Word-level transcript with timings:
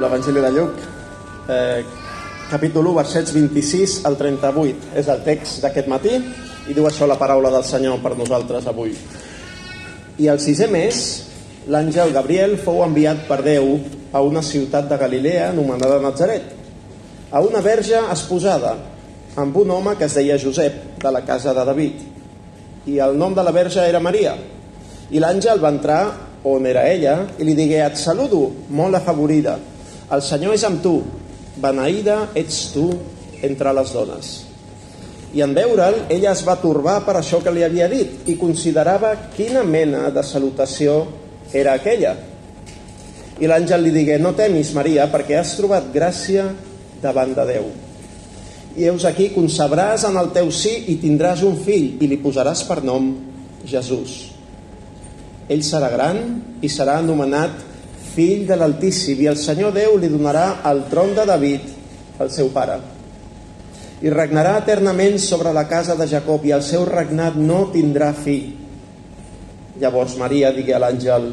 l'Evangeli 0.00 0.40
de 0.40 0.50
Lluc, 0.50 0.76
eh, 1.48 1.84
capítol 2.50 2.86
1, 2.86 2.94
versets 2.96 3.32
26 3.36 4.00
al 4.08 4.16
38. 4.16 4.94
És 4.96 5.08
el 5.08 5.22
text 5.26 5.60
d'aquest 5.60 5.88
matí 5.92 6.14
i 6.68 6.74
diu 6.74 6.86
això 6.88 7.06
la 7.06 7.18
paraula 7.20 7.50
del 7.52 7.64
Senyor 7.64 8.00
per 8.00 8.16
nosaltres 8.16 8.66
avui. 8.66 8.94
I 10.18 10.28
el 10.28 10.40
sisè 10.40 10.68
mes, 10.72 11.00
l'àngel 11.68 12.14
Gabriel 12.16 12.56
fou 12.58 12.82
enviat 12.84 13.26
per 13.28 13.42
Déu 13.44 13.76
a 14.12 14.22
una 14.24 14.42
ciutat 14.42 14.88
de 14.88 14.96
Galilea 14.96 15.50
anomenada 15.50 16.00
Nazaret, 16.00 16.48
a 17.30 17.40
una 17.44 17.60
verge 17.60 18.00
esposada 18.10 18.76
amb 19.36 19.56
un 19.56 19.70
home 19.70 19.94
que 19.96 20.08
es 20.08 20.16
deia 20.16 20.38
Josep, 20.40 20.98
de 21.00 21.12
la 21.12 21.22
casa 21.24 21.54
de 21.54 21.64
David. 21.64 22.00
I 22.86 22.98
el 22.98 23.16
nom 23.18 23.34
de 23.34 23.44
la 23.44 23.52
verge 23.52 23.84
era 23.86 24.00
Maria. 24.00 24.34
I 25.10 25.20
l'àngel 25.20 25.60
va 25.60 25.70
entrar 25.70 26.02
on 26.44 26.66
era 26.66 26.86
ella 26.88 27.26
i 27.38 27.44
li 27.44 27.54
digué, 27.54 27.84
et 27.84 27.96
saludo, 27.96 28.50
molt 28.68 28.96
afavorida, 28.96 29.58
el 30.10 30.22
Senyor 30.26 30.56
és 30.56 30.64
amb 30.66 30.80
tu, 30.82 30.96
beneïda 31.62 32.30
ets 32.38 32.70
tu 32.74 32.88
entre 33.46 33.74
les 33.76 33.92
dones. 33.94 34.30
I 35.30 35.44
en 35.46 35.52
veure'l, 35.54 36.00
ella 36.10 36.32
es 36.32 36.42
va 36.42 36.58
torbar 36.58 36.96
per 37.06 37.14
això 37.20 37.38
que 37.42 37.52
li 37.54 37.62
havia 37.62 37.86
dit 37.90 38.26
i 38.30 38.34
considerava 38.38 39.12
quina 39.36 39.62
mena 39.62 40.08
de 40.10 40.24
salutació 40.26 41.04
era 41.54 41.76
aquella. 41.78 42.16
I 43.40 43.48
l'àngel 43.48 43.86
li 43.86 43.94
digué, 43.94 44.18
no 44.18 44.34
temis, 44.36 44.74
Maria, 44.74 45.06
perquè 45.12 45.38
has 45.38 45.54
trobat 45.56 45.86
gràcia 45.94 46.48
davant 47.00 47.30
de 47.36 47.46
Déu. 47.46 47.70
I 48.76 48.90
heus 48.90 49.06
aquí, 49.06 49.30
concebràs 49.34 50.04
en 50.10 50.18
el 50.18 50.32
teu 50.34 50.50
sí 50.54 50.74
i 50.90 50.98
tindràs 51.02 51.46
un 51.46 51.56
fill 51.62 52.02
i 52.02 52.10
li 52.10 52.18
posaràs 52.22 52.66
per 52.66 52.82
nom 52.86 53.12
Jesús. 53.66 54.18
Ell 55.50 55.62
serà 55.66 55.88
gran 55.90 56.20
i 56.62 56.68
serà 56.70 56.98
anomenat 56.98 57.69
fill 58.14 58.46
de 58.48 58.56
l'Altíssim 58.58 59.20
i 59.22 59.28
el 59.30 59.38
Senyor 59.38 59.74
Déu 59.76 59.96
li 59.98 60.10
donarà 60.10 60.60
el 60.70 60.84
tron 60.90 61.14
de 61.16 61.26
David, 61.28 61.68
el 62.20 62.30
seu 62.34 62.50
pare. 62.54 62.78
I 64.00 64.12
regnarà 64.12 64.56
eternament 64.62 65.18
sobre 65.20 65.52
la 65.52 65.66
casa 65.68 65.96
de 65.96 66.08
Jacob 66.08 66.44
i 66.48 66.54
el 66.56 66.64
seu 66.64 66.86
regnat 66.88 67.36
no 67.36 67.66
tindrà 67.74 68.12
fi. 68.16 68.38
Llavors 69.80 70.16
Maria 70.20 70.52
digué 70.56 70.74
a 70.76 70.80
l'àngel, 70.82 71.30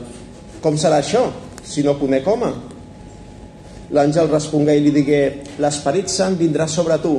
com 0.64 0.78
serà 0.80 1.02
això, 1.02 1.28
si 1.64 1.84
no 1.84 1.98
conec 2.00 2.28
home? 2.28 2.52
L'àngel 3.96 4.28
respongué 4.32 4.76
i 4.78 4.84
li 4.84 4.92
digué, 4.92 5.22
l'Esperit 5.64 6.12
Sant 6.12 6.36
vindrà 6.40 6.68
sobre 6.68 7.00
tu 7.00 7.16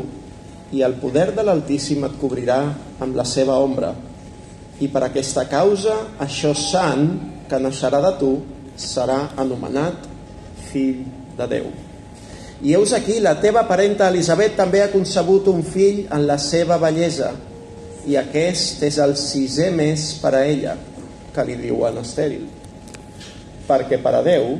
i 0.76 0.82
el 0.84 0.98
poder 1.00 1.30
de 1.32 1.44
l'Altíssim 1.44 2.04
et 2.04 2.18
cobrirà 2.20 2.58
amb 3.00 3.16
la 3.16 3.24
seva 3.24 3.56
ombra. 3.64 3.94
I 4.84 4.88
per 4.92 5.06
aquesta 5.06 5.46
causa, 5.48 5.96
això 6.20 6.52
sant 6.54 7.08
que 7.48 7.60
naixerà 7.60 8.02
de 8.04 8.12
tu 8.20 8.32
serà 8.78 9.34
anomenat 9.36 10.06
fill 10.70 11.04
de 11.38 11.46
Déu. 11.50 11.68
I 12.58 12.74
heus 12.74 12.92
aquí, 12.96 13.20
la 13.22 13.36
teva 13.38 13.62
parenta 13.68 14.08
Elisabet 14.10 14.56
també 14.58 14.82
ha 14.82 14.90
concebut 14.90 15.46
un 15.52 15.62
fill 15.62 16.06
en 16.10 16.24
la 16.26 16.38
seva 16.42 16.78
bellesa, 16.82 17.30
i 18.08 18.16
aquest 18.18 18.82
és 18.88 18.98
el 19.02 19.14
sisè 19.20 19.68
mes 19.74 20.08
per 20.22 20.32
a 20.34 20.42
ella, 20.46 20.74
que 21.34 21.44
li 21.46 21.58
diuen 21.60 22.00
estèril. 22.00 22.48
Perquè 23.68 24.00
per 24.02 24.14
a 24.18 24.24
Déu 24.26 24.56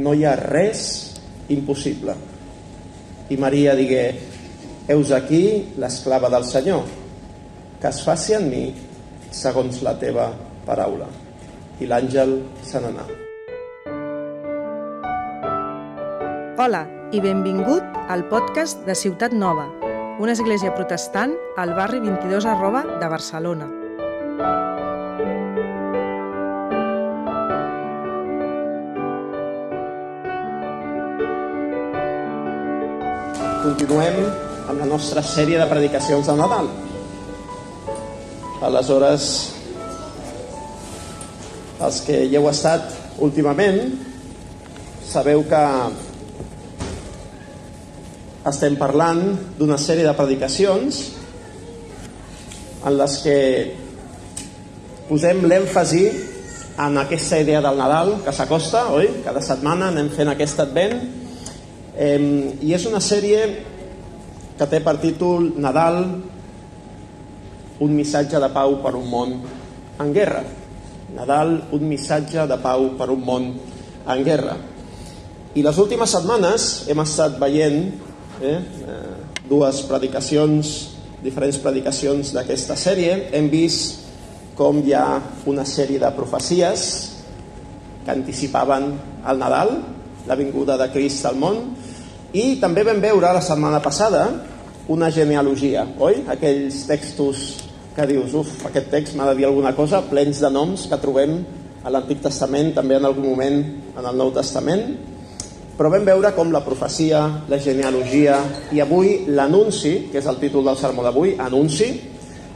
no 0.00 0.14
hi 0.14 0.24
ha 0.26 0.34
res 0.40 0.82
impossible. 1.52 2.16
I 3.28 3.36
Maria 3.36 3.76
digué, 3.76 4.04
heus 4.88 5.12
aquí 5.12 5.76
l'esclava 5.78 6.32
del 6.32 6.48
Senyor, 6.48 6.82
que 7.78 7.92
es 7.92 8.02
faci 8.02 8.34
en 8.40 8.50
mi 8.50 8.66
segons 9.30 9.84
la 9.86 9.94
teva 10.00 10.32
paraula. 10.66 11.12
I 11.78 11.86
l'àngel 11.86 12.38
se 12.66 12.82
n'anà. 12.82 13.27
Hola 16.58 16.80
i 17.14 17.20
benvingut 17.22 17.84
al 18.10 18.24
podcast 18.26 18.80
de 18.82 18.94
Ciutat 18.98 19.30
Nova, 19.30 19.68
una 20.18 20.32
església 20.34 20.72
protestant 20.74 21.36
al 21.54 21.70
barri 21.76 22.00
22 22.02 22.48
arroba 22.50 22.80
de 22.98 23.10
Barcelona. 23.12 23.68
Continuem 33.62 34.18
amb 34.66 34.82
la 34.82 34.90
nostra 34.90 35.22
sèrie 35.22 35.62
de 35.62 35.70
predicacions 35.70 36.26
de 36.26 36.36
Nadal. 36.42 36.72
Aleshores, 38.72 39.30
els 41.78 42.02
que 42.02 42.18
hi 42.26 42.34
heu 42.34 42.50
estat 42.50 42.90
últimament, 43.30 43.94
sabeu 45.06 45.46
que 45.46 45.64
estem 48.50 48.76
parlant 48.80 49.20
d'una 49.58 49.78
sèrie 49.80 50.06
de 50.06 50.14
predicacions 50.16 50.98
en 52.86 52.94
les 52.96 53.16
que 53.24 53.38
posem 55.08 55.44
l'èmfasi 55.48 56.04
en 56.78 56.98
aquesta 57.00 57.40
idea 57.42 57.60
del 57.64 57.78
Nadal 57.80 58.14
que 58.24 58.32
s'acosta, 58.34 58.86
oi? 58.94 59.08
Cada 59.24 59.42
setmana 59.42 59.88
anem 59.90 60.10
fent 60.14 60.30
aquest 60.30 60.62
advent 60.62 60.94
eh, 61.96 62.20
i 62.62 62.74
és 62.76 62.86
una 62.86 63.02
sèrie 63.02 63.42
que 64.58 64.66
té 64.70 64.80
per 64.82 64.96
títol 65.02 65.52
Nadal, 65.58 66.02
un 67.78 67.94
missatge 67.94 68.40
de 68.42 68.50
pau 68.54 68.78
per 68.82 68.94
un 68.98 69.06
món 69.10 69.36
en 69.98 70.14
guerra. 70.14 70.42
Nadal, 71.14 71.54
un 71.72 71.86
missatge 71.88 72.46
de 72.50 72.58
pau 72.62 72.92
per 72.98 73.08
un 73.10 73.22
món 73.24 73.52
en 74.08 74.24
guerra. 74.26 74.56
I 75.58 75.62
les 75.64 75.78
últimes 75.80 76.10
setmanes 76.12 76.68
hem 76.90 77.00
estat 77.02 77.38
veient 77.40 78.07
eh, 78.42 78.58
eh, 78.58 79.42
dues 79.48 79.82
predicacions, 79.88 80.74
diferents 81.22 81.58
predicacions 81.62 82.32
d'aquesta 82.36 82.76
sèrie. 82.78 83.30
Hem 83.34 83.50
vist 83.52 84.06
com 84.58 84.80
hi 84.82 84.94
ha 84.94 85.20
una 85.46 85.64
sèrie 85.68 86.00
de 86.02 86.10
profecies 86.16 86.88
que 88.04 88.14
anticipaven 88.14 88.90
el 89.28 89.38
Nadal, 89.38 89.74
la 90.26 90.36
vinguda 90.38 90.76
de 90.80 90.88
Crist 90.92 91.26
al 91.28 91.38
món, 91.40 91.62
i 92.32 92.58
també 92.60 92.84
vam 92.84 93.00
veure 93.00 93.32
la 93.32 93.44
setmana 93.44 93.80
passada 93.84 94.26
una 94.88 95.10
genealogia, 95.12 95.84
oi? 96.00 96.22
Aquells 96.32 96.82
textos 96.88 97.44
que 97.96 98.06
dius, 98.08 98.34
uf, 98.36 98.50
aquest 98.68 98.90
text 98.92 99.16
m'ha 99.16 99.26
de 99.30 99.36
dir 99.40 99.46
alguna 99.48 99.74
cosa, 99.76 100.00
plens 100.08 100.40
de 100.40 100.50
noms 100.52 100.86
que 100.88 100.98
trobem 101.02 101.38
a 101.84 101.92
l'Antic 101.92 102.22
Testament, 102.24 102.72
també 102.76 102.96
en 102.98 103.06
algun 103.08 103.26
moment 103.28 103.58
en 103.96 104.04
el 104.04 104.18
Nou 104.18 104.32
Testament, 104.34 104.84
però 105.78 105.92
vam 105.94 106.02
veure 106.02 106.32
com 106.34 106.50
la 106.50 106.64
profecia, 106.66 107.20
la 107.46 107.58
genealogia 107.62 108.40
i 108.74 108.80
avui 108.82 109.28
l'anunci, 109.30 110.08
que 110.10 110.18
és 110.18 110.26
el 110.26 110.40
títol 110.40 110.66
del 110.66 110.76
sermó 110.76 111.04
d'avui, 111.06 111.36
anunci, 111.38 111.92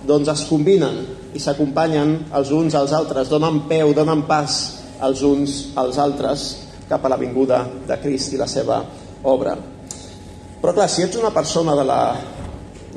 doncs 0.03 0.33
es 0.33 0.43
combinen 0.49 0.99
i 1.31 1.39
s'acompanyen 1.39 2.17
els 2.35 2.51
uns 2.51 2.75
als 2.75 2.91
altres, 2.99 3.31
donen 3.31 3.61
peu, 3.71 3.93
donen 3.95 4.25
pas 4.27 4.57
els 5.07 5.23
uns 5.23 5.61
als 5.79 6.01
altres 6.03 6.49
cap 6.91 7.07
a 7.07 7.13
la 7.15 7.21
vinguda 7.21 7.63
de 7.87 8.01
Crist 8.03 8.35
i 8.35 8.43
la 8.43 8.51
seva 8.51 8.81
obra. 9.23 9.55
Però 10.59 10.75
clar, 10.75 10.91
si 10.91 11.07
ets 11.07 11.23
una 11.23 11.31
persona 11.31 11.79
de 11.79 11.87
la 11.87 12.03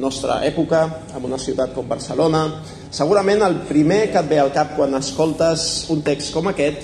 nostra 0.02 0.42
època, 0.50 0.82
en 1.14 1.30
una 1.30 1.38
ciutat 1.38 1.78
com 1.78 1.86
Barcelona, 1.86 2.48
segurament 2.90 3.46
el 3.46 3.62
primer 3.70 4.08
que 4.10 4.26
et 4.26 4.34
ve 4.34 4.42
al 4.42 4.54
cap 4.58 4.74
quan 4.74 4.98
escoltes 4.98 5.86
un 5.94 6.02
text 6.02 6.34
com 6.34 6.50
aquest 6.50 6.82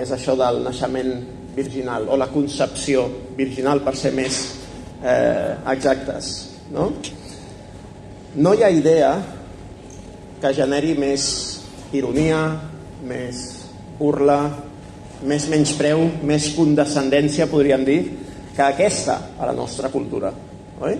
és 0.00 0.10
això 0.16 0.32
del 0.40 0.64
naixement 0.64 1.12
virginal 1.54 2.08
o 2.08 2.16
la 2.18 2.30
concepció 2.32 3.06
virginal 3.36 3.82
per 3.84 3.94
ser 3.96 4.12
més 4.16 4.40
eh, 5.02 5.54
exactes. 5.74 6.32
No? 6.74 6.90
no 8.36 8.54
hi 8.54 8.64
ha 8.64 8.70
idea 8.72 9.10
que 10.42 10.52
generi 10.56 10.94
més 10.98 11.26
ironia, 11.94 12.40
més 13.06 13.42
burla, 13.98 14.38
més 15.24 15.46
menyspreu, 15.48 16.02
més 16.26 16.50
condescendència, 16.56 17.46
podríem 17.48 17.84
dir, 17.86 18.00
que 18.54 18.62
aquesta 18.64 19.20
a 19.38 19.46
la 19.46 19.54
nostra 19.54 19.90
cultura. 19.92 20.32
Oi? 20.82 20.96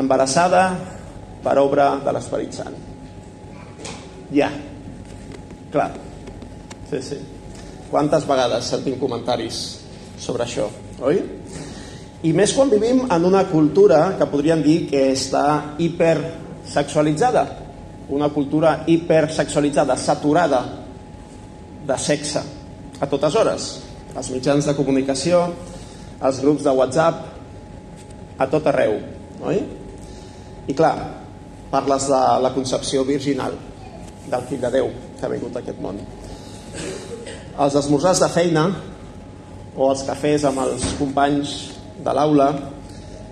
Embarassada 0.00 0.64
per 1.44 1.56
obra 1.60 1.92
de 2.04 2.14
l'Esperit 2.16 2.56
Sant. 2.56 2.78
Ja. 4.32 4.48
Clar. 5.70 5.90
Sí, 6.90 7.02
sí. 7.04 7.20
Quantes 7.90 8.26
vegades 8.28 8.68
sentim 8.70 8.94
comentaris 9.00 9.80
sobre 10.20 10.44
això, 10.46 10.68
oi? 11.02 11.18
I 12.22 12.30
més 12.36 12.52
quan 12.54 12.70
vivim 12.70 13.02
en 13.10 13.24
una 13.26 13.46
cultura 13.48 14.12
que 14.18 14.28
podríem 14.30 14.62
dir 14.62 14.76
que 14.90 15.08
està 15.14 15.74
hipersexualitzada, 15.80 17.44
una 18.12 18.28
cultura 18.30 18.84
hipersexualitzada, 18.86 19.96
saturada 19.96 20.60
de 21.88 21.98
sexe 21.98 22.42
a 23.00 23.08
totes 23.10 23.34
hores 23.40 23.68
als 24.14 24.30
mitjans 24.34 24.66
de 24.66 24.76
comunicació, 24.76 25.42
als 26.20 26.40
grups 26.44 26.66
de 26.66 26.74
WhatsApp, 26.76 27.26
a 28.38 28.46
tot 28.50 28.66
arreu, 28.70 28.98
oi? 29.46 29.60
I 30.68 30.76
clar, 30.76 30.94
parles 31.70 32.06
de 32.10 32.22
la 32.44 32.54
concepció 32.54 33.04
virginal 33.08 33.54
del 34.30 34.48
fill 34.50 34.62
de 34.62 34.74
Déu 34.78 34.90
que 35.18 35.26
ha 35.26 35.32
vingut 35.32 35.56
a 35.56 35.62
aquest 35.64 35.80
món. 35.82 35.98
Els 37.58 37.74
esmorzars 37.74 38.20
de 38.22 38.28
feina 38.30 38.68
o 39.76 39.90
els 39.90 40.04
cafès 40.06 40.44
amb 40.46 40.62
els 40.62 40.84
companys 40.98 41.54
de 42.04 42.14
l'aula, 42.14 42.50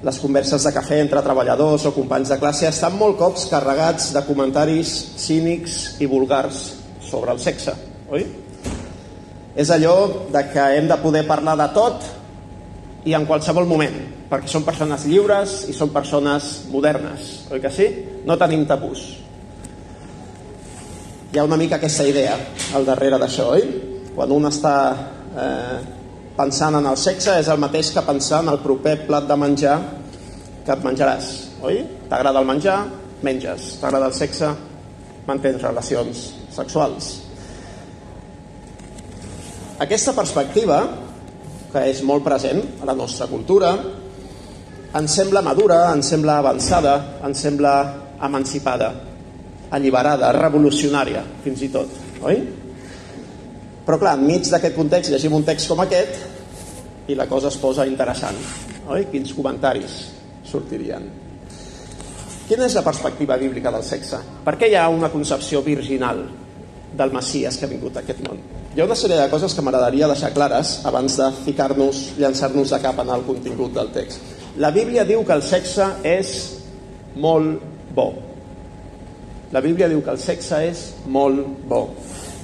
les 0.04 0.18
converses 0.22 0.62
de 0.62 0.72
cafè 0.74 1.00
entre 1.02 1.22
treballadors 1.24 1.86
o 1.88 1.94
companys 1.94 2.30
de 2.30 2.38
classe 2.38 2.68
estan 2.68 2.94
molt 2.98 3.18
cops 3.18 3.48
carregats 3.50 4.12
de 4.14 4.22
comentaris 4.26 4.92
cínics 5.18 5.78
i 6.02 6.06
vulgars 6.06 6.60
sobre 7.02 7.34
el 7.34 7.40
sexe, 7.42 7.74
oi? 8.10 8.26
És 9.58 9.72
allò 9.74 10.28
de 10.30 10.44
que 10.52 10.68
hem 10.76 10.86
de 10.86 11.00
poder 11.02 11.24
parlar 11.26 11.56
de 11.58 11.66
tot 11.74 12.06
i 13.08 13.14
en 13.16 13.26
qualsevol 13.26 13.66
moment, 13.66 13.96
perquè 14.30 14.50
són 14.52 14.66
persones 14.66 15.06
lliures 15.08 15.64
i 15.72 15.74
són 15.74 15.90
persones 15.94 16.68
modernes, 16.70 17.48
oi 17.50 17.62
que 17.62 17.72
sí? 17.74 17.88
No 18.28 18.38
tenim 18.38 18.66
tabús. 18.70 19.02
Hi 21.32 21.40
ha 21.40 21.44
una 21.44 21.58
mica 21.60 21.76
aquesta 21.76 22.06
idea 22.06 22.38
al 22.76 22.86
darrere 22.86 23.18
d'això, 23.18 23.50
oi? 23.58 23.87
Quan 24.18 24.32
un 24.34 24.48
està 24.48 24.74
eh, 25.38 25.76
pensant 26.34 26.74
en 26.74 26.88
el 26.90 26.96
sexe 26.98 27.36
és 27.38 27.46
el 27.52 27.60
mateix 27.62 27.92
que 27.94 28.02
pensar 28.02 28.40
en 28.42 28.50
el 28.50 28.58
proper 28.64 28.96
plat 29.06 29.28
de 29.30 29.36
menjar 29.38 29.76
que 30.66 30.74
et 30.74 30.82
menjaràs, 30.82 31.28
oi? 31.62 31.78
T'agrada 32.10 32.42
el 32.42 32.48
menjar, 32.48 32.80
menges. 33.22 33.68
T'agrada 33.78 34.10
el 34.10 34.16
sexe, 34.18 34.50
mantens 35.28 35.62
relacions 35.62 36.24
sexuals. 36.50 37.12
Aquesta 39.86 40.16
perspectiva, 40.18 40.82
que 41.70 41.86
és 41.86 42.02
molt 42.02 42.26
present 42.26 42.58
a 42.82 42.90
la 42.90 42.98
nostra 42.98 43.30
cultura, 43.30 43.70
ens 44.98 45.14
sembla 45.14 45.46
madura, 45.46 45.84
ens 45.94 46.10
sembla 46.10 46.40
avançada, 46.42 46.98
ens 47.22 47.46
sembla 47.46 47.74
emancipada, 48.26 48.96
alliberada, 49.70 50.34
revolucionària, 50.42 51.22
fins 51.46 51.62
i 51.62 51.70
tot, 51.70 52.00
oi? 52.26 52.66
Però 53.88 53.96
clar, 53.96 54.18
enmig 54.18 54.50
d'aquest 54.52 54.74
context 54.76 55.08
llegim 55.14 55.32
un 55.32 55.46
text 55.48 55.70
com 55.70 55.80
aquest 55.80 57.08
i 57.08 57.14
la 57.16 57.24
cosa 57.24 57.48
es 57.48 57.56
posa 57.56 57.86
interessant. 57.88 58.36
Oi? 58.92 59.06
Quins 59.08 59.32
comentaris 59.32 59.94
sortirien? 60.44 61.06
Quina 62.50 62.66
és 62.66 62.76
la 62.76 62.82
perspectiva 62.84 63.38
bíblica 63.40 63.72
del 63.72 63.86
sexe? 63.88 64.20
Per 64.44 64.54
què 64.60 64.68
hi 64.68 64.76
ha 64.76 64.90
una 64.92 65.08
concepció 65.08 65.62
virginal 65.64 66.20
del 67.00 67.14
Messias 67.16 67.56
que 67.56 67.64
ha 67.64 67.70
vingut 67.72 67.96
a 67.96 68.02
aquest 68.04 68.20
món? 68.26 68.42
Hi 68.74 68.82
ha 68.82 68.88
una 68.90 68.96
sèrie 68.96 69.16
de 69.22 69.30
coses 69.32 69.56
que 69.56 69.64
m'agradaria 69.64 70.10
deixar 70.12 70.34
clares 70.36 70.74
abans 70.92 71.16
de 71.22 71.30
ficar-nos, 71.46 72.02
llançar-nos 72.20 72.76
de 72.76 72.82
cap 72.84 73.00
en 73.00 73.14
el 73.16 73.24
contingut 73.24 73.72
del 73.72 73.88
text. 73.96 74.36
La 74.60 74.68
Bíblia 74.74 75.06
diu 75.08 75.24
que 75.24 75.32
el 75.32 75.46
sexe 75.48 75.88
és 76.04 76.36
molt 77.16 77.64
bo. 77.96 78.10
La 79.56 79.64
Bíblia 79.64 79.88
diu 79.88 80.04
que 80.04 80.12
el 80.12 80.20
sexe 80.20 80.60
és 80.68 80.86
molt 81.08 81.64
bo. 81.72 81.86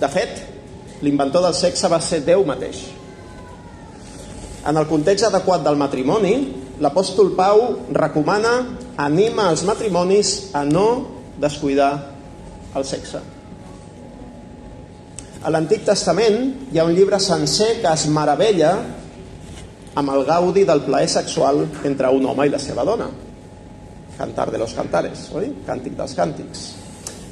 De 0.00 0.08
fet, 0.08 0.54
L'inventor 1.05 1.45
del 1.45 1.56
sexe 1.56 1.91
va 1.93 2.01
ser 2.01 2.23
Déu 2.25 2.45
mateix. 2.49 2.81
En 4.65 4.79
el 4.81 4.89
context 4.89 5.27
adequat 5.29 5.65
del 5.65 5.77
matrimoni, 5.77 6.35
l'apòstol 6.81 7.35
Pau 7.37 7.65
recomana, 7.93 8.55
anima 8.97 9.51
els 9.53 9.65
matrimonis 9.69 10.55
a 10.56 10.65
no 10.65 10.87
descuidar 11.41 11.93
el 12.75 12.87
sexe. 12.89 13.21
A 15.45 15.53
l'Antic 15.53 15.85
Testament 15.85 16.39
hi 16.73 16.81
ha 16.81 16.87
un 16.89 16.95
llibre 16.97 17.21
sencer 17.21 17.75
que 17.83 17.91
es 17.93 18.06
meravella 18.09 18.73
amb 19.95 20.15
el 20.15 20.25
gaudi 20.27 20.65
del 20.65 20.81
plaer 20.87 21.11
sexual 21.11 21.67
entre 21.85 22.09
un 22.11 22.25
home 22.31 22.49
i 22.49 22.55
la 22.55 22.62
seva 22.62 22.87
dona. 22.89 23.11
Cantar 24.17 24.49
de 24.51 24.62
los 24.62 24.73
cantares, 24.75 25.29
oi? 25.35 25.53
Càntic 25.67 25.99
dels 25.99 26.17
càntics. 26.17 26.65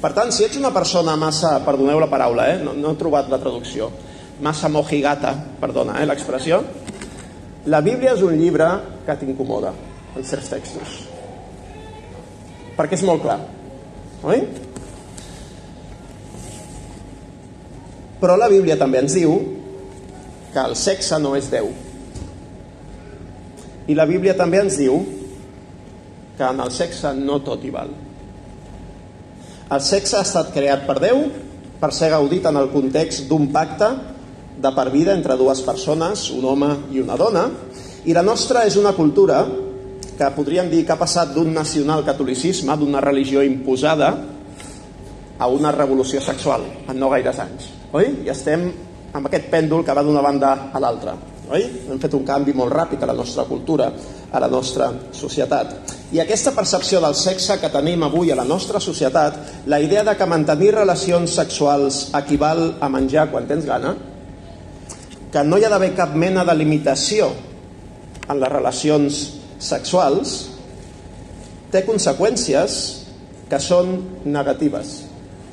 Per 0.03 0.11
tant, 0.11 0.33
si 0.35 0.43
ets 0.43 0.59
una 0.59 0.73
persona 0.75 1.13
massa, 1.15 1.53
perdoneu 1.63 2.01
la 2.01 2.09
paraula, 2.11 2.49
eh? 2.51 2.57
no, 2.59 2.73
no 2.75 2.91
he 2.91 2.99
trobat 2.99 3.29
la 3.31 3.39
traducció, 3.39 3.87
massa 4.43 4.67
mojigata, 4.67 5.31
perdona 5.61 5.95
eh, 6.01 6.07
l'expressió, 6.09 6.59
la 7.71 7.79
Bíblia 7.79 8.11
és 8.17 8.25
un 8.27 8.35
llibre 8.35 8.67
que 9.07 9.15
t'incomoda 9.21 9.71
en 10.11 10.27
certs 10.27 10.51
textos. 10.51 10.97
Perquè 12.75 12.99
és 12.99 13.07
molt 13.07 13.23
clar, 13.23 13.39
oi? 14.27 14.43
Però 18.19 18.35
la 18.35 18.51
Bíblia 18.51 18.75
també 18.79 18.99
ens 19.05 19.15
diu 19.15 19.39
que 20.51 20.67
el 20.67 20.75
sexe 20.75 21.15
no 21.23 21.37
és 21.39 21.47
Déu. 21.51 21.71
I 23.87 23.95
la 23.95 24.11
Bíblia 24.11 24.35
també 24.35 24.59
ens 24.65 24.75
diu 24.83 24.99
que 26.35 26.43
en 26.43 26.59
el 26.59 26.75
sexe 26.75 27.15
no 27.15 27.39
tot 27.47 27.63
hi 27.63 27.71
val. 27.71 27.95
El 29.73 29.81
sexe 29.81 30.19
ha 30.19 30.25
estat 30.25 30.51
creat 30.53 30.83
per 30.85 30.99
Déu 31.01 31.23
per 31.81 31.89
ser 31.95 32.11
gaudit 32.13 32.45
en 32.45 32.59
el 32.59 32.67
context 32.69 33.25
d'un 33.29 33.47
pacte 33.53 33.87
de 34.61 34.71
per 34.75 34.85
vida 34.93 35.15
entre 35.17 35.37
dues 35.39 35.63
persones, 35.65 36.27
un 36.29 36.45
home 36.45 36.69
i 36.93 37.01
una 37.01 37.17
dona, 37.17 37.47
i 38.05 38.13
la 38.13 38.21
nostra 38.21 38.67
és 38.69 38.77
una 38.77 38.93
cultura 38.93 39.41
que 40.13 40.29
podríem 40.35 40.69
dir 40.69 40.83
que 40.85 40.93
ha 40.93 40.99
passat 40.99 41.33
d'un 41.33 41.49
nacional 41.55 42.05
catolicisme, 42.05 42.75
d'una 42.77 43.01
religió 43.01 43.41
imposada, 43.41 44.13
a 45.39 45.47
una 45.49 45.71
revolució 45.73 46.21
sexual 46.21 46.67
en 46.87 46.99
no 46.99 47.09
gaires 47.09 47.39
anys. 47.41 47.71
Oi? 47.97 48.11
I 48.27 48.29
estem 48.29 48.69
amb 49.13 49.25
aquest 49.25 49.49
pèndol 49.49 49.81
que 49.83 49.95
va 49.97 50.05
d'una 50.05 50.21
banda 50.21 50.53
a 50.69 50.79
l'altra. 50.83 51.17
Oi? 51.51 51.63
Hem 51.91 51.99
fet 51.99 52.13
un 52.15 52.23
canvi 52.23 52.53
molt 52.55 52.71
ràpid 52.71 53.01
a 53.03 53.09
la 53.09 53.15
nostra 53.17 53.43
cultura, 53.43 53.89
a 54.31 54.39
la 54.39 54.47
nostra 54.47 54.87
societat. 55.11 55.73
I 56.15 56.21
aquesta 56.23 56.53
percepció 56.55 57.01
del 57.03 57.15
sexe 57.19 57.57
que 57.59 57.71
tenim 57.73 58.05
avui 58.05 58.31
a 58.31 58.37
la 58.39 58.47
nostra 58.47 58.79
societat, 58.79 59.39
la 59.67 59.81
idea 59.83 60.05
de 60.07 60.15
que 60.15 60.29
mantenir 60.29 60.71
relacions 60.77 61.35
sexuals 61.35 62.05
equival 62.15 62.77
a 62.79 62.89
menjar 62.89 63.27
quan 63.31 63.49
tens 63.49 63.67
gana, 63.67 63.95
que 65.33 65.43
no 65.43 65.57
hi 65.57 65.65
ha 65.65 65.71
d'haver 65.73 65.91
cap 65.97 66.15
mena 66.15 66.45
de 66.47 66.55
limitació 66.55 67.31
en 68.29 68.39
les 68.39 68.51
relacions 68.53 69.23
sexuals, 69.59 70.35
té 71.73 71.81
conseqüències 71.83 72.77
que 73.49 73.59
són 73.59 73.97
negatives 74.23 75.01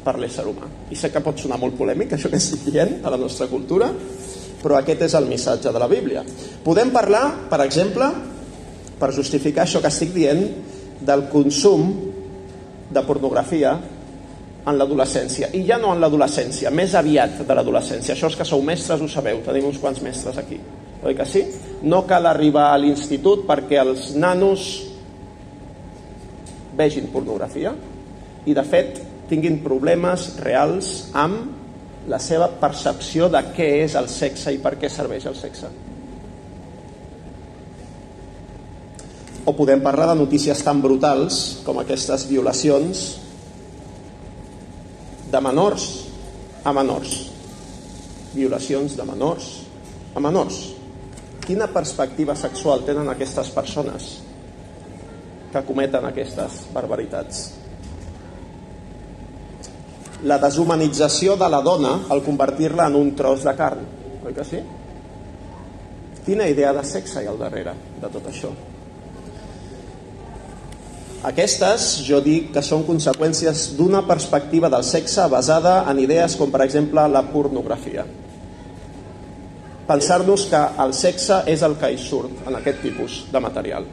per 0.04 0.19
l'ésser 0.20 0.46
humà. 0.46 0.69
I 0.93 0.96
sé 0.96 1.10
que 1.10 1.22
pot 1.25 1.40
sonar 1.40 1.58
molt 1.58 1.75
polèmic, 1.76 2.14
això 2.14 2.31
que 2.31 2.38
estic 2.38 2.69
dient, 2.69 3.00
a 3.02 3.10
la 3.10 3.19
nostra 3.19 3.48
cultura, 3.50 3.90
però 4.60 4.78
aquest 4.78 5.06
és 5.08 5.14
el 5.16 5.28
missatge 5.30 5.72
de 5.72 5.80
la 5.80 5.88
Bíblia. 5.88 6.24
Podem 6.64 6.92
parlar, 6.92 7.24
per 7.50 7.62
exemple, 7.64 8.10
per 9.00 9.14
justificar 9.16 9.64
això 9.64 9.80
que 9.80 9.88
estic 9.88 10.12
dient, 10.14 10.44
del 11.00 11.26
consum 11.32 11.94
de 12.92 13.02
pornografia 13.06 13.72
en 14.68 14.76
l'adolescència. 14.76 15.48
I 15.56 15.62
ja 15.64 15.78
no 15.80 15.94
en 15.94 16.02
l'adolescència, 16.02 16.72
més 16.74 16.94
aviat 16.98 17.40
de 17.46 17.56
l'adolescència. 17.56 18.14
Això 18.14 18.28
és 18.28 18.36
que 18.36 18.46
sou 18.48 18.60
mestres 18.66 19.00
ho 19.00 19.08
sabeu, 19.08 19.40
tenim 19.46 19.70
uns 19.70 19.80
quants 19.80 20.02
mestres 20.04 20.36
aquí. 20.40 20.60
Oi 21.00 21.17
que 21.17 21.24
sí? 21.24 21.46
No 21.88 22.02
cal 22.08 22.29
arribar 22.29 22.69
a 22.74 22.81
l'institut 22.81 23.46
perquè 23.48 23.81
els 23.81 24.10
nanos 24.20 24.67
vegin 26.76 27.08
pornografia 27.12 27.72
i, 28.44 28.52
de 28.52 28.64
fet, 28.69 29.00
tinguin 29.31 29.60
problemes 29.64 30.34
reals 30.44 31.08
amb 31.17 31.59
la 32.08 32.19
seva 32.22 32.48
percepció 32.60 33.28
de 33.28 33.42
què 33.54 33.69
és 33.84 33.94
el 33.98 34.08
sexe 34.08 34.54
i 34.54 34.60
per 34.62 34.76
què 34.80 34.88
serveix 34.88 35.26
el 35.28 35.36
sexe. 35.36 35.69
O 39.44 39.52
podem 39.56 39.82
parlar 39.84 40.10
de 40.12 40.19
notícies 40.20 40.62
tan 40.64 40.80
brutals 40.80 41.60
com 41.66 41.80
aquestes 41.80 42.26
violacions 42.28 43.04
de 45.30 45.40
menors 45.40 45.86
a 46.64 46.72
menors. 46.76 47.14
Violacions 48.34 48.96
de 48.96 49.06
menors 49.08 49.52
a 50.14 50.22
menors. 50.22 50.60
Quina 51.44 51.70
perspectiva 51.72 52.36
sexual 52.38 52.84
tenen 52.86 53.08
aquestes 53.10 53.50
persones 53.54 54.10
que 55.50 55.64
cometen 55.66 56.04
aquestes 56.06 56.66
barbaritats? 56.74 57.59
La 60.24 60.39
deshumanització 60.43 61.36
de 61.41 61.48
la 61.48 61.62
dona 61.65 61.94
al 62.10 62.22
convertir-la 62.24 62.89
en 62.91 62.98
un 62.98 63.15
tros 63.17 63.44
de 63.46 63.55
carn. 63.56 63.86
Oi 64.27 64.34
que 64.36 64.44
sí? 64.44 64.60
Quina 66.27 66.48
idea 66.48 66.74
de 66.77 66.84
sexe 66.84 67.22
hi 67.22 67.29
ha 67.29 67.32
al 67.32 67.41
darrere 67.41 67.72
de 68.00 68.10
tot 68.12 68.29
això? 68.29 68.50
Aquestes, 71.31 71.86
jo 72.06 72.20
dic 72.24 72.48
que 72.55 72.62
són 72.65 72.86
conseqüències 72.89 73.74
d'una 73.77 74.00
perspectiva 74.08 74.70
del 74.72 74.84
sexe 74.89 75.27
basada 75.29 75.82
en 75.91 76.00
idees 76.00 76.36
com, 76.41 76.48
per 76.53 76.62
exemple, 76.65 77.05
la 77.12 77.27
pornografia. 77.29 78.06
Pensar-nos 79.91 80.46
que 80.48 80.60
el 80.84 80.94
sexe 80.96 81.43
és 81.50 81.65
el 81.67 81.77
que 81.81 81.93
hi 81.93 81.98
surt 82.00 82.46
en 82.48 82.56
aquest 82.56 82.81
tipus 82.84 83.24
de 83.32 83.43
material. 83.43 83.89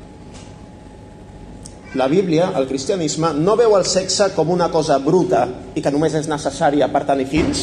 La 1.96 2.08
Bíblia, 2.08 2.51
el 2.58 2.67
cristianisme, 2.67 3.29
no 3.34 3.56
veu 3.56 3.77
el 3.77 3.86
sexe 3.88 4.34
com 4.36 4.50
una 4.51 4.67
cosa 4.67 4.98
bruta 5.00 5.46
i 5.72 5.82
que 5.82 5.91
només 5.94 6.17
és 6.20 6.27
necessària 6.27 6.89
per 6.91 7.06
tenir 7.08 7.29
fills. 7.32 7.62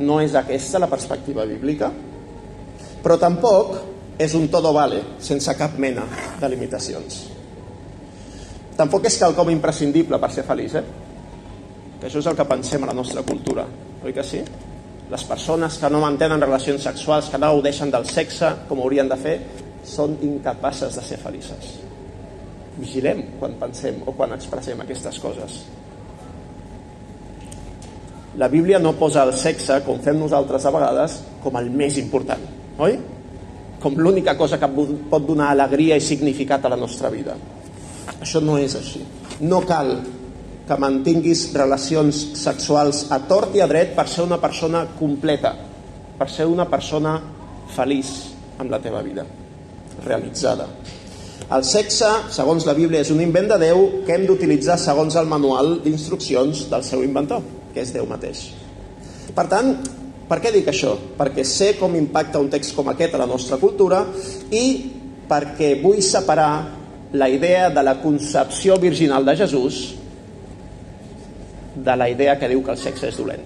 No 0.00 0.16
és 0.24 0.32
aquesta 0.34 0.80
la 0.80 0.88
perspectiva 0.88 1.44
bíblica. 1.44 1.90
Però 3.04 3.18
tampoc 3.20 3.76
és 4.20 4.32
un 4.34 4.48
todo 4.48 4.72
vale, 4.72 5.02
sense 5.20 5.52
cap 5.58 5.76
mena 5.76 6.06
de 6.40 6.48
limitacions. 6.48 7.20
Tampoc 8.80 9.04
és 9.10 9.20
quelcom 9.20 9.52
imprescindible 9.52 10.16
per 10.20 10.32
ser 10.32 10.46
feliç, 10.48 10.78
eh? 10.80 10.84
Que 12.00 12.08
això 12.08 12.24
és 12.24 12.30
el 12.32 12.40
que 12.40 12.48
pensem 12.48 12.84
a 12.84 12.88
la 12.88 12.96
nostra 12.96 13.26
cultura, 13.28 13.66
oi 14.00 14.16
que 14.16 14.24
sí? 14.24 14.40
Les 15.12 15.24
persones 15.28 15.76
que 15.76 15.92
no 15.92 16.00
mantenen 16.00 16.40
relacions 16.40 16.88
sexuals, 16.88 17.28
que 17.28 17.38
no 17.38 17.52
deixen 17.60 17.92
del 17.92 18.08
sexe 18.08 18.54
com 18.70 18.80
haurien 18.80 19.08
de 19.10 19.20
fer, 19.20 19.38
són 19.84 20.16
incapaces 20.24 20.96
de 20.96 21.04
ser 21.04 21.20
felices. 21.20 21.89
Vigilem 22.80 23.22
quan 23.40 23.58
pensem 23.60 24.00
o 24.06 24.14
quan 24.16 24.32
expressem 24.36 24.80
aquestes 24.80 25.20
coses. 25.22 25.60
La 28.40 28.48
Bíblia 28.48 28.78
no 28.78 28.94
posa 28.94 29.24
el 29.26 29.34
sexe, 29.34 29.80
com 29.84 29.98
fem 30.00 30.16
nosaltres 30.18 30.64
a 30.64 30.70
vegades, 30.72 31.16
com 31.42 31.56
el 31.58 31.70
més 31.74 31.98
important, 31.98 32.44
oi? 32.78 32.94
Com 33.82 33.96
l'única 33.98 34.36
cosa 34.38 34.58
que 34.60 34.68
pot 35.10 35.26
donar 35.26 35.50
alegria 35.50 35.96
i 35.98 36.04
significat 36.04 36.64
a 36.64 36.70
la 36.72 36.78
nostra 36.78 37.10
vida. 37.10 37.34
Això 38.20 38.40
no 38.44 38.58
és 38.60 38.76
així. 38.78 39.02
No 39.40 39.62
cal 39.66 39.94
que 40.68 40.78
mantinguis 40.78 41.48
relacions 41.56 42.20
sexuals 42.38 43.08
a 43.10 43.18
tort 43.26 43.56
i 43.58 43.64
a 43.64 43.66
dret 43.66 43.96
per 43.96 44.06
ser 44.06 44.22
una 44.22 44.38
persona 44.38 44.84
completa, 44.98 45.54
per 46.18 46.28
ser 46.30 46.46
una 46.46 46.68
persona 46.70 47.16
feliç 47.74 48.12
amb 48.62 48.70
la 48.70 48.78
teva 48.78 49.02
vida, 49.02 49.24
realitzada. 50.04 50.68
El 51.50 51.64
sexe, 51.66 52.06
segons 52.30 52.62
la 52.62 52.76
Bíblia, 52.78 53.00
és 53.02 53.08
un 53.10 53.18
invent 53.24 53.48
de 53.50 53.56
Déu 53.58 53.80
que 54.06 54.14
hem 54.14 54.22
d'utilitzar 54.28 54.76
segons 54.78 55.16
el 55.18 55.26
manual 55.26 55.80
d'instruccions 55.82 56.68
del 56.70 56.84
seu 56.86 57.02
inventor, 57.02 57.42
que 57.74 57.82
és 57.82 57.90
Déu 57.90 58.06
mateix. 58.06 58.44
Per 59.34 59.46
tant, 59.50 59.72
per 60.30 60.38
què 60.38 60.52
dic 60.54 60.70
això? 60.70 60.92
Perquè 61.18 61.42
sé 61.42 61.72
com 61.80 61.96
impacta 61.98 62.38
un 62.38 62.52
text 62.52 62.76
com 62.76 62.92
aquest 62.92 63.16
a 63.16 63.22
la 63.24 63.26
nostra 63.26 63.58
cultura 63.58 64.04
i 64.54 64.62
perquè 65.26 65.72
vull 65.82 65.98
separar 66.06 66.52
la 67.18 67.28
idea 67.28 67.66
de 67.74 67.82
la 67.82 67.96
concepció 67.98 68.78
virginal 68.78 69.26
de 69.26 69.34
Jesús 69.42 69.80
de 71.74 71.96
la 71.98 72.08
idea 72.14 72.38
que 72.38 72.52
diu 72.52 72.62
que 72.62 72.76
el 72.76 72.78
sexe 72.78 73.10
és 73.10 73.18
dolent. 73.18 73.42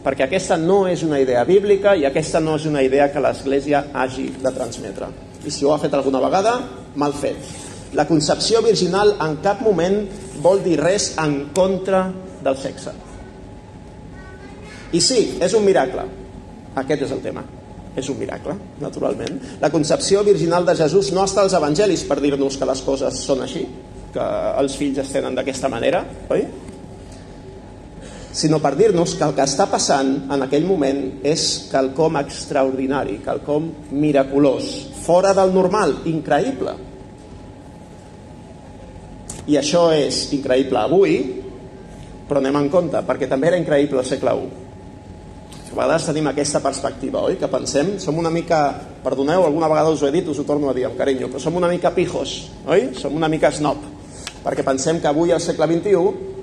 Perquè 0.00 0.24
aquesta 0.24 0.56
no 0.56 0.86
és 0.88 1.04
una 1.04 1.20
idea 1.20 1.44
bíblica 1.44 1.92
i 1.92 2.08
aquesta 2.08 2.40
no 2.40 2.56
és 2.56 2.64
una 2.64 2.80
idea 2.80 3.10
que 3.12 3.20
l'Església 3.20 3.84
hagi 3.92 4.30
de 4.40 4.56
transmetre. 4.56 5.12
I 5.44 5.52
si 5.52 5.68
ho 5.68 5.74
ha 5.74 5.80
fet 5.82 5.92
alguna 5.92 6.24
vegada, 6.24 6.56
mal 6.96 7.14
fet. 7.16 7.38
La 7.96 8.06
concepció 8.08 8.60
virginal 8.64 9.14
en 9.22 9.38
cap 9.44 9.62
moment 9.64 10.02
vol 10.44 10.62
dir 10.64 10.78
res 10.80 11.12
en 11.22 11.50
contra 11.56 12.06
del 12.44 12.58
sexe. 12.60 12.92
I 14.92 15.00
sí, 15.02 15.20
és 15.42 15.54
un 15.56 15.64
miracle. 15.66 16.04
Aquest 16.76 17.06
és 17.06 17.14
el 17.14 17.22
tema. 17.24 17.44
És 17.96 18.10
un 18.12 18.18
miracle, 18.20 18.52
naturalment. 18.82 19.38
La 19.62 19.70
concepció 19.72 20.20
virginal 20.24 20.66
de 20.68 20.74
Jesús 20.76 21.14
no 21.16 21.24
està 21.24 21.46
als 21.46 21.56
evangelis 21.56 22.04
per 22.04 22.20
dir-nos 22.20 22.58
que 22.60 22.68
les 22.68 22.82
coses 22.84 23.22
són 23.24 23.40
així, 23.46 23.64
que 24.12 24.26
els 24.60 24.76
fills 24.76 25.00
es 25.00 25.12
tenen 25.14 25.38
d'aquesta 25.38 25.72
manera, 25.72 26.04
oi? 26.28 26.44
sinó 28.36 28.58
per 28.60 28.74
dir-nos 28.76 29.14
que 29.16 29.24
el 29.24 29.32
que 29.32 29.44
està 29.48 29.64
passant 29.72 30.10
en 30.28 30.44
aquell 30.44 30.66
moment 30.68 30.98
és 31.24 31.70
quelcom 31.70 32.18
extraordinari, 32.20 33.16
quelcom 33.24 33.70
miraculós, 33.96 34.66
fora 35.06 35.32
del 35.36 35.54
normal, 35.54 36.00
increïble. 36.10 36.74
I 39.46 39.58
això 39.60 39.88
és 39.94 40.24
increïble 40.34 40.80
avui, 40.82 41.18
però 42.26 42.42
anem 42.42 42.64
en 42.64 42.70
compte, 42.72 43.02
perquè 43.06 43.28
també 43.30 43.52
era 43.52 43.60
increïble 43.60 44.02
al 44.02 44.08
segle 44.08 44.34
I. 44.34 44.46
A 45.66 45.76
vegades 45.76 46.06
tenim 46.08 46.30
aquesta 46.30 46.62
perspectiva, 46.64 47.20
oi? 47.28 47.36
Que 47.36 47.50
pensem, 47.52 47.98
som 48.00 48.16
una 48.16 48.32
mica, 48.32 48.58
perdoneu, 49.04 49.44
alguna 49.44 49.68
vegada 49.68 49.92
us 49.92 50.02
ho 50.02 50.08
he 50.08 50.14
dit, 50.14 50.26
us 50.32 50.40
ho 50.40 50.46
torno 50.48 50.70
a 50.70 50.74
dir 50.74 50.86
amb 50.88 50.96
carinyo, 50.96 51.28
però 51.28 51.42
som 51.42 51.58
una 51.58 51.68
mica 51.68 51.92
pijos, 51.92 52.36
oi? 52.64 52.88
Som 52.96 53.14
una 53.18 53.28
mica 53.28 53.52
snob, 53.52 53.84
perquè 54.42 54.64
pensem 54.64 55.02
que 55.02 55.10
avui 55.10 55.34
al 55.36 55.42
segle 55.44 55.68
XXI 55.68 56.34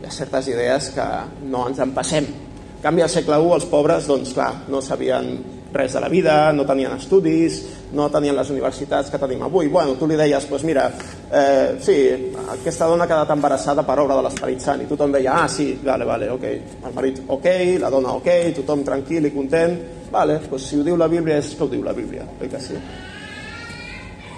hi 0.00 0.08
ha 0.08 0.14
certes 0.14 0.48
idees 0.48 0.88
que 0.96 1.06
no 1.52 1.66
ens 1.68 1.82
en 1.84 1.92
passem. 1.92 2.26
En 2.26 2.82
canvi, 2.82 3.04
al 3.04 3.12
segle 3.12 3.36
I, 3.36 3.50
els 3.58 3.68
pobres, 3.68 4.08
doncs 4.08 4.32
clar, 4.32 4.54
no 4.72 4.80
sabien 4.80 5.34
res 5.72 5.92
de 5.94 6.00
la 6.00 6.08
vida, 6.08 6.52
no 6.52 6.64
tenien 6.66 6.92
estudis, 6.96 7.60
no 7.94 8.08
tenien 8.10 8.36
les 8.36 8.50
universitats 8.50 9.10
que 9.10 9.18
tenim 9.18 9.42
avui. 9.46 9.68
Bueno, 9.68 9.94
tu 9.98 10.08
li 10.08 10.16
deies, 10.18 10.48
doncs 10.50 10.64
mira, 10.66 10.88
eh, 11.30 11.76
sí, 11.80 11.96
aquesta 12.56 12.88
dona 12.90 13.04
ha 13.04 13.10
quedat 13.10 13.30
embarassada 13.34 13.84
per 13.86 13.98
obra 14.02 14.16
de 14.18 14.26
l'Esperit 14.26 14.60
Sant, 14.64 14.82
i 14.82 14.88
tothom 14.90 15.14
deia, 15.14 15.38
ah, 15.44 15.48
sí, 15.48 15.72
vale, 15.84 16.04
vale, 16.08 16.30
ok, 16.30 16.44
el 16.88 16.94
marit 16.94 17.22
ok, 17.28 17.46
la 17.80 17.90
dona 17.90 18.16
ok, 18.18 18.28
tothom 18.60 18.84
tranquil 18.84 19.30
i 19.30 19.32
content, 19.34 19.78
vale, 20.10 20.40
doncs 20.48 20.68
si 20.70 20.80
ho 20.80 20.84
diu 20.86 20.98
la 20.98 21.08
Bíblia 21.08 21.38
és 21.38 21.54
que 21.54 21.64
ho 21.64 21.70
diu 21.70 21.84
la 21.86 21.94
Bíblia, 21.94 22.26
oi 22.40 22.50
que 22.50 22.60
sí? 22.62 22.78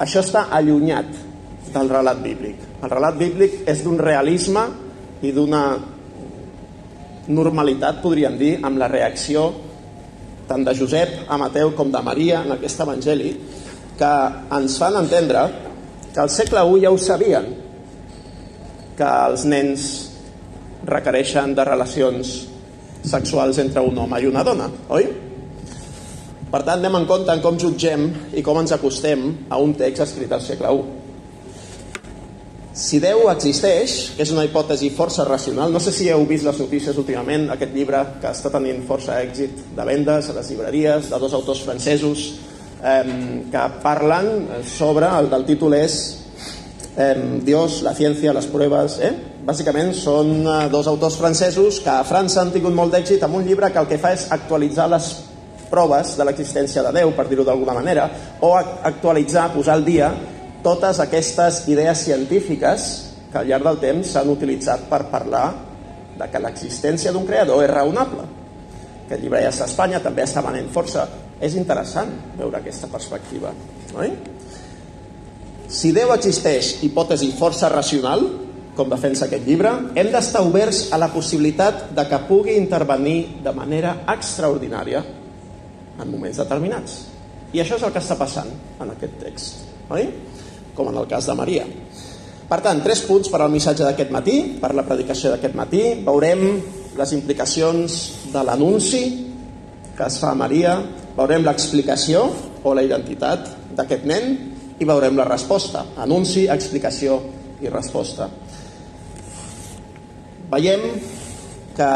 Això 0.02 0.20
està 0.20 0.48
allunyat 0.50 1.10
del 1.72 1.88
relat 1.88 2.20
bíblic. 2.22 2.56
El 2.82 2.90
relat 2.90 3.16
bíblic 3.16 3.62
és 3.70 3.82
d'un 3.84 3.98
realisme 4.00 4.64
i 5.22 5.30
d'una 5.32 5.62
normalitat, 7.28 8.00
podríem 8.02 8.36
dir, 8.38 8.56
amb 8.66 8.80
la 8.82 8.88
reacció 8.90 9.46
tant 10.52 10.68
de 10.68 10.76
Josep 10.76 11.32
a 11.32 11.40
Mateu 11.40 11.72
com 11.76 11.90
de 11.92 12.04
Maria 12.04 12.42
en 12.44 12.52
aquest 12.52 12.84
evangeli, 12.84 13.32
que 13.96 14.12
ens 14.52 14.76
fan 14.80 14.98
entendre 15.00 15.46
que 16.12 16.20
al 16.20 16.30
segle 16.30 16.60
I 16.60 16.84
ja 16.84 16.92
ho 16.92 16.98
sabien, 17.00 17.48
que 18.98 19.10
els 19.32 19.46
nens 19.48 19.90
requereixen 20.84 21.54
de 21.56 21.64
relacions 21.64 22.32
sexuals 23.02 23.58
entre 23.62 23.82
un 23.82 23.98
home 23.98 24.20
i 24.20 24.28
una 24.28 24.44
dona, 24.44 24.68
oi? 24.92 25.08
Per 26.52 26.60
tant, 26.66 26.82
anem 26.82 27.00
en 27.00 27.06
compte 27.08 27.32
en 27.32 27.40
com 27.40 27.56
jutgem 27.56 28.10
i 28.36 28.42
com 28.44 28.60
ens 28.60 28.74
acostem 28.76 29.24
a 29.48 29.56
un 29.62 29.72
text 29.78 30.04
escrit 30.04 30.34
al 30.36 30.44
segle 30.44 30.74
I. 30.76 31.01
Si 32.72 32.96
Déu 33.04 33.26
existeix, 33.28 34.14
és 34.16 34.30
una 34.32 34.46
hipòtesi 34.46 34.88
força 34.96 35.26
racional, 35.28 35.68
no 35.74 35.80
sé 35.80 35.92
si 35.92 36.06
heu 36.08 36.22
vist 36.24 36.46
les 36.46 36.56
notícies 36.56 36.96
últimament, 36.96 37.50
aquest 37.52 37.74
llibre 37.76 38.00
que 38.22 38.30
està 38.30 38.48
tenint 38.54 38.80
força 38.88 39.18
èxit 39.20 39.58
de 39.76 39.84
vendes 39.84 40.30
a 40.30 40.36
les 40.38 40.48
llibreries, 40.48 41.10
de 41.12 41.18
dos 41.20 41.36
autors 41.36 41.60
francesos 41.66 42.24
eh, 42.80 43.04
que 43.52 43.66
parlen 43.84 44.48
sobre, 44.64 45.04
el 45.20 45.28
del 45.28 45.44
títol 45.52 45.76
és 45.76 45.98
eh, 46.96 47.12
Dios, 47.44 47.82
la 47.84 47.92
ciència, 47.92 48.32
les 48.32 48.48
proves... 48.48 48.96
Eh? 49.04 49.12
Bàsicament 49.42 49.92
són 49.92 50.36
eh, 50.40 50.58
dos 50.72 50.88
autors 50.88 51.20
francesos 51.20 51.82
que 51.84 51.92
a 51.92 52.06
França 52.08 52.40
han 52.40 52.56
tingut 52.56 52.72
molt 52.72 52.96
d'èxit 52.96 53.20
amb 53.26 53.36
un 53.36 53.44
llibre 53.44 53.68
que 53.68 53.84
el 53.84 53.90
que 53.90 54.00
fa 54.00 54.16
és 54.16 54.30
actualitzar 54.32 54.88
les 54.88 55.12
proves 55.68 56.16
de 56.16 56.24
l'existència 56.24 56.84
de 56.86 56.92
Déu, 57.02 57.12
per 57.12 57.28
dir-ho 57.28 57.44
d'alguna 57.44 57.76
manera, 57.76 58.08
o 58.40 58.54
actualitzar, 58.56 59.50
posar 59.52 59.76
al 59.76 59.84
dia 59.84 60.14
totes 60.62 61.00
aquestes 61.02 61.64
idees 61.68 62.04
científiques 62.06 62.88
que 63.32 63.40
al 63.40 63.48
llarg 63.48 63.66
del 63.66 63.80
temps 63.82 64.12
s'han 64.14 64.30
utilitzat 64.32 64.86
per 64.90 65.06
parlar 65.10 65.46
de 66.18 66.28
que 66.30 66.42
l'existència 66.42 67.12
d'un 67.12 67.26
creador 67.26 67.64
és 67.64 67.70
raonable. 67.70 68.26
Aquest 69.06 69.22
llibre 69.22 69.42
ja 69.42 69.50
està 69.52 69.66
a 69.66 69.70
Espanya, 69.70 70.00
també 70.04 70.24
està 70.24 70.44
venent 70.44 70.68
força. 70.72 71.06
És 71.42 71.56
interessant 71.58 72.12
veure 72.38 72.60
aquesta 72.60 72.88
perspectiva. 72.92 73.50
Oi? 73.98 74.12
Si 75.72 75.90
Déu 75.96 76.12
existeix, 76.14 76.76
hipòtesi 76.86 77.32
força 77.38 77.70
racional, 77.72 78.22
com 78.76 78.88
defensa 78.88 79.26
aquest 79.26 79.44
llibre, 79.48 79.72
hem 79.96 80.10
d'estar 80.12 80.44
oberts 80.46 80.86
a 80.92 81.00
la 81.00 81.10
possibilitat 81.12 81.90
de 81.96 82.04
que 82.08 82.20
pugui 82.28 82.56
intervenir 82.56 83.42
de 83.44 83.52
manera 83.56 83.98
extraordinària 84.14 85.02
en 85.02 86.08
moments 86.08 86.40
determinats. 86.40 87.00
I 87.52 87.60
això 87.60 87.76
és 87.76 87.84
el 87.84 87.92
que 87.92 88.00
està 88.00 88.16
passant 88.20 88.48
en 88.80 88.92
aquest 88.94 89.18
text. 89.20 89.64
Oi? 89.92 90.06
Com 90.76 90.88
en 90.90 91.00
el 91.00 91.08
cas 91.08 91.26
de 91.28 91.36
Maria. 91.38 91.66
Per 92.52 92.60
tant, 92.60 92.82
tres 92.84 93.00
punts 93.08 93.30
per 93.32 93.40
al 93.40 93.52
missatge 93.52 93.84
d'aquest 93.86 94.10
matí, 94.12 94.36
per 94.60 94.74
la 94.76 94.84
predicació 94.84 95.32
d'aquest 95.32 95.54
matí. 95.56 95.82
Veurem 96.04 96.42
les 96.98 97.12
implicacions 97.16 97.98
de 98.32 98.42
l'anunci 98.44 99.02
que 99.96 100.08
es 100.08 100.18
fa 100.20 100.32
a 100.32 100.36
Maria, 100.38 100.76
veurem 101.16 101.44
l'explicació 101.44 102.24
o 102.64 102.72
la 102.74 102.84
identitat 102.84 103.48
d'aquest 103.76 104.04
nen 104.08 104.28
i 104.80 104.88
veurem 104.88 105.16
la 105.16 105.26
resposta. 105.28 105.84
Anunci, 106.00 106.46
explicació 106.50 107.18
i 107.62 107.70
resposta. 107.72 108.28
Veiem 110.52 110.84
que 111.76 111.92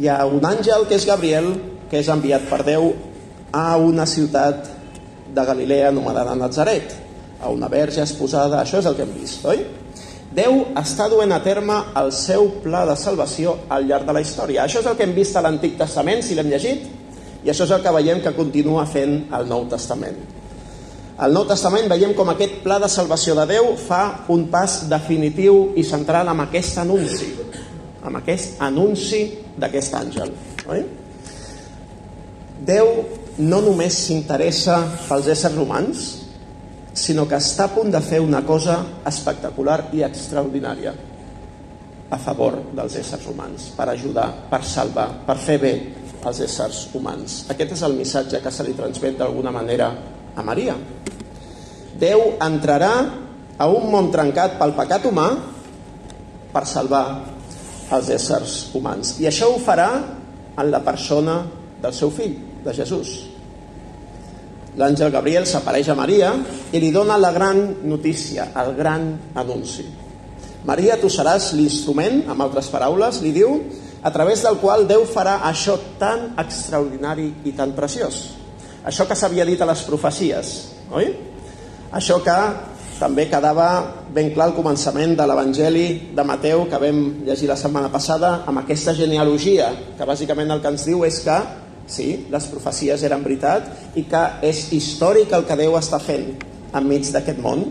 hi 0.00 0.08
ha 0.10 0.24
un 0.26 0.46
àngel 0.46 0.86
que 0.88 0.98
és 0.98 1.06
Gabriel 1.06 1.52
que 1.90 2.00
és 2.00 2.10
enviat 2.10 2.46
per 2.50 2.62
Déu 2.66 2.90
a 3.54 3.76
una 3.78 4.06
ciutat 4.06 4.66
de 5.30 5.44
Galilea 5.46 5.90
anomenada 5.90 6.34
Nazaret 6.38 7.09
a 7.40 7.50
una 7.50 7.68
verge 7.68 8.02
esposada, 8.04 8.60
això 8.60 8.80
és 8.80 8.88
el 8.88 8.96
que 8.96 9.06
hem 9.06 9.14
vist, 9.16 9.44
oi? 9.48 9.64
Déu 10.30 10.60
està 10.78 11.08
duent 11.10 11.32
a 11.34 11.40
terme 11.42 11.74
el 11.98 12.12
seu 12.14 12.46
pla 12.62 12.84
de 12.86 12.94
salvació 12.94 13.56
al 13.72 13.88
llarg 13.88 14.06
de 14.06 14.14
la 14.14 14.22
història. 14.22 14.62
Això 14.62 14.78
és 14.78 14.86
el 14.86 14.94
que 14.98 15.02
hem 15.08 15.14
vist 15.16 15.34
a 15.34 15.42
l'Antic 15.42 15.74
Testament, 15.80 16.22
si 16.22 16.36
l'hem 16.38 16.52
llegit, 16.52 16.84
i 17.42 17.50
això 17.50 17.66
és 17.66 17.72
el 17.74 17.82
que 17.82 17.94
veiem 17.96 18.20
que 18.22 18.36
continua 18.36 18.84
fent 18.86 19.24
el 19.34 19.48
Nou 19.50 19.66
Testament. 19.72 20.20
Al 21.20 21.34
Nou 21.34 21.48
Testament 21.48 21.90
veiem 21.90 22.14
com 22.16 22.30
aquest 22.30 22.60
pla 22.62 22.78
de 22.80 22.88
salvació 22.88 23.34
de 23.40 23.48
Déu 23.50 23.72
fa 23.80 24.04
un 24.32 24.46
pas 24.52 24.84
definitiu 24.88 25.72
i 25.76 25.84
central 25.84 26.30
amb 26.30 26.46
aquest 26.46 26.78
anunci, 26.84 27.32
amb 28.06 28.22
aquest 28.22 28.62
anunci 28.62 29.24
d'aquest 29.58 29.98
àngel. 29.98 30.32
Oi? 30.70 30.86
Déu 32.70 32.94
no 33.40 33.60
només 33.64 33.98
s'interessa 34.06 34.78
pels 35.08 35.28
éssers 35.32 35.58
humans, 35.58 36.19
sinó 36.94 37.26
que 37.28 37.38
està 37.38 37.68
a 37.68 37.74
punt 37.74 37.92
de 37.92 38.00
fer 38.02 38.20
una 38.20 38.42
cosa 38.46 38.80
espectacular 39.06 39.88
i 39.94 40.02
extraordinària. 40.06 40.94
a 42.10 42.18
favor 42.18 42.56
dels 42.74 42.96
éssers 42.98 43.26
humans, 43.30 43.70
per 43.76 43.86
ajudar, 43.92 44.26
per 44.50 44.64
salvar, 44.66 45.06
per 45.26 45.36
fer 45.38 45.58
bé 45.62 45.72
als 46.26 46.40
éssers 46.42 46.88
humans. 46.98 47.44
Aquest 47.54 47.76
és 47.76 47.84
el 47.86 47.94
missatge 47.96 48.40
que 48.42 48.50
se 48.50 48.66
li 48.66 48.74
transmet 48.74 49.16
d'alguna 49.18 49.52
manera 49.54 49.92
a 50.34 50.42
Maria. 50.42 50.74
Déu 52.00 52.34
entrarà 52.42 52.92
a 53.56 53.68
un 53.70 53.86
món 53.92 54.10
trencat 54.10 54.58
pel 54.58 54.74
pecat 54.74 55.06
humà 55.06 55.28
per 56.50 56.64
salvar 56.66 57.04
els 57.94 58.10
éssers 58.10 58.58
humans. 58.74 59.18
I 59.22 59.30
això 59.30 59.52
ho 59.54 59.62
farà 59.62 59.90
en 60.58 60.70
la 60.70 60.82
persona 60.82 61.44
del 61.80 61.94
seu 61.94 62.10
fill, 62.10 62.34
de 62.64 62.74
Jesús. 62.74 63.29
L'àngel 64.80 65.12
Gabriel 65.12 65.44
s'apareix 65.44 65.90
a 65.92 65.96
Maria 65.98 66.30
i 66.72 66.80
li 66.80 66.88
dona 66.94 67.18
la 67.20 67.34
gran 67.34 67.58
notícia, 67.84 68.48
el 68.62 68.72
gran 68.78 69.10
anunci. 69.36 69.84
Maria, 70.64 70.96
tu 71.00 71.10
seràs 71.12 71.50
l'instrument, 71.56 72.22
amb 72.32 72.44
altres 72.46 72.70
paraules, 72.72 73.20
li 73.20 73.32
diu, 73.36 73.58
a 74.02 74.10
través 74.12 74.40
del 74.44 74.56
qual 74.60 74.86
Déu 74.88 75.04
farà 75.08 75.42
això 75.48 75.76
tan 76.00 76.30
extraordinari 76.40 77.28
i 77.44 77.52
tan 77.56 77.74
preciós. 77.76 78.22
Això 78.88 79.04
que 79.04 79.16
s'havia 79.16 79.44
dit 79.44 79.60
a 79.60 79.68
les 79.68 79.84
profecies, 79.84 80.54
oi? 80.96 81.12
Això 81.92 82.20
que 82.24 82.36
també 83.00 83.26
quedava 83.28 83.68
ben 84.12 84.30
clar 84.32 84.50
al 84.50 84.56
començament 84.56 85.12
de 85.16 85.26
l'Evangeli 85.28 85.86
de 86.16 86.24
Mateu 86.24 86.66
que 86.68 86.80
vam 86.80 87.00
llegir 87.26 87.48
la 87.48 87.56
setmana 87.60 87.88
passada 87.92 88.42
amb 88.48 88.62
aquesta 88.62 88.96
genealogia, 88.96 89.72
que 89.96 90.08
bàsicament 90.08 90.52
el 90.52 90.60
que 90.64 90.72
ens 90.72 90.88
diu 90.88 91.04
és 91.08 91.20
que 91.24 91.36
sí, 91.90 92.26
les 92.30 92.46
profecies 92.50 93.02
eren 93.06 93.24
veritat 93.26 93.96
i 93.98 94.06
que 94.08 94.22
és 94.46 94.68
històric 94.76 95.34
el 95.36 95.46
que 95.48 95.58
Déu 95.58 95.76
està 95.78 96.00
fent 96.02 96.30
enmig 96.76 97.10
d'aquest 97.12 97.40
món. 97.42 97.64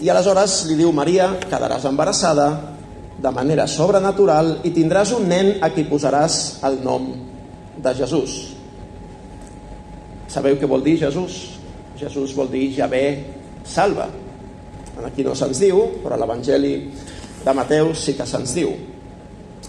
I 0.00 0.10
aleshores 0.12 0.62
li 0.68 0.76
diu 0.78 0.92
Maria, 0.94 1.32
quedaràs 1.48 1.86
embarassada 1.88 2.48
de 3.16 3.32
manera 3.32 3.64
sobrenatural 3.66 4.58
i 4.68 4.72
tindràs 4.76 5.14
un 5.16 5.24
nen 5.28 5.54
a 5.64 5.70
qui 5.72 5.86
posaràs 5.88 6.60
el 6.68 6.82
nom 6.84 7.08
de 7.82 7.94
Jesús. 7.96 8.36
Sabeu 10.28 10.58
què 10.60 10.68
vol 10.68 10.84
dir 10.84 10.98
Jesús? 11.00 11.56
Jesús 11.96 12.34
vol 12.36 12.50
dir 12.52 12.68
Javé 12.76 13.06
salva. 13.64 14.08
Aquí 15.06 15.24
no 15.24 15.34
se'ns 15.36 15.60
diu, 15.60 15.80
però 16.02 16.16
a 16.16 16.20
l'Evangeli 16.20 16.74
de 17.44 17.54
Mateu 17.56 17.94
sí 17.96 18.14
que 18.16 18.26
se'ns 18.28 18.54
diu. 18.56 18.72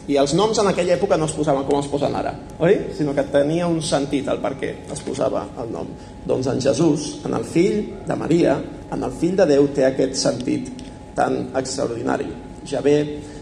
I 0.08 0.16
els 0.16 0.32
noms 0.40 0.56
en 0.62 0.70
aquella 0.70 0.96
època 0.96 1.18
no 1.20 1.28
es 1.28 1.34
posaven 1.36 1.66
com 1.68 1.82
es 1.82 1.90
posen 1.92 2.14
ara, 2.16 2.32
oi? 2.64 2.78
Sinó 2.96 3.12
que 3.16 3.26
tenia 3.28 3.68
un 3.68 3.82
sentit 3.84 4.30
el 4.32 4.40
per 4.40 4.54
què 4.60 4.70
es 4.94 5.02
posava 5.04 5.42
el 5.60 5.74
nom. 5.74 5.90
Doncs 6.28 6.48
en 6.48 6.62
Jesús, 6.64 7.10
en 7.28 7.36
el 7.36 7.44
fill 7.44 7.82
de 8.08 8.16
Maria, 8.16 8.56
en 8.96 9.04
el 9.04 9.12
fill 9.20 9.36
de 9.36 9.50
Déu 9.50 9.68
té 9.76 9.84
aquest 9.84 10.16
sentit 10.22 10.72
tan 11.18 11.50
extraordinari. 11.60 12.30
Javé 12.64 12.96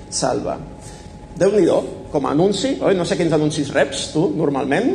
salva. 0.10 0.58
déu 1.38 1.52
nhi 1.52 1.68
com 2.12 2.26
a 2.26 2.32
anunci, 2.32 2.78
oi? 2.82 2.96
No 2.96 3.06
sé 3.06 3.18
quins 3.20 3.34
anuncis 3.34 3.70
reps 3.76 4.10
tu, 4.14 4.30
normalment, 4.34 4.92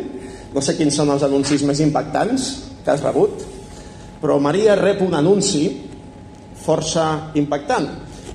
no 0.55 0.61
sé 0.61 0.75
quins 0.75 0.97
són 0.97 1.11
els 1.11 1.23
anuncis 1.23 1.63
més 1.63 1.79
impactants 1.85 2.51
que 2.83 2.91
has 2.91 3.03
rebut, 3.05 3.45
però 4.21 4.41
Maria 4.41 4.75
rep 4.75 5.03
un 5.03 5.15
anunci 5.15 5.69
força 6.65 7.31
impactant. 7.35 7.87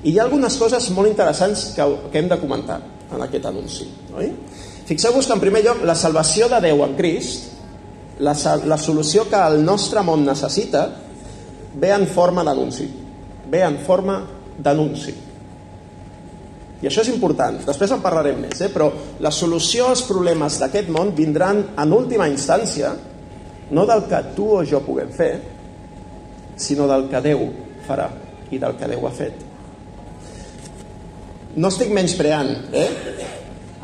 I 0.04 0.14
hi 0.14 0.20
ha 0.20 0.24
algunes 0.24 0.56
coses 0.56 0.92
molt 0.94 1.10
interessants 1.10 1.74
que, 1.76 1.96
que 2.12 2.22
hem 2.22 2.30
de 2.30 2.40
comentar 2.40 2.95
en 3.12 3.26
aquest 3.26 3.46
anunci. 3.46 3.88
Oi? 4.18 4.32
Fixeu-vos 4.86 5.26
que, 5.26 5.34
en 5.34 5.42
primer 5.42 5.64
lloc, 5.66 5.84
la 5.86 5.98
salvació 5.98 6.50
de 6.52 6.62
Déu 6.68 6.84
en 6.86 6.96
Crist, 6.98 7.52
la, 8.20 8.36
la 8.66 8.78
solució 8.78 9.26
que 9.30 9.40
el 9.40 9.64
nostre 9.66 10.04
món 10.06 10.26
necessita, 10.26 10.86
ve 11.76 11.92
en 11.92 12.08
forma 12.08 12.46
d'anunci. 12.46 12.88
Ve 13.52 13.64
en 13.66 13.80
forma 13.86 14.20
d'anunci. 14.58 15.16
I 16.82 16.90
això 16.90 17.02
és 17.02 17.10
important. 17.10 17.58
Després 17.66 17.92
en 17.96 18.04
parlarem 18.04 18.44
més, 18.46 18.62
eh? 18.62 18.70
però 18.70 18.92
la 19.24 19.32
solució 19.34 19.90
als 19.90 20.04
problemes 20.06 20.60
d'aquest 20.62 20.92
món 20.94 21.14
vindran 21.18 21.64
en 21.82 21.94
última 21.96 22.28
instància 22.30 22.92
no 23.72 23.86
del 23.90 24.06
que 24.06 24.22
tu 24.36 24.52
o 24.60 24.62
jo 24.68 24.84
puguem 24.86 25.10
fer, 25.10 25.34
sinó 26.56 26.86
del 26.88 27.08
que 27.10 27.24
Déu 27.26 27.48
farà 27.88 28.10
i 28.52 28.62
del 28.62 28.78
que 28.78 28.90
Déu 28.92 29.08
ha 29.08 29.14
fet. 29.16 29.55
No 31.56 31.70
estic 31.72 31.92
menyspreant 31.96 32.50
eh, 32.76 32.88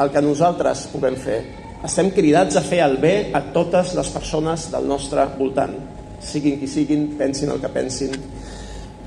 el 0.04 0.10
que 0.12 0.24
nosaltres 0.24 0.90
puguem 0.92 1.16
fer. 1.16 1.40
Estem 1.88 2.12
cridats 2.14 2.58
a 2.60 2.64
fer 2.66 2.82
el 2.84 2.98
bé 3.02 3.14
a 3.34 3.42
totes 3.56 3.94
les 3.96 4.10
persones 4.12 4.68
del 4.74 4.90
nostre 4.90 5.24
voltant, 5.38 5.74
siguin 6.20 6.60
qui 6.60 6.68
siguin, 6.68 7.08
pensin 7.18 7.54
el 7.54 7.62
que 7.64 7.72
pensin. 7.72 8.14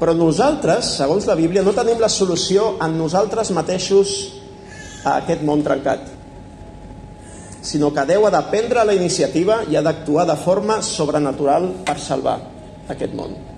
Però 0.00 0.16
nosaltres, 0.16 0.96
segons 0.96 1.28
la 1.28 1.36
Bíblia, 1.38 1.62
no 1.62 1.76
tenim 1.76 2.00
la 2.02 2.10
solució 2.10 2.74
en 2.82 2.96
nosaltres 2.98 3.52
mateixos 3.54 4.16
a 5.04 5.18
aquest 5.20 5.44
món 5.46 5.62
trencat, 5.62 6.08
sinó 7.64 7.92
que 7.94 8.08
Déu 8.08 8.26
ha 8.26 8.32
de 8.32 8.42
prendre 8.50 8.84
la 8.84 8.96
iniciativa 8.96 9.62
i 9.70 9.76
ha 9.76 9.84
d'actuar 9.84 10.26
de 10.28 10.40
forma 10.40 10.80
sobrenatural 10.82 11.70
per 11.84 12.00
salvar 12.00 12.38
aquest 12.92 13.14
món. 13.16 13.53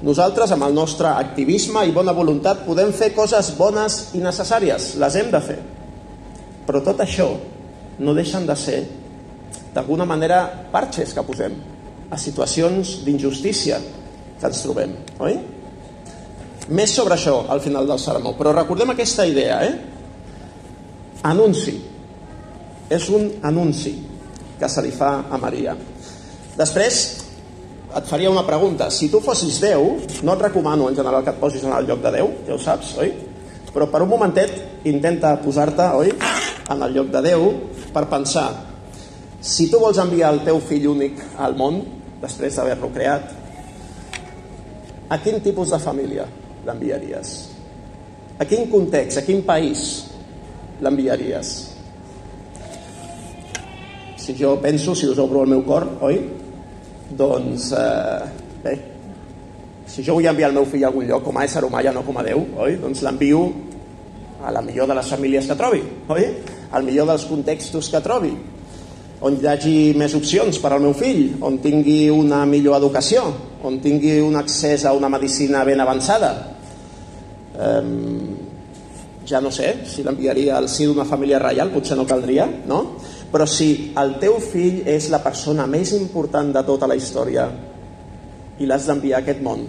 Nosaltres, 0.00 0.54
amb 0.54 0.64
el 0.64 0.72
nostre 0.72 1.10
activisme 1.12 1.82
i 1.84 1.92
bona 1.92 2.14
voluntat, 2.16 2.62
podem 2.64 2.92
fer 2.96 3.10
coses 3.12 3.52
bones 3.58 4.14
i 4.16 4.22
necessàries, 4.24 4.94
les 5.00 5.16
hem 5.20 5.28
de 5.32 5.40
fer. 5.44 5.58
Però 6.64 6.80
tot 6.84 7.02
això 7.04 7.28
no 8.00 8.14
deixen 8.16 8.46
de 8.48 8.56
ser, 8.56 8.80
d'alguna 9.74 10.06
manera, 10.08 10.40
parxes 10.72 11.12
que 11.12 11.24
posem 11.26 11.56
a 12.10 12.18
situacions 12.18 13.00
d'injustícia 13.04 13.78
que 14.40 14.48
ens 14.48 14.62
trobem, 14.64 14.96
oi? 15.20 15.36
Més 16.70 16.94
sobre 16.96 17.18
això 17.18 17.42
al 17.52 17.60
final 17.60 17.86
del 17.86 18.00
sermó, 18.00 18.32
però 18.38 18.54
recordem 18.56 18.94
aquesta 18.94 19.26
idea, 19.28 19.60
eh? 19.66 19.74
Anunci. 21.28 21.76
És 22.90 23.08
un 23.12 23.28
anunci 23.46 23.92
que 24.58 24.68
se 24.68 24.82
li 24.82 24.90
fa 24.94 25.26
a 25.30 25.38
Maria. 25.38 25.76
Després, 26.56 27.19
et 27.96 28.06
faria 28.06 28.30
una 28.30 28.46
pregunta. 28.46 28.90
Si 28.90 29.08
tu 29.10 29.20
fossis 29.20 29.58
Déu, 29.62 29.96
no 30.22 30.34
et 30.34 30.42
recomano 30.46 30.88
en 30.88 30.96
general 30.96 31.24
que 31.24 31.34
et 31.34 31.40
posis 31.40 31.64
en 31.66 31.74
el 31.74 31.88
lloc 31.88 32.02
de 32.04 32.12
Déu, 32.14 32.32
ja 32.46 32.54
ho 32.54 32.58
saps, 32.62 32.94
oi? 33.02 33.12
Però 33.70 33.86
per 33.90 34.02
un 34.02 34.10
momentet 34.10 34.86
intenta 34.90 35.36
posar-te, 35.42 35.86
oi, 35.98 36.12
en 36.70 36.82
el 36.86 36.94
lloc 36.94 37.10
de 37.10 37.22
Déu 37.26 37.46
per 37.94 38.06
pensar 38.10 38.48
si 39.40 39.70
tu 39.70 39.80
vols 39.80 39.98
enviar 39.98 40.34
el 40.34 40.42
teu 40.44 40.60
fill 40.60 40.86
únic 40.90 41.22
al 41.40 41.56
món, 41.56 41.80
després 42.20 42.58
d'haver-lo 42.58 42.90
creat, 42.92 43.30
a 45.10 45.18
quin 45.18 45.40
tipus 45.42 45.72
de 45.72 45.80
família 45.82 46.26
l'enviaries? 46.66 47.32
A 48.40 48.46
quin 48.48 48.68
context, 48.70 49.18
a 49.18 49.24
quin 49.26 49.40
país 49.48 49.86
l'enviaries? 50.84 51.54
Si 54.20 54.36
jo 54.36 54.54
penso, 54.60 54.94
si 54.94 55.08
us 55.08 55.18
obro 55.18 55.42
el 55.42 55.50
meu 55.50 55.64
cor, 55.66 55.88
oi? 56.04 56.20
Doncs 57.18 57.72
eh, 57.76 58.28
bé, 58.64 58.76
si 59.90 60.04
jo 60.06 60.14
vull 60.18 60.28
enviar 60.30 60.50
el 60.50 60.56
meu 60.58 60.68
fill 60.68 60.84
a 60.84 60.90
algun 60.90 61.08
lloc 61.08 61.24
com 61.26 61.38
a 61.38 61.44
ésser 61.48 61.64
humà 61.66 61.82
ja 61.82 61.94
no 61.94 62.04
com 62.06 62.18
a 62.20 62.24
Déu, 62.26 62.44
oi? 62.62 62.78
doncs 62.82 63.02
l'envio 63.06 63.42
a 64.44 64.52
la 64.54 64.62
millor 64.64 64.88
de 64.88 64.96
les 64.96 65.10
famílies 65.12 65.46
que 65.50 65.58
trobi, 65.58 65.82
oi? 66.08 66.26
al 66.72 66.86
millor 66.86 67.10
dels 67.10 67.26
contextos 67.28 67.90
que 67.92 68.00
trobi, 68.04 68.30
on 69.20 69.36
hi 69.36 69.48
hagi 69.50 69.74
més 70.00 70.14
opcions 70.16 70.58
per 70.62 70.72
al 70.72 70.80
meu 70.80 70.94
fill, 70.96 71.42
on 71.44 71.58
tingui 71.60 72.08
una 72.12 72.44
millor 72.48 72.78
educació, 72.78 73.26
on 73.68 73.76
tingui 73.84 74.16
un 74.24 74.38
accés 74.40 74.86
a 74.88 74.94
una 74.96 75.10
medicina 75.12 75.64
ben 75.68 75.82
avançada. 75.82 76.30
Um, 77.60 78.30
ja 79.28 79.42
no 79.44 79.50
sé 79.52 79.74
si 79.86 80.02
l'enviaria 80.02 80.56
al 80.56 80.70
si 80.72 80.86
d'una 80.88 81.04
família 81.04 81.38
reial, 81.42 81.68
potser 81.74 81.98
no 81.98 82.06
caldria, 82.08 82.48
no? 82.66 82.80
Però 83.30 83.46
si 83.46 83.92
el 84.00 84.16
teu 84.22 84.40
fill 84.42 84.82
és 84.90 85.06
la 85.12 85.20
persona 85.22 85.66
més 85.70 85.92
important 85.94 86.50
de 86.54 86.62
tota 86.66 86.88
la 86.90 86.96
història 86.98 87.46
i 88.58 88.66
l'has 88.66 88.88
d'enviar 88.88 89.20
a 89.20 89.22
aquest 89.22 89.44
món, 89.44 89.62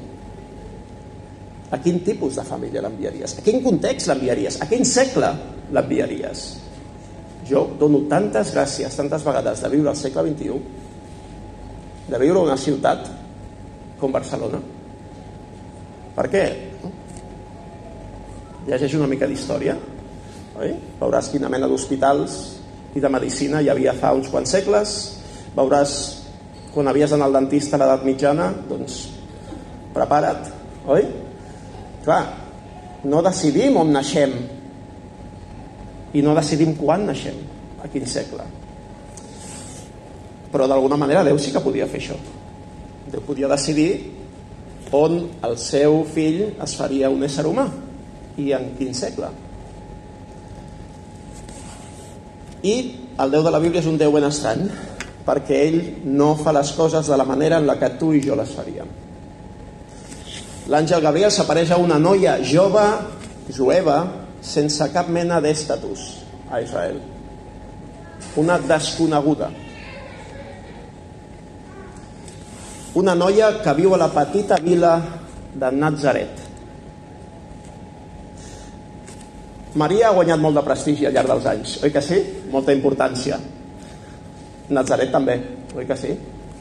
a 1.72 1.78
quin 1.80 2.02
tipus 2.04 2.36
de 2.36 2.44
família 2.44 2.82
l'enviaries? 2.84 3.38
A 3.38 3.46
quin 3.46 3.62
context 3.64 4.10
l'enviaries? 4.10 4.58
A 4.60 4.68
quin 4.68 4.84
segle 4.88 5.30
l'enviaries? 5.72 6.42
Jo 7.48 7.64
dono 7.80 8.04
tantes 8.12 8.52
gràcies, 8.56 8.98
tantes 8.98 9.24
vegades 9.24 9.62
de 9.64 9.70
viure 9.72 9.92
al 9.94 10.00
segle 10.00 10.26
XXI, 10.28 10.58
de 12.12 12.20
viure 12.20 12.44
una 12.44 12.58
ciutat 12.60 13.08
com 14.02 14.12
Barcelona. 14.12 14.60
Per 16.18 16.28
què? 16.34 16.44
Llegeix 18.68 18.98
una 18.98 19.08
mica 19.10 19.30
d'història, 19.30 19.78
oi? 20.60 20.74
Veuràs 21.00 21.32
quina 21.32 21.50
mena 21.50 21.70
d'hospitals 21.72 22.42
i 22.96 23.04
de 23.04 23.10
medicina 23.10 23.62
hi 23.62 23.70
havia 23.72 23.94
fa 23.98 24.14
uns 24.16 24.30
quants 24.32 24.52
segles 24.52 24.96
veuràs 25.56 25.94
quan 26.74 26.88
havies 26.88 27.12
d'anar 27.12 27.28
al 27.30 27.38
dentista 27.40 27.78
a 27.78 27.82
l'edat 27.82 28.06
mitjana 28.08 28.52
doncs 28.70 29.02
prepara't 29.96 30.52
oi? 30.88 31.06
clar, 32.06 32.24
no 33.04 33.22
decidim 33.22 33.78
on 33.78 33.92
naixem 33.94 34.34
i 36.14 36.22
no 36.22 36.36
decidim 36.36 36.76
quan 36.80 37.06
naixem 37.08 37.38
a 37.84 37.90
quin 37.92 38.08
segle 38.08 38.48
però 40.52 40.68
d'alguna 40.68 41.00
manera 41.00 41.24
Déu 41.24 41.38
sí 41.40 41.52
que 41.52 41.64
podia 41.64 41.88
fer 41.88 42.02
això 42.02 42.18
Déu 43.12 43.24
podia 43.24 43.48
decidir 43.52 44.20
on 44.92 45.30
el 45.48 45.56
seu 45.58 46.04
fill 46.04 46.42
es 46.62 46.76
faria 46.76 47.10
un 47.10 47.24
ésser 47.24 47.46
humà 47.48 47.66
i 48.38 48.52
en 48.56 48.72
quin 48.78 48.94
segle. 48.96 49.30
I 52.64 52.74
el 53.22 53.32
Déu 53.34 53.44
de 53.46 53.52
la 53.54 53.60
Bíblia 53.62 53.82
és 53.82 53.90
un 53.90 53.98
Déu 53.98 54.14
ben 54.14 54.26
estrany, 54.28 54.68
perquè 55.26 55.62
ell 55.68 55.80
no 56.06 56.34
fa 56.40 56.54
les 56.54 56.72
coses 56.78 57.08
de 57.10 57.18
la 57.18 57.26
manera 57.26 57.60
en 57.62 57.68
la 57.70 57.78
que 57.80 57.90
tu 58.00 58.12
i 58.14 58.22
jo 58.26 58.38
les 58.38 58.52
faríem. 58.54 58.90
L'àngel 60.72 61.02
Gabriel 61.04 61.34
s'apareix 61.34 61.72
a 61.74 61.80
una 61.82 61.98
noia 62.00 62.38
jove, 62.46 62.86
jueva, 63.52 63.98
sense 64.42 64.88
cap 64.94 65.10
mena 65.10 65.42
d'estatus 65.42 66.06
a 66.52 66.62
Israel. 66.62 67.02
Una 68.38 68.58
desconeguda. 68.60 69.50
Una 73.02 73.16
noia 73.16 73.52
que 73.64 73.74
viu 73.76 73.96
a 73.96 74.00
la 74.00 74.10
petita 74.14 74.58
vila 74.62 74.96
de 75.56 75.72
Nazaret. 75.72 76.51
Maria 79.80 80.10
ha 80.10 80.16
guanyat 80.16 80.40
molt 80.42 80.58
de 80.60 80.64
prestigi 80.66 81.06
al 81.08 81.14
llarg 81.16 81.32
dels 81.32 81.46
anys, 81.48 81.78
oi 81.86 81.92
que 81.94 82.02
sí? 82.04 82.20
Molta 82.52 82.74
importància. 82.76 83.38
Nazaret 84.72 85.12
també, 85.14 85.38
oi 85.76 85.88
que 85.88 85.96
sí? 86.00 86.12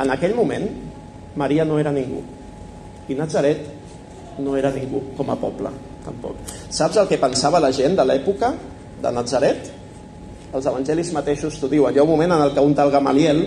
En 0.00 0.12
aquell 0.14 0.36
moment, 0.36 0.68
Maria 1.36 1.64
no 1.66 1.78
era 1.78 1.90
ningú. 1.94 2.22
I 3.10 3.16
Nazaret 3.18 3.66
no 4.38 4.54
era 4.56 4.70
ningú 4.70 5.02
com 5.18 5.30
a 5.30 5.36
poble, 5.38 5.72
tampoc. 6.04 6.38
Saps 6.70 7.00
el 7.02 7.10
que 7.10 7.18
pensava 7.18 7.60
la 7.62 7.72
gent 7.74 7.98
de 7.98 8.06
l'època 8.06 8.52
de 9.02 9.12
Nazaret? 9.14 9.72
Els 10.54 10.66
evangelis 10.66 11.12
mateixos 11.14 11.58
t'ho 11.58 11.70
diuen. 11.70 11.94
Hi 11.94 11.98
ha 11.98 12.06
un 12.06 12.10
moment 12.14 12.36
en 12.36 12.44
el 12.46 12.54
que 12.54 12.62
un 12.62 12.74
tal 12.78 12.90
Gamaliel, 12.94 13.42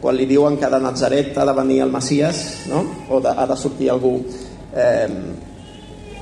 quan 0.00 0.14
li 0.14 0.26
diuen 0.30 0.56
que 0.58 0.70
de 0.70 0.80
Nazaret 0.82 1.36
ha 1.38 1.46
de 1.46 1.54
venir 1.58 1.80
el 1.82 1.90
Maciès, 1.90 2.44
no? 2.70 2.84
o 3.10 3.20
de, 3.22 3.34
ha 3.34 3.46
de 3.50 3.56
sortir 3.58 3.90
algú 3.90 4.14
eh, 4.74 5.08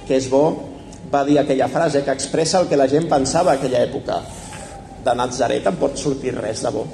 que 0.08 0.16
és 0.16 0.28
bo, 0.32 0.65
va 1.12 1.24
dir 1.24 1.38
aquella 1.38 1.68
frase 1.68 2.02
que 2.04 2.14
expressa 2.14 2.60
el 2.60 2.68
que 2.68 2.78
la 2.78 2.88
gent 2.88 3.08
pensava 3.10 3.52
a 3.52 3.60
aquella 3.60 3.82
època. 3.84 4.20
De 5.04 5.14
Nazaret 5.14 5.66
en 5.66 5.76
pot 5.78 5.98
sortir 5.98 6.34
res 6.34 6.62
de 6.66 6.72
bo. 6.74 6.86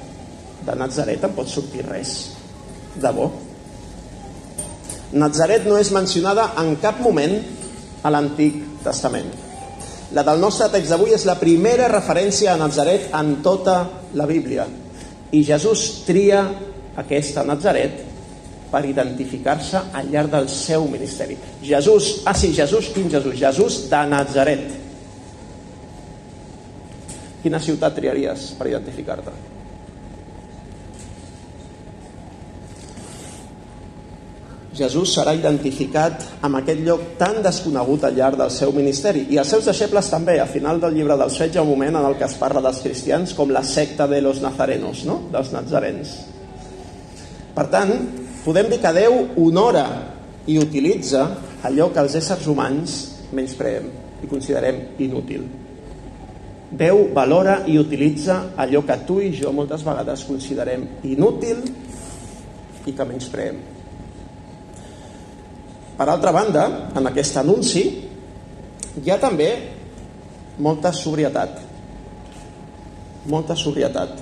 De 0.63 0.75
Nazaret 0.77 1.23
en 1.23 1.33
pot 1.33 1.49
sortir 1.49 1.85
res 1.87 2.13
de 2.95 3.11
bo. 3.11 3.31
Nazaret 5.13 5.65
no 5.69 5.77
és 5.77 5.91
mencionada 5.93 6.51
en 6.61 6.75
cap 6.81 7.01
moment 7.01 7.35
a 8.03 8.11
l'Antic 8.13 8.61
Testament. 8.83 9.29
La 10.13 10.23
del 10.25 10.41
nostre 10.41 10.69
text 10.73 10.93
d'avui 10.93 11.13
és 11.15 11.25
la 11.25 11.39
primera 11.39 11.89
referència 11.89 12.53
a 12.53 12.59
Nazaret 12.59 13.09
en 13.17 13.35
tota 13.45 13.77
la 14.13 14.27
Bíblia. 14.29 14.65
I 15.33 15.41
Jesús 15.45 16.03
tria 16.05 16.43
aquesta 17.01 17.45
Nazaret 17.45 18.12
per 18.73 18.87
identificar-se 18.89 19.77
al 19.93 20.09
llarg 20.09 20.31
del 20.33 20.49
seu 20.49 20.87
ministeri. 20.89 21.37
Jesús, 21.61 22.23
ah 22.25 22.33
sí, 22.33 22.49
Jesús, 22.57 22.89
quin 22.95 23.11
Jesús? 23.11 23.37
Jesús 23.37 23.81
de 23.91 24.03
Nazaret. 24.09 24.69
Quina 27.43 27.59
ciutat 27.61 27.93
triaries 27.93 28.53
per 28.57 28.71
identificar-te? 28.71 29.33
Jesús 34.73 35.11
serà 35.13 35.35
identificat 35.37 36.23
amb 36.41 36.57
aquest 36.57 36.81
lloc 36.81 37.03
tan 37.19 37.43
desconegut 37.45 38.07
al 38.07 38.15
llarg 38.17 38.39
del 38.41 38.49
seu 38.49 38.73
ministeri. 38.73 39.27
I 39.29 39.37
els 39.37 39.53
seus 39.53 39.69
deixebles 39.69 40.09
també, 40.09 40.39
a 40.41 40.49
final 40.49 40.81
del 40.81 40.97
llibre 40.97 41.17
dels 41.19 41.37
fets 41.37 41.53
hi 41.53 41.61
ha 41.61 41.65
un 41.65 41.69
moment 41.69 41.99
en 41.99 42.07
el 42.09 42.17
que 42.17 42.25
es 42.25 42.33
parla 42.41 42.63
dels 42.65 42.81
cristians 42.81 43.35
com 43.37 43.53
la 43.53 43.61
secta 43.61 44.09
de 44.09 44.23
los 44.25 44.41
nazarenos, 44.41 45.05
no? 45.05 45.19
dels 45.29 45.53
nazarens. 45.53 46.17
Per 47.53 47.67
tant, 47.69 47.93
podem 48.43 48.69
dir 48.71 48.79
que 48.83 48.93
Déu 48.95 49.19
honora 49.39 49.87
i 50.47 50.59
utilitza 50.59 51.25
allò 51.63 51.89
que 51.93 52.01
els 52.03 52.15
éssers 52.19 52.47
humans 52.51 52.95
menyspreem 53.33 53.89
i 54.23 54.29
considerem 54.31 54.79
inútil. 55.03 55.45
Déu 56.73 57.07
valora 57.13 57.61
i 57.69 57.77
utilitza 57.77 58.55
allò 58.57 58.81
que 58.85 58.97
tu 59.07 59.19
i 59.21 59.31
jo 59.35 59.51
moltes 59.53 59.83
vegades 59.85 60.25
considerem 60.25 60.87
inútil 61.05 61.61
i 62.85 62.91
que 62.91 63.05
menyspreem. 63.05 63.59
Per 65.93 66.07
altra 66.09 66.33
banda, 66.33 66.65
en 66.97 67.07
aquest 67.07 67.37
anunci 67.37 67.83
hi 69.03 69.11
ha 69.13 69.19
també 69.21 69.49
molta 70.57 70.91
sobrietat. 70.91 71.59
Molta 73.29 73.55
sobrietat. 73.55 74.17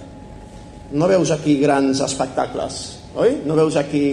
No 0.92 1.08
veus 1.08 1.32
aquí 1.32 1.56
grans 1.62 2.04
espectacles, 2.04 2.82
oi? 3.16 3.42
No 3.46 3.58
veus 3.60 3.76
aquí 3.80 4.06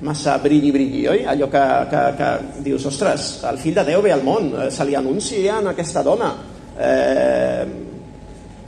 massa 0.00 0.38
brilli-brilli, 0.40 1.04
oi? 1.08 1.24
Allò 1.28 1.48
que, 1.52 1.62
que, 1.90 2.02
que 2.16 2.30
dius, 2.64 2.86
ostres, 2.88 3.28
el 3.50 3.60
fill 3.60 3.76
de 3.76 3.84
Déu 3.92 4.02
ve 4.04 4.12
al 4.14 4.24
món, 4.24 4.52
eh, 4.54 4.70
se 4.72 4.86
li 4.88 4.96
anuncia 4.96 5.58
a 5.58 5.70
aquesta 5.74 6.02
dona. 6.06 6.32
Eh, 6.80 7.64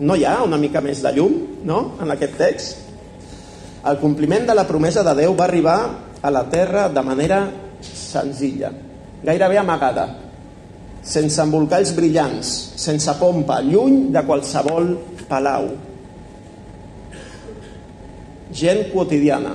no 0.03 0.17
hi 0.17 0.25
ha 0.27 0.43
una 0.45 0.59
mica 0.61 0.83
més 0.85 1.03
de 1.05 1.13
llum, 1.17 1.37
no?, 1.65 1.83
en 2.03 2.13
aquest 2.13 2.37
text. 2.41 2.89
El 3.89 3.99
compliment 3.99 4.45
de 4.47 4.55
la 4.55 4.67
promesa 4.69 5.03
de 5.07 5.15
Déu 5.23 5.37
va 5.39 5.47
arribar 5.49 5.79
a 6.23 6.31
la 6.31 6.45
terra 6.51 6.89
de 6.89 7.03
manera 7.03 7.47
senzilla, 7.83 8.71
gairebé 9.25 9.59
amagada, 9.59 10.07
sense 11.03 11.41
embolcalls 11.43 11.95
brillants, 11.97 12.53
sense 12.79 13.15
pompa, 13.19 13.59
lluny 13.67 14.13
de 14.15 14.23
qualsevol 14.27 14.93
palau. 15.29 15.67
Gent 18.53 18.91
quotidiana, 18.93 19.55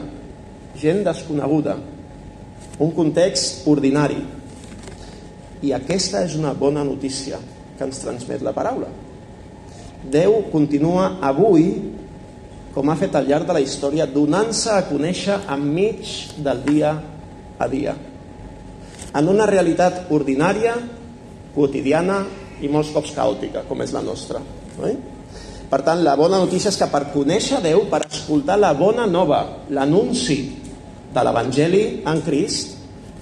gent 0.78 1.04
desconeguda, 1.06 1.78
un 2.82 2.94
context 2.98 3.68
ordinari. 3.70 4.20
I 5.62 5.74
aquesta 5.78 6.24
és 6.26 6.36
una 6.38 6.54
bona 6.58 6.84
notícia 6.86 7.40
que 7.78 7.86
ens 7.86 8.02
transmet 8.02 8.44
la 8.46 8.54
paraula. 8.58 8.90
Déu 10.08 10.44
continua 10.52 11.18
avui, 11.26 11.72
com 12.74 12.90
ha 12.90 12.98
fet 12.98 13.16
al 13.18 13.30
llarg 13.30 13.48
de 13.50 13.58
la 13.58 13.64
història, 13.64 14.10
donant-se 14.10 14.74
a 14.74 14.86
conèixer 14.90 15.40
enmig 15.54 16.14
del 16.46 16.62
dia 16.68 16.94
a 17.58 17.68
dia 17.70 17.96
en 19.18 19.30
una 19.32 19.48
realitat 19.50 20.12
ordinària, 20.14 20.76
quotidiana 21.56 22.22
i 22.62 22.70
molts 22.70 22.92
cops 22.94 23.14
caòtica, 23.16 23.64
com 23.70 23.82
és 23.82 23.94
la 23.96 24.04
nostra. 24.06 24.42
Oi? 24.84 24.98
Per 25.68 25.82
tant, 25.84 26.00
la 26.04 26.16
bona 26.16 26.40
notícia 26.40 26.72
és 26.72 26.78
que 26.80 26.88
per 26.88 27.10
conèixer 27.12 27.60
Déu, 27.64 27.86
per 27.92 28.06
escoltar 28.06 28.56
la 28.60 28.72
bona 28.78 29.08
nova, 29.10 29.42
l'anunci 29.70 30.38
de 31.14 31.24
l'Evangeli 31.24 31.84
en 32.08 32.22
Crist, 32.24 32.78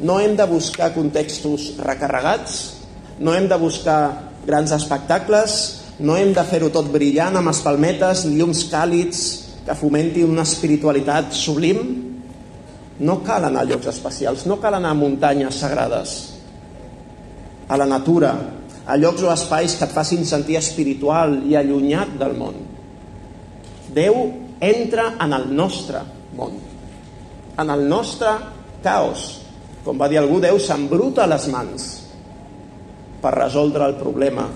no 0.05 0.19
hem 0.19 0.35
de 0.37 0.45
buscar 0.45 0.91
contextos 0.93 1.71
recarregats, 1.81 2.59
no 3.19 3.33
hem 3.33 3.47
de 3.49 3.57
buscar 3.57 3.99
grans 4.45 4.75
espectacles, 4.75 5.55
no 5.99 6.17
hem 6.19 6.33
de 6.35 6.43
fer-ho 6.45 6.69
tot 6.69 6.91
brillant 6.91 7.39
amb 7.39 7.49
espalmetes, 7.49 8.25
llums 8.27 8.65
càlids 8.69 9.21
que 9.65 9.77
fomentin 9.79 10.29
una 10.29 10.43
espiritualitat 10.45 11.33
sublim, 11.33 11.79
no 12.99 13.17
cal 13.25 13.47
anar 13.47 13.63
a 13.63 13.69
llocs 13.71 13.89
especials, 13.91 14.45
no 14.45 14.59
cal 14.61 14.77
anar 14.77 14.91
a 14.93 14.99
muntanyes 14.99 15.57
sagrades, 15.63 16.13
a 17.67 17.79
la 17.79 17.87
natura, 17.89 18.35
a 18.85 18.97
llocs 18.97 19.23
o 19.25 19.31
espais 19.33 19.75
que 19.77 19.85
et 19.87 19.93
facin 19.93 20.25
sentir 20.25 20.59
espiritual 20.59 21.39
i 21.49 21.55
allunyat 21.57 22.15
del 22.19 22.35
món. 22.37 22.57
Déu 23.95 24.17
entra 24.61 25.13
en 25.21 25.33
el 25.33 25.49
nostre 25.55 26.01
món, 26.37 26.59
en 27.57 27.69
el 27.69 27.87
nostre 27.89 28.35
caos. 28.83 29.41
Com 29.85 29.97
va 30.01 30.09
dir 30.09 30.19
algú, 30.21 30.39
Déu 30.41 30.59
s'embruta 30.59 31.27
les 31.29 31.47
mans 31.53 31.85
per 33.21 33.33
resoldre 33.33 33.87
el 33.89 33.97
problema 33.97 34.47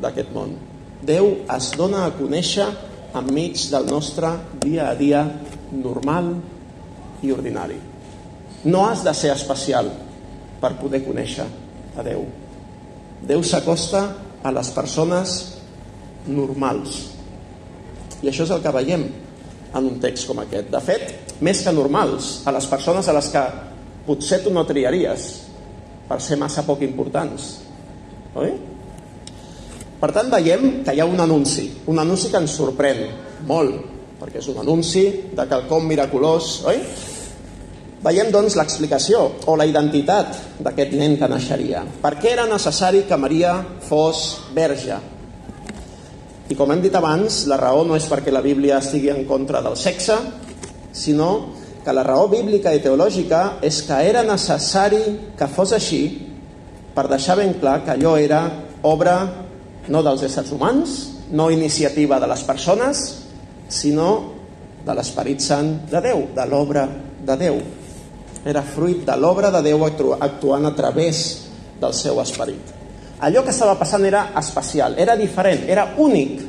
d'aquest 0.00 0.32
món. 0.36 0.54
Déu 1.00 1.30
es 1.48 1.70
dona 1.80 2.04
a 2.06 2.12
conèixer 2.16 2.66
enmig 3.16 3.56
del 3.72 3.88
nostre 3.88 4.34
dia 4.60 4.90
a 4.90 4.96
dia 4.96 5.24
normal 5.72 6.34
i 7.24 7.32
ordinari. 7.32 7.78
No 8.64 8.84
has 8.88 9.04
de 9.04 9.14
ser 9.16 9.32
especial 9.32 9.88
per 10.60 10.76
poder 10.80 11.00
conèixer 11.06 11.48
a 11.96 12.04
Déu. 12.04 12.26
Déu 13.26 13.42
s'acosta 13.44 14.04
a 14.42 14.52
les 14.54 14.70
persones 14.72 15.34
normals. 16.28 16.96
I 18.20 18.30
això 18.30 18.46
és 18.46 18.54
el 18.54 18.62
que 18.64 18.72
veiem 18.74 19.04
en 19.76 19.86
un 19.86 20.00
text 20.02 20.28
com 20.28 20.40
aquest. 20.42 20.70
De 20.72 20.80
fet, 20.84 21.36
més 21.44 21.62
que 21.64 21.74
normals, 21.74 22.40
a 22.48 22.54
les 22.54 22.66
persones 22.68 23.08
a 23.08 23.16
les 23.16 23.28
que 23.32 23.44
potser 24.06 24.40
tu 24.44 24.52
no 24.52 24.64
triaries 24.68 25.28
per 26.08 26.18
ser 26.22 26.38
massa 26.40 26.64
poc 26.66 26.82
importants. 26.86 27.52
Oi? 28.40 28.50
Per 30.00 30.10
tant, 30.16 30.30
veiem 30.32 30.80
que 30.84 30.94
hi 30.96 31.00
ha 31.02 31.08
un 31.08 31.20
anunci, 31.20 31.66
un 31.92 32.00
anunci 32.00 32.30
que 32.32 32.40
ens 32.40 32.56
sorprèn 32.56 33.04
molt, 33.48 33.76
perquè 34.20 34.40
és 34.40 34.48
un 34.52 34.60
anunci 34.62 35.04
de 35.36 35.46
quelcom 35.48 35.86
miraculós, 35.88 36.60
oi? 36.68 36.80
Veiem, 38.00 38.30
doncs, 38.32 38.54
l'explicació 38.56 39.26
o 39.44 39.54
la 39.60 39.66
identitat 39.68 40.60
d'aquest 40.64 40.94
nen 40.96 41.18
que 41.20 41.28
naixeria. 41.28 41.82
Per 42.00 42.14
què 42.16 42.30
era 42.32 42.46
necessari 42.48 43.02
que 43.04 43.18
Maria 43.20 43.58
fos 43.84 44.22
verge? 44.56 44.96
I 46.48 46.56
com 46.56 46.72
hem 46.72 46.80
dit 46.80 46.94
abans, 46.96 47.42
la 47.50 47.58
raó 47.60 47.82
no 47.84 47.98
és 47.98 48.06
perquè 48.08 48.32
la 48.32 48.40
Bíblia 48.40 48.78
estigui 48.80 49.10
en 49.12 49.26
contra 49.28 49.60
del 49.60 49.76
sexe, 49.76 50.16
sinó 50.96 51.28
que 51.84 51.92
la 51.92 52.02
raó 52.06 52.24
bíblica 52.32 52.72
i 52.72 52.80
teològica 52.80 53.60
és 53.68 53.82
que 53.84 53.98
era 54.08 54.24
necessari 54.24 55.02
que 55.36 55.48
fos 55.52 55.74
així 55.76 56.02
per 56.96 57.04
deixar 57.08 57.36
ben 57.36 57.52
clar 57.60 57.82
que 57.84 57.92
allò 57.94 58.14
era 58.16 58.40
obra 58.82 59.18
no 59.92 60.02
dels 60.02 60.24
éssers 60.24 60.50
humans, 60.56 60.96
no 61.36 61.50
iniciativa 61.52 62.18
de 62.20 62.32
les 62.32 62.42
persones, 62.48 63.04
sinó 63.68 64.08
de 64.86 64.96
l'Esperit 64.96 65.44
Sant 65.44 65.70
de 65.92 66.00
Déu, 66.08 66.24
de 66.34 66.48
l'obra 66.48 66.88
de 67.28 67.38
Déu. 67.44 67.60
Era 68.44 68.62
fruit 68.64 69.04
de 69.04 69.16
l'obra 69.20 69.50
de 69.52 69.60
Déu 69.62 69.84
actuant 69.84 70.66
a 70.66 70.74
través 70.76 71.24
del 71.80 71.94
seu 71.96 72.20
esperit. 72.22 72.76
Allò 73.20 73.42
que 73.44 73.52
estava 73.52 73.76
passant 73.76 74.04
era 74.08 74.30
especial, 74.40 74.96
era 74.96 75.16
diferent, 75.16 75.66
era 75.68 75.90
únic. 75.98 76.40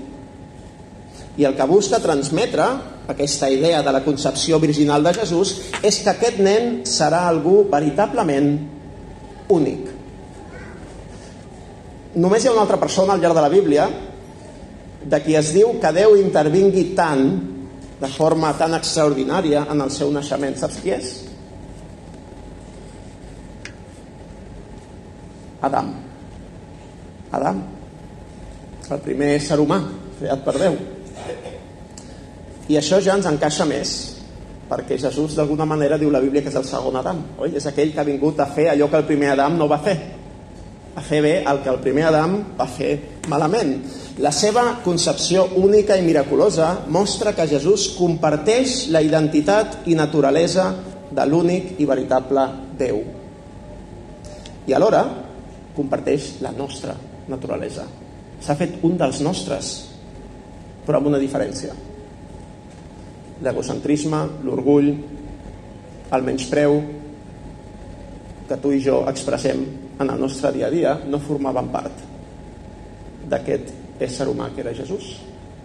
I 1.35 1.47
el 1.47 1.55
que 1.55 1.67
busca 1.67 1.99
transmetre 1.99 2.67
aquesta 3.11 3.49
idea 3.51 3.81
de 3.83 3.91
la 3.91 4.03
concepció 4.03 4.59
virginal 4.59 5.03
de 5.03 5.13
Jesús 5.19 5.55
és 5.83 5.99
que 6.03 6.13
aquest 6.13 6.39
nen 6.39 6.85
serà 6.87 7.25
algú 7.27 7.65
veritablement 7.71 8.53
únic. 9.51 9.89
Només 12.15 12.43
hi 12.43 12.49
ha 12.49 12.55
una 12.55 12.63
altra 12.63 12.79
persona 12.79 13.15
al 13.15 13.23
llarg 13.23 13.35
de 13.35 13.43
la 13.43 13.51
Bíblia 13.51 13.89
de 15.03 15.19
qui 15.23 15.35
es 15.35 15.51
diu 15.55 15.75
que 15.81 15.91
Déu 15.95 16.15
intervingui 16.19 16.91
tant, 16.95 17.25
de 18.01 18.09
forma 18.15 18.51
tan 18.57 18.75
extraordinària, 18.77 19.65
en 19.69 19.81
el 19.81 19.91
seu 19.93 20.11
naixement. 20.13 20.55
Saps 20.57 20.79
qui 20.81 20.93
és? 20.95 21.11
Adam. 25.61 25.91
Adam, 27.31 27.61
el 28.91 29.03
primer 29.05 29.35
ésser 29.37 29.59
humà 29.61 29.79
creat 30.19 30.41
per 30.45 30.55
Déu. 30.59 30.79
I 32.71 32.77
això 32.79 33.01
ja 33.03 33.15
ens 33.17 33.27
encaixa 33.27 33.65
més, 33.67 33.91
perquè 34.69 34.97
Jesús 34.99 35.35
d'alguna 35.35 35.67
manera 35.67 35.97
diu 35.99 36.11
la 36.11 36.21
Bíblia 36.23 36.43
que 36.43 36.51
és 36.51 36.57
el 36.59 36.67
segon 36.67 36.97
Adam, 36.99 37.21
oi? 37.39 37.55
És 37.59 37.67
aquell 37.67 37.93
que 37.93 38.01
ha 38.01 38.07
vingut 38.07 38.39
a 38.39 38.47
fer 38.51 38.69
allò 38.71 38.89
que 38.89 38.99
el 39.01 39.07
primer 39.09 39.33
Adam 39.33 39.57
no 39.59 39.67
va 39.71 39.81
fer, 39.83 39.97
a 40.95 41.01
fer 41.01 41.21
bé 41.23 41.33
el 41.47 41.61
que 41.63 41.71
el 41.71 41.79
primer 41.83 42.09
Adam 42.09 42.37
va 42.59 42.67
fer 42.67 42.91
malament. 43.31 43.77
La 44.19 44.31
seva 44.35 44.81
concepció 44.83 45.45
única 45.61 45.95
i 45.97 46.03
miraculosa 46.03 46.85
mostra 46.91 47.33
que 47.35 47.47
Jesús 47.47 47.93
comparteix 47.97 48.89
la 48.91 49.01
identitat 49.01 49.87
i 49.87 49.95
naturalesa 49.95 50.71
de 51.11 51.25
l'únic 51.27 51.77
i 51.79 51.87
veritable 51.87 52.47
Déu. 52.79 53.01
I 54.67 54.75
alhora 54.77 55.03
comparteix 55.75 56.37
la 56.43 56.51
nostra 56.55 56.95
naturalesa. 57.31 57.85
S'ha 58.41 58.57
fet 58.57 58.79
un 58.87 58.97
dels 58.99 59.21
nostres, 59.23 59.71
però 60.85 60.99
amb 60.99 61.11
una 61.11 61.21
diferència. 61.21 61.75
L'egocentrisme, 63.41 64.21
l'orgull, 64.45 64.89
el 66.11 66.25
menyspreu 66.27 66.79
que 68.49 68.57
tu 68.59 68.73
i 68.75 68.81
jo 68.83 69.03
expressem 69.09 69.61
en 70.01 70.09
el 70.09 70.19
nostre 70.19 70.51
dia 70.51 70.67
a 70.67 70.73
dia 70.73 70.95
no 71.07 71.21
formaven 71.23 71.69
part 71.71 72.01
d'aquest 73.31 74.01
ésser 74.01 74.27
humà 74.27 74.49
que 74.51 74.63
era 74.65 74.73
Jesús, 74.75 75.13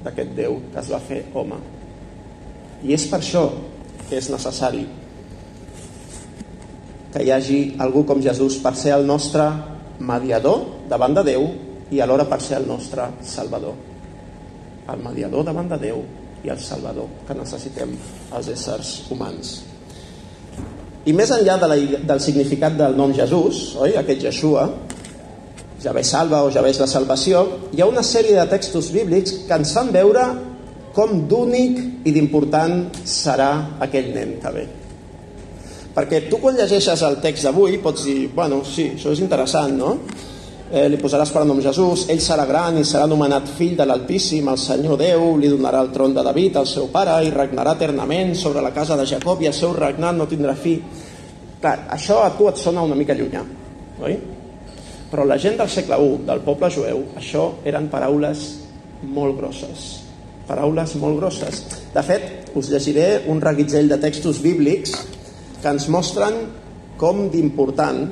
d'aquest 0.05 0.37
Déu 0.37 0.61
que 0.71 0.79
es 0.83 0.93
va 0.93 1.01
fer 1.03 1.25
home. 1.35 1.59
I 2.85 2.95
és 2.95 3.09
per 3.11 3.19
això 3.19 3.49
que 4.07 4.21
és 4.21 4.29
necessari 4.31 4.85
que 7.13 7.25
hi 7.25 7.33
hagi 7.33 7.61
algú 7.81 8.05
com 8.07 8.21
Jesús 8.23 8.61
per 8.63 8.75
ser 8.77 8.93
el 8.95 9.07
nostre 9.09 9.49
mediador 10.01 10.89
davant 10.91 11.15
de 11.17 11.25
Déu 11.27 11.47
i 11.91 12.01
alhora 12.03 12.27
per 12.29 12.41
ser 12.43 12.61
el 12.61 12.69
nostre 12.69 13.07
Salvador. 13.23 13.75
El 14.93 15.03
mediador 15.03 15.47
davant 15.47 15.69
de 15.71 15.79
Déu 15.87 16.03
i 16.45 16.51
el 16.53 16.61
Salvador 16.63 17.09
que 17.27 17.35
necessitem 17.39 17.95
els 18.37 18.51
éssers 18.53 18.93
humans. 19.11 19.57
I 21.07 21.15
més 21.15 21.31
enllà 21.31 21.55
de 21.63 21.69
la, 21.71 21.77
del 22.11 22.21
significat 22.23 22.75
del 22.79 22.97
nom 22.99 23.13
Jesús, 23.15 23.77
oi? 23.79 23.95
aquest 23.99 24.25
Jeshua, 24.27 24.67
Javé 25.83 26.03
salva 26.03 26.41
o 26.43 26.51
Javé 26.51 26.73
és 26.73 26.81
la 26.83 26.89
salvació, 26.91 27.45
hi 27.71 27.83
ha 27.83 27.87
una 27.87 28.03
sèrie 28.03 28.35
de 28.39 28.47
textos 28.51 28.89
bíblics 28.95 29.45
que 29.47 29.59
ens 29.61 29.75
fan 29.77 29.93
veure 29.95 30.25
com 30.97 31.27
d'únic 31.29 32.09
i 32.09 32.15
d'important 32.17 32.89
serà 33.05 33.51
aquell 33.85 34.11
nen 34.17 34.39
que 34.43 34.53
ve. 34.55 34.67
Perquè 35.97 36.27
tu 36.29 36.39
quan 36.43 36.59
llegeixes 36.59 37.03
el 37.07 37.21
text 37.25 37.49
d'avui 37.49 37.79
pots 37.81 38.05
dir, 38.05 38.27
bueno, 38.35 38.61
sí, 38.69 38.91
això 38.99 39.15
és 39.17 39.23
interessant, 39.25 39.77
no? 39.81 39.95
eh, 40.71 40.87
li 40.91 40.99
posaràs 41.01 41.31
per 41.33 41.45
nom 41.47 41.61
Jesús, 41.63 42.07
ell 42.13 42.21
serà 42.23 42.47
gran 42.49 42.79
i 42.81 42.85
serà 42.85 43.07
anomenat 43.07 43.49
fill 43.57 43.77
de 43.79 43.87
l'Altíssim, 43.87 44.49
el 44.51 44.59
Senyor 44.61 44.99
Déu 45.01 45.37
li 45.41 45.51
donarà 45.53 45.83
el 45.85 45.93
tron 45.95 46.15
de 46.15 46.25
David, 46.27 46.61
el 46.61 46.71
seu 46.71 46.89
pare, 46.93 47.17
i 47.25 47.33
regnarà 47.35 47.77
eternament 47.77 48.35
sobre 48.39 48.65
la 48.65 48.73
casa 48.75 48.97
de 48.99 49.07
Jacob 49.07 49.43
i 49.43 49.51
el 49.51 49.57
seu 49.57 49.75
regnat 49.77 50.17
no 50.17 50.29
tindrà 50.31 50.57
fi. 50.59 50.77
Clar, 51.61 51.79
això 51.97 52.23
a 52.25 52.33
tu 52.37 52.49
et 52.51 52.59
sona 52.61 52.85
una 52.85 52.99
mica 52.99 53.17
llunyà, 53.17 53.45
oi? 54.05 54.19
Però 55.11 55.25
la 55.25 55.39
gent 55.39 55.57
del 55.61 55.71
segle 55.71 55.99
I, 56.03 56.17
del 56.27 56.43
poble 56.45 56.71
jueu, 56.71 57.05
això 57.17 57.53
eren 57.65 57.87
paraules 57.89 58.47
molt 59.07 59.39
grosses. 59.39 59.87
Paraules 60.47 60.95
molt 61.01 61.19
grosses. 61.21 61.63
De 61.95 62.03
fet, 62.07 62.51
us 62.59 62.69
llegiré 62.71 63.23
un 63.31 63.41
reguitzell 63.41 63.89
de 63.89 63.99
textos 64.03 64.43
bíblics 64.43 64.95
que 65.63 65.73
ens 65.73 65.89
mostren 65.93 66.39
com 67.01 67.27
d'important 67.33 68.05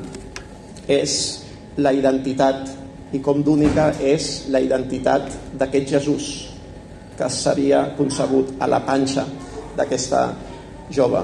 és 0.90 1.14
la 1.80 1.92
identitat 1.96 2.68
i 3.14 3.20
com 3.22 3.42
d'única 3.46 3.92
és 4.02 4.48
la 4.50 4.60
identitat 4.62 5.30
d'aquest 5.58 5.94
Jesús 5.96 6.28
que 7.14 7.30
seria 7.30 7.86
concebut 7.96 8.56
a 8.58 8.68
la 8.70 8.80
panxa 8.84 9.24
d'aquesta 9.76 10.26
jove. 10.90 11.22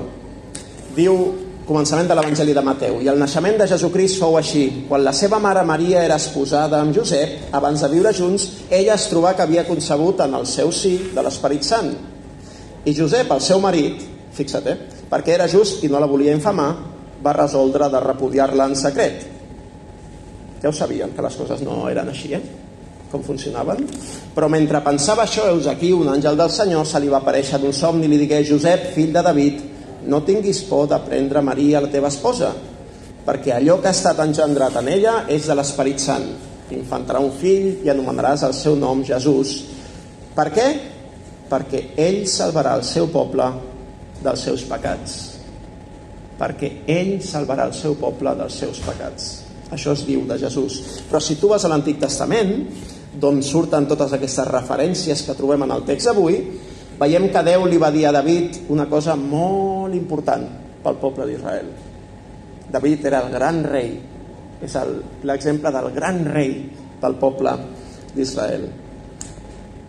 Diu, 0.94 1.16
començament 1.66 2.08
de 2.10 2.16
l'Evangeli 2.18 2.54
de 2.54 2.62
Mateu, 2.66 2.98
i 3.02 3.10
el 3.10 3.18
naixement 3.18 3.58
de 3.58 3.66
Jesucrist 3.70 4.18
fou 4.22 4.36
així. 4.38 4.64
Quan 4.88 5.04
la 5.06 5.14
seva 5.14 5.38
mare 5.42 5.62
Maria 5.66 6.04
era 6.06 6.18
esposada 6.18 6.80
amb 6.80 6.94
Josep, 6.94 7.50
abans 7.54 7.82
de 7.82 7.90
viure 7.92 8.14
junts, 8.14 8.46
ella 8.70 8.96
es 8.96 9.06
trobà 9.10 9.34
que 9.36 9.46
havia 9.46 9.66
concebut 9.68 10.22
en 10.26 10.34
el 10.38 10.46
seu 10.50 10.72
sí 10.74 10.96
de 11.14 11.22
l'Esperit 11.22 11.66
Sant. 11.66 11.92
I 12.84 12.94
Josep, 12.96 13.30
el 13.30 13.42
seu 13.44 13.60
marit, 13.62 14.02
fixa't, 14.34 14.66
eh, 14.66 14.89
perquè 15.10 15.34
era 15.34 15.50
just 15.50 15.84
i 15.84 15.90
no 15.90 16.00
la 16.00 16.08
volia 16.10 16.34
infamar, 16.36 16.70
va 17.20 17.36
resoldre 17.36 17.90
de 17.90 18.00
repudiar-la 18.00 18.70
en 18.70 18.78
secret 18.78 19.28
ja 20.60 20.68
ho 20.68 20.72
sabien, 20.72 21.10
que 21.16 21.22
les 21.22 21.36
coses 21.36 21.62
no 21.64 21.86
eren 21.88 22.10
així, 22.12 22.34
eh? 22.36 22.42
com 23.10 23.22
funcionaven. 23.24 23.80
Però 24.34 24.46
mentre 24.52 24.82
pensava 24.84 25.24
això, 25.24 25.48
heus 25.50 25.66
aquí 25.70 25.90
un 25.92 26.10
àngel 26.12 26.36
del 26.38 26.52
Senyor 26.52 26.84
se 26.86 27.00
li 27.00 27.08
va 27.10 27.18
aparèixer 27.24 27.58
d'un 27.58 27.72
somni 27.74 28.06
i 28.06 28.10
li 28.12 28.20
digué 28.20 28.42
Josep, 28.46 28.90
fill 28.94 29.10
de 29.14 29.24
David, 29.24 29.64
no 30.06 30.22
tinguis 30.24 30.62
por 30.68 30.86
de 30.88 31.00
prendre 31.08 31.42
Maria, 31.42 31.80
la 31.80 31.90
teva 31.90 32.12
esposa, 32.12 32.52
perquè 33.24 33.56
allò 33.56 33.80
que 33.80 33.90
ha 33.90 33.96
estat 33.96 34.20
engendrat 34.22 34.76
en 34.80 34.92
ella 34.92 35.16
és 35.28 35.48
de 35.48 35.56
l'Esperit 35.56 36.00
Sant. 36.00 36.28
Infantarà 36.70 37.18
un 37.18 37.32
fill 37.34 37.82
i 37.82 37.90
anomenaràs 37.90 38.44
el 38.46 38.54
seu 38.54 38.76
nom 38.78 39.02
Jesús. 39.04 39.56
Per 40.36 40.46
què? 40.54 40.68
Perquè 41.50 41.82
ell 41.98 42.22
salvarà 42.30 42.76
el 42.78 42.84
seu 42.86 43.08
poble 43.10 43.48
dels 44.24 44.46
seus 44.46 44.64
pecats. 44.68 45.18
Perquè 46.40 46.70
ell 46.88 47.18
salvarà 47.24 47.66
el 47.68 47.74
seu 47.76 47.96
poble 48.00 48.32
dels 48.38 48.56
seus 48.62 48.80
pecats. 48.84 49.30
Això 49.70 49.94
es 49.94 50.06
diu 50.06 50.24
de 50.26 50.38
Jesús. 50.40 50.80
Però 51.08 51.20
si 51.22 51.36
tu 51.38 51.50
vas 51.52 51.64
a 51.64 51.70
l'Antic 51.70 52.00
Testament, 52.02 52.54
d'on 53.20 53.40
surten 53.42 53.86
totes 53.90 54.14
aquestes 54.14 54.48
referències 54.48 55.22
que 55.26 55.36
trobem 55.38 55.66
en 55.66 55.74
el 55.76 55.86
text 55.86 56.10
d'avui, 56.10 56.40
veiem 57.00 57.28
que 57.32 57.44
Déu 57.46 57.66
li 57.66 57.78
va 57.80 57.92
dir 57.94 58.06
a 58.06 58.14
David 58.14 58.70
una 58.70 58.86
cosa 58.90 59.16
molt 59.16 59.94
important 59.96 60.46
pel 60.84 61.00
poble 61.00 61.26
d'Israel. 61.28 61.70
David 62.70 63.06
era 63.10 63.24
el 63.24 63.32
gran 63.32 63.64
rei, 63.66 63.96
és 64.62 64.76
l'exemple 65.26 65.72
del 65.74 65.90
gran 65.96 66.22
rei 66.28 66.54
del 67.00 67.16
poble 67.18 67.56
d'Israel. 68.14 68.68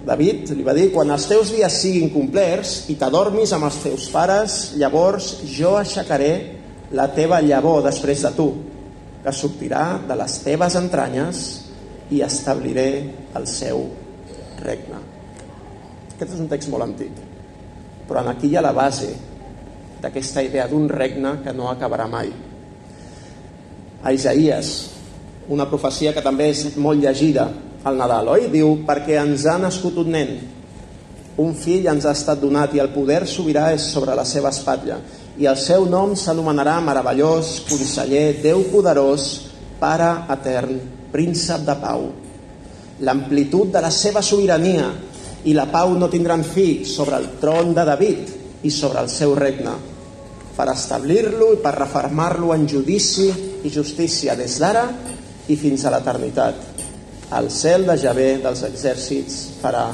David 0.05 0.49
li 0.57 0.65
va 0.65 0.73
dir, 0.73 0.89
quan 0.93 1.11
els 1.13 1.27
teus 1.29 1.51
dies 1.53 1.75
siguin 1.83 2.09
complerts 2.13 2.87
i 2.89 2.97
t'adormis 2.97 3.53
amb 3.53 3.67
els 3.67 3.77
teus 3.83 4.07
pares, 4.09 4.59
llavors 4.81 5.35
jo 5.45 5.75
aixecaré 5.77 6.31
la 6.97 7.07
teva 7.13 7.41
llavor 7.45 7.83
després 7.85 8.23
de 8.25 8.31
tu 8.35 8.47
que 9.21 9.33
sortirà 9.35 10.01
de 10.07 10.17
les 10.17 10.39
teves 10.41 10.75
entranyes 10.79 11.41
i 12.11 12.23
establiré 12.25 12.87
el 13.37 13.45
seu 13.47 13.85
regne. 14.63 15.01
Aquest 16.15 16.33
és 16.33 16.41
un 16.41 16.49
text 16.49 16.71
molt 16.73 16.87
antic, 16.89 17.21
però 18.09 18.25
aquí 18.29 18.49
hi 18.49 18.57
ha 18.57 18.65
la 18.65 18.73
base 18.75 19.13
d'aquesta 20.01 20.41
idea 20.41 20.65
d'un 20.67 20.89
regne 20.89 21.37
que 21.45 21.53
no 21.53 21.69
acabarà 21.69 22.09
mai. 22.09 22.33
A 24.01 24.11
Isaías, 24.13 24.89
una 25.53 25.69
profecia 25.69 26.13
que 26.13 26.25
també 26.25 26.49
és 26.49 26.71
molt 26.77 27.01
llegida 27.01 27.51
al 27.83 27.97
Nadal, 27.97 28.33
oi? 28.35 28.47
Diu, 28.53 28.81
perquè 28.87 29.17
ens 29.21 29.45
ha 29.49 29.57
nascut 29.61 29.97
un 30.01 30.11
nen, 30.13 30.35
un 31.41 31.53
fill 31.55 31.87
ens 31.89 32.05
ha 32.05 32.13
estat 32.13 32.41
donat 32.41 32.75
i 32.75 32.81
el 32.83 32.91
poder 32.93 33.23
sobirà 33.29 33.71
és 33.73 33.85
sobre 33.93 34.15
la 34.17 34.25
seva 34.27 34.51
espatlla 34.51 34.99
i 35.39 35.47
el 35.47 35.57
seu 35.57 35.85
nom 35.89 36.11
s'anomenarà 36.15 36.75
meravellós, 36.83 37.61
conseller, 37.69 38.41
Déu 38.43 38.65
poderós, 38.71 39.29
Pare 39.81 40.11
etern, 40.29 40.75
príncep 41.09 41.63
de 41.65 41.73
pau. 41.81 42.03
L'amplitud 43.01 43.71
de 43.73 43.81
la 43.81 43.89
seva 43.89 44.21
sobirania 44.21 44.91
i 45.49 45.55
la 45.57 45.65
pau 45.73 45.95
no 45.97 46.09
tindran 46.11 46.43
fi 46.45 46.83
sobre 46.85 47.17
el 47.17 47.25
tron 47.41 47.73
de 47.73 47.85
David 47.87 48.35
i 48.61 48.69
sobre 48.69 49.01
el 49.01 49.09
seu 49.09 49.33
regne, 49.33 49.73
per 50.53 50.67
establir-lo 50.69 51.49
i 51.55 51.61
per 51.63 51.73
reformar-lo 51.79 52.53
en 52.53 52.67
judici 52.69 53.31
i 53.65 53.73
justícia 53.73 54.37
des 54.37 54.59
d'ara 54.61 54.85
i 55.49 55.57
fins 55.57 55.87
a 55.87 55.95
l'eternitat. 55.95 56.80
El 57.31 57.47
cel 57.51 57.85
de 57.87 57.95
Javé 57.95 58.31
dels 58.43 58.61
exèrcits 58.67 59.37
farà 59.61 59.85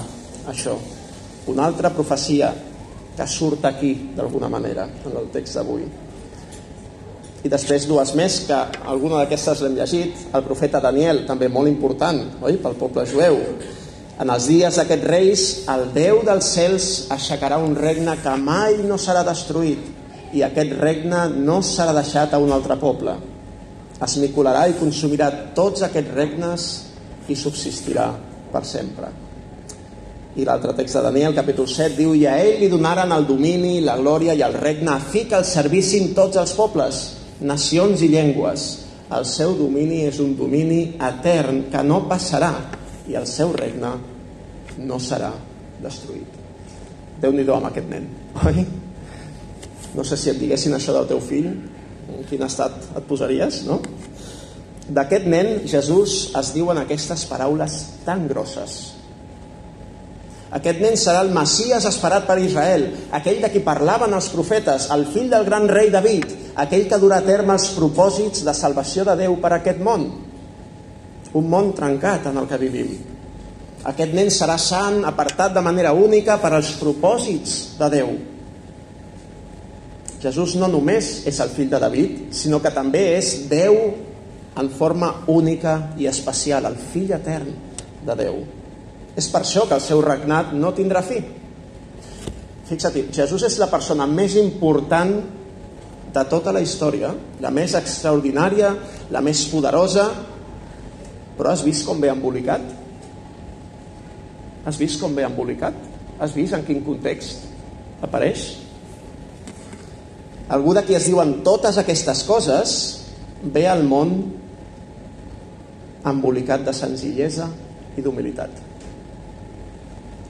això. 0.50 0.73
Una 1.52 1.67
altra 1.69 1.91
profecia 1.93 2.50
que 3.17 3.28
surt 3.30 3.65
aquí, 3.65 3.93
d'alguna 4.15 4.50
manera, 4.50 4.88
en 5.06 5.17
el 5.17 5.30
text 5.34 5.58
d'avui. 5.58 5.86
I 7.45 7.50
després 7.50 7.86
dues 7.88 8.13
més, 8.17 8.39
que 8.50 8.58
alguna 8.89 9.21
d'aquestes 9.21 9.62
l'hem 9.62 9.78
llegit, 9.78 10.23
el 10.34 10.45
profeta 10.45 10.82
Daniel, 10.82 11.23
també 11.30 11.50
molt 11.50 11.69
important, 11.69 12.23
oi?, 12.41 12.58
pel 12.62 12.78
poble 12.80 13.06
jueu. 13.10 13.38
En 14.17 14.34
els 14.34 14.50
dies 14.50 14.82
d'aquests 14.82 15.08
reis, 15.08 15.45
el 15.69 15.88
Déu 15.93 16.23
dels 16.26 16.50
cels 16.58 16.89
aixecarà 17.13 17.62
un 17.62 17.78
regne 17.78 18.17
que 18.23 18.34
mai 18.41 18.82
no 18.82 18.97
serà 18.97 19.21
destruït, 19.26 19.93
i 20.34 20.41
aquest 20.43 20.73
regne 20.82 21.28
no 21.38 21.62
serà 21.62 21.93
deixat 21.95 22.34
a 22.34 22.41
un 22.41 22.52
altre 22.52 22.76
poble. 22.82 23.13
Es 24.04 24.17
micolarà 24.21 24.65
i 24.69 24.78
consumirà 24.78 25.30
tots 25.58 25.86
aquests 25.86 26.13
regnes 26.17 26.67
i 27.27 27.35
subsistirà 27.35 28.11
per 28.51 28.63
sempre. 28.65 29.09
I 30.37 30.45
l'altre 30.45 30.73
text 30.77 30.99
de 30.99 31.01
Daniel, 31.07 31.33
capítol 31.33 31.65
7, 31.65 31.95
diu 31.97 32.13
I 32.13 32.27
a 32.29 32.35
ell 32.37 32.59
li 32.61 32.69
donaren 32.69 33.11
el 33.15 33.25
domini, 33.25 33.79
la 33.81 33.97
glòria 33.97 34.35
i 34.37 34.43
el 34.45 34.53
regne 34.53 34.93
a 34.93 34.99
fi 35.01 35.25
que 35.25 35.39
el 35.39 35.47
servissin 35.49 36.11
tots 36.17 36.37
els 36.37 36.53
pobles, 36.53 36.99
nacions 37.41 38.03
i 38.05 38.11
llengües. 38.11 38.67
El 39.17 39.25
seu 39.25 39.55
domini 39.57 40.03
és 40.05 40.19
un 40.21 40.35
domini 40.37 40.81
etern 41.01 41.63
que 41.71 41.81
no 41.83 42.03
passarà 42.09 42.51
i 43.07 43.15
el 43.17 43.25
seu 43.25 43.53
regne 43.55 43.95
no 44.83 44.99
serà 45.01 45.31
destruït. 45.81 46.35
Déu-n'hi-do 47.23 47.55
amb 47.55 47.71
aquest 47.71 47.89
nen, 47.89 48.05
oi? 48.45 48.65
No 49.97 50.05
sé 50.05 50.19
si 50.19 50.29
et 50.29 50.37
diguessin 50.37 50.75
això 50.77 50.93
del 50.93 51.07
teu 51.09 51.21
fill, 51.23 51.47
en 52.13 52.27
quin 52.29 52.43
estat 52.45 52.91
et 52.93 53.07
posaries, 53.09 53.63
no? 53.65 53.79
D'aquest 54.88 55.26
nen, 55.28 55.50
Jesús 55.67 56.30
es 56.39 56.54
diuen 56.56 56.80
aquestes 56.80 57.26
paraules 57.28 57.73
tan 58.06 58.28
grosses. 58.30 58.78
Aquest 60.58 60.80
nen 60.80 60.95
serà 60.95 61.26
el 61.26 61.34
Messias 61.36 61.84
esperat 61.89 62.23
per 62.28 62.38
Israel, 62.39 62.86
aquell 63.12 63.41
de 63.43 63.50
qui 63.52 63.60
parlaven 63.65 64.15
els 64.15 64.30
profetes, 64.32 64.88
el 64.95 65.04
fill 65.12 65.28
del 65.34 65.43
gran 65.43 65.67
rei 65.67 65.91
David, 65.91 66.32
aquell 66.63 66.88
que 66.88 67.02
durà 67.02 67.19
a 67.19 67.28
terme 67.28 67.58
els 67.58 67.67
propòsits 67.76 68.45
de 68.47 68.56
salvació 68.56 69.04
de 69.10 69.17
Déu 69.26 69.36
per 69.43 69.52
a 69.52 69.60
aquest 69.60 69.84
món. 69.84 70.08
Un 71.36 71.52
món 71.52 71.73
trencat 71.76 72.32
en 72.32 72.39
el 72.39 72.47
que 72.47 72.62
vivim. 72.63 72.95
Aquest 73.91 74.15
nen 74.15 74.32
serà 74.32 74.56
sant, 74.58 75.04
apartat 75.06 75.52
de 75.54 75.62
manera 75.63 75.91
única 75.91 76.39
per 76.39 76.56
als 76.56 76.71
propòsits 76.80 77.78
de 77.78 77.91
Déu. 77.91 78.15
Jesús 80.23 80.56
no 80.58 80.71
només 80.71 81.28
és 81.30 81.43
el 81.43 81.52
fill 81.54 81.69
de 81.69 81.80
David, 81.84 82.30
sinó 82.34 82.63
que 82.63 82.71
també 82.73 83.04
és 83.19 83.36
Déu 83.52 83.76
en 84.58 84.70
forma 84.74 85.12
única 85.28 85.93
i 85.98 86.08
especial, 86.10 86.65
el 86.65 86.78
fill 86.78 87.13
etern 87.13 87.50
de 88.06 88.15
Déu. 88.17 88.39
És 89.17 89.30
per 89.34 89.41
això 89.43 89.65
que 89.67 89.78
el 89.78 89.84
seu 89.84 90.02
regnat 90.02 90.54
no 90.54 90.74
tindrà 90.78 91.02
fi. 91.06 91.20
Fixa't, 92.67 92.98
Jesús 93.15 93.46
és 93.48 93.58
la 93.62 93.70
persona 93.72 94.08
més 94.10 94.36
important 94.38 95.13
de 96.13 96.24
tota 96.30 96.54
la 96.54 96.62
història, 96.63 97.13
la 97.43 97.52
més 97.54 97.76
extraordinària, 97.78 98.74
la 99.13 99.22
més 99.24 99.46
poderosa, 99.52 100.08
però 101.38 101.54
has 101.54 101.63
vist 101.65 101.86
com 101.86 102.02
ve 102.02 102.10
embolicat? 102.12 102.63
Has 104.67 104.80
vist 104.80 105.00
com 105.00 105.13
ve 105.15 105.26
embolicat? 105.28 105.76
Has 106.20 106.34
vist 106.36 106.56
en 106.58 106.65
quin 106.65 106.82
context 106.86 107.46
apareix? 108.04 108.48
Algú 110.50 110.74
de 110.74 110.84
qui 110.88 110.96
es 110.98 111.06
diuen 111.10 111.41
totes 111.46 111.78
aquestes 111.78 112.24
coses 112.28 112.74
ve 113.43 113.67
al 113.70 113.84
món 113.86 114.15
embolicat 116.13 116.63
de 116.65 116.74
senzillesa 116.76 117.50
i 117.98 118.04
d'humilitat. 118.04 118.63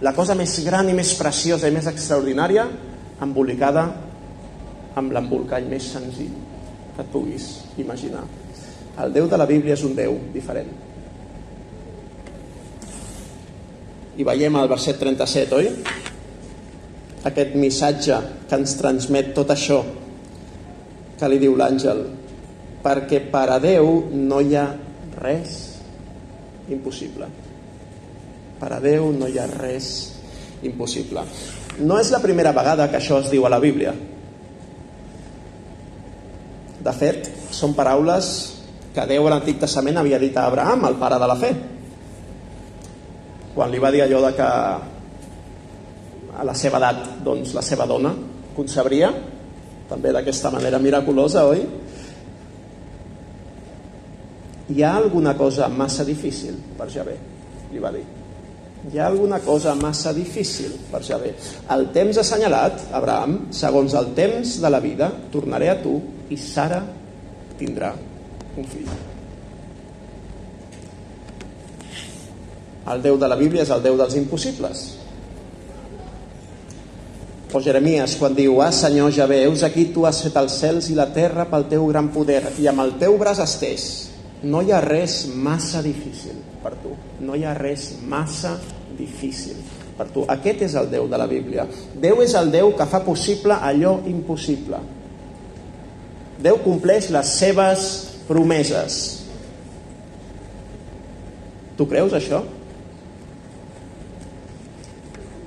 La 0.05 0.13
cosa 0.13 0.35
més 0.37 0.59
gran 0.65 0.89
i 0.89 0.93
més 0.93 1.15
preciosa 1.17 1.69
i 1.69 1.73
més 1.73 1.87
extraordinària 1.89 2.67
embolicada 3.25 3.87
amb 4.97 5.13
l'embolcall 5.13 5.65
més 5.69 5.87
senzill 5.93 6.35
que 6.95 7.01
et 7.01 7.09
puguis 7.13 7.47
imaginar. 7.81 8.23
El 9.01 9.13
Déu 9.13 9.27
de 9.29 9.37
la 9.37 9.45
Bíblia 9.49 9.73
és 9.77 9.83
un 9.85 9.95
Déu 9.97 10.17
diferent. 10.33 10.69
I 14.17 14.25
veiem 14.25 14.55
al 14.57 14.69
verset 14.69 14.97
37, 15.01 15.57
oi? 15.57 15.69
Aquest 17.29 17.53
missatge 17.57 18.17
que 18.49 18.57
ens 18.57 18.73
transmet 18.79 19.33
tot 19.37 19.53
això 19.53 19.83
que 21.17 21.29
li 21.29 21.41
diu 21.41 21.57
l'àngel, 21.57 22.03
perquè 22.85 23.23
per 23.33 23.47
a 23.53 23.59
Déu 23.61 24.07
no 24.13 24.41
hi 24.41 24.57
ha 24.57 24.67
res 25.17 25.66
impossible. 26.73 27.29
Per 28.57 28.69
a 28.73 28.79
Déu 28.83 29.11
no 29.13 29.29
hi 29.29 29.37
ha 29.39 29.47
res 29.49 29.89
impossible. 30.65 31.23
No 31.79 31.99
és 32.01 32.11
la 32.13 32.21
primera 32.23 32.53
vegada 32.55 32.89
que 32.89 32.97
això 32.97 33.21
es 33.21 33.31
diu 33.31 33.45
a 33.45 33.51
la 33.53 33.61
Bíblia. 33.61 33.93
De 36.87 36.93
fet, 36.97 37.29
són 37.53 37.75
paraules 37.77 38.29
que 38.95 39.05
Déu 39.09 39.27
a 39.27 39.33
l'Antic 39.35 39.59
Testament 39.61 39.99
havia 40.01 40.19
dit 40.21 40.37
a 40.37 40.47
Abraham, 40.49 40.87
el 40.89 40.97
pare 40.97 41.19
de 41.21 41.29
la 41.29 41.37
fe. 41.37 41.51
Quan 43.53 43.73
li 43.73 43.81
va 43.81 43.91
dir 43.93 44.03
allò 44.05 44.21
de 44.25 44.31
que 44.37 44.47
a 46.37 46.45
la 46.45 46.53
seva 46.53 46.77
edat, 46.81 47.03
doncs, 47.25 47.53
la 47.57 47.63
seva 47.65 47.85
dona 47.89 48.13
concebria, 48.55 49.11
també 49.89 50.11
d'aquesta 50.13 50.51
manera 50.53 50.81
miraculosa, 50.81 51.45
oi? 51.49 51.61
Hi 54.67 54.83
ha 54.83 54.95
alguna 54.97 55.33
cosa 55.39 55.69
massa 55.71 56.03
difícil 56.03 56.57
per 56.77 56.89
Javé, 56.91 57.15
li 57.71 57.79
va 57.79 57.91
dir. 57.95 58.03
Hi 58.91 58.99
ha 58.99 59.07
alguna 59.07 59.39
cosa 59.39 59.73
massa 59.75 60.11
difícil 60.13 60.73
per 60.91 61.01
Javé. 61.03 61.33
El 61.71 61.87
temps 61.95 62.19
assenyalat, 62.19 62.89
Abraham, 62.95 63.39
segons 63.51 63.95
el 63.95 64.11
temps 64.17 64.57
de 64.61 64.71
la 64.71 64.81
vida, 64.83 65.09
tornaré 65.31 65.71
a 65.71 65.77
tu 65.81 65.95
i 66.29 66.37
Sara 66.37 66.81
tindrà 67.57 67.93
un 68.57 68.67
fill. 68.67 68.91
El 72.87 73.01
Déu 73.03 73.17
de 73.19 73.27
la 73.27 73.35
Bíblia 73.39 73.63
és 73.63 73.71
el 73.71 73.83
Déu 73.83 73.97
dels 73.99 74.15
impossibles. 74.19 74.83
O 77.55 77.61
Jeremies, 77.63 78.17
quan 78.19 78.35
diu, 78.35 78.59
ah 78.61 78.73
Senyor 78.75 79.13
Javé, 79.15 79.41
heus 79.47 79.63
aquí 79.63 79.87
tu 79.95 80.03
has 80.05 80.19
fet 80.23 80.35
els 80.39 80.59
cels 80.59 80.91
i 80.91 80.95
la 80.99 81.07
terra 81.15 81.47
pel 81.47 81.65
teu 81.71 81.87
gran 81.87 82.11
poder 82.11 82.43
i 82.59 82.67
amb 82.67 82.83
el 82.83 82.95
teu 82.99 83.15
braç 83.19 83.39
estès. 83.43 83.87
No 84.43 84.61
hi 84.61 84.71
ha 84.71 84.81
res 84.83 85.25
massa 85.33 85.81
difícil 85.81 86.37
per 86.61 86.75
tu. 86.83 86.93
No 87.25 87.35
hi 87.35 87.45
ha 87.47 87.55
res 87.57 87.95
massa 88.05 88.53
difícil 88.97 89.57
per 89.97 90.09
tu. 90.13 90.25
Aquest 90.29 90.61
és 90.67 90.75
el 90.77 90.91
Déu 90.91 91.07
de 91.09 91.17
la 91.17 91.27
Bíblia. 91.29 91.65
Déu 91.97 92.21
és 92.21 92.35
el 92.37 92.51
Déu 92.53 92.75
que 92.77 92.85
fa 92.89 93.01
possible 93.05 93.57
allò 93.57 93.97
impossible. 94.05 94.81
Déu 96.37 96.61
compleix 96.61 97.09
les 97.13 97.33
seves 97.39 97.87
promeses. 98.27 98.99
Tu 101.77 101.85
creus 101.89 102.13
això? 102.17 102.43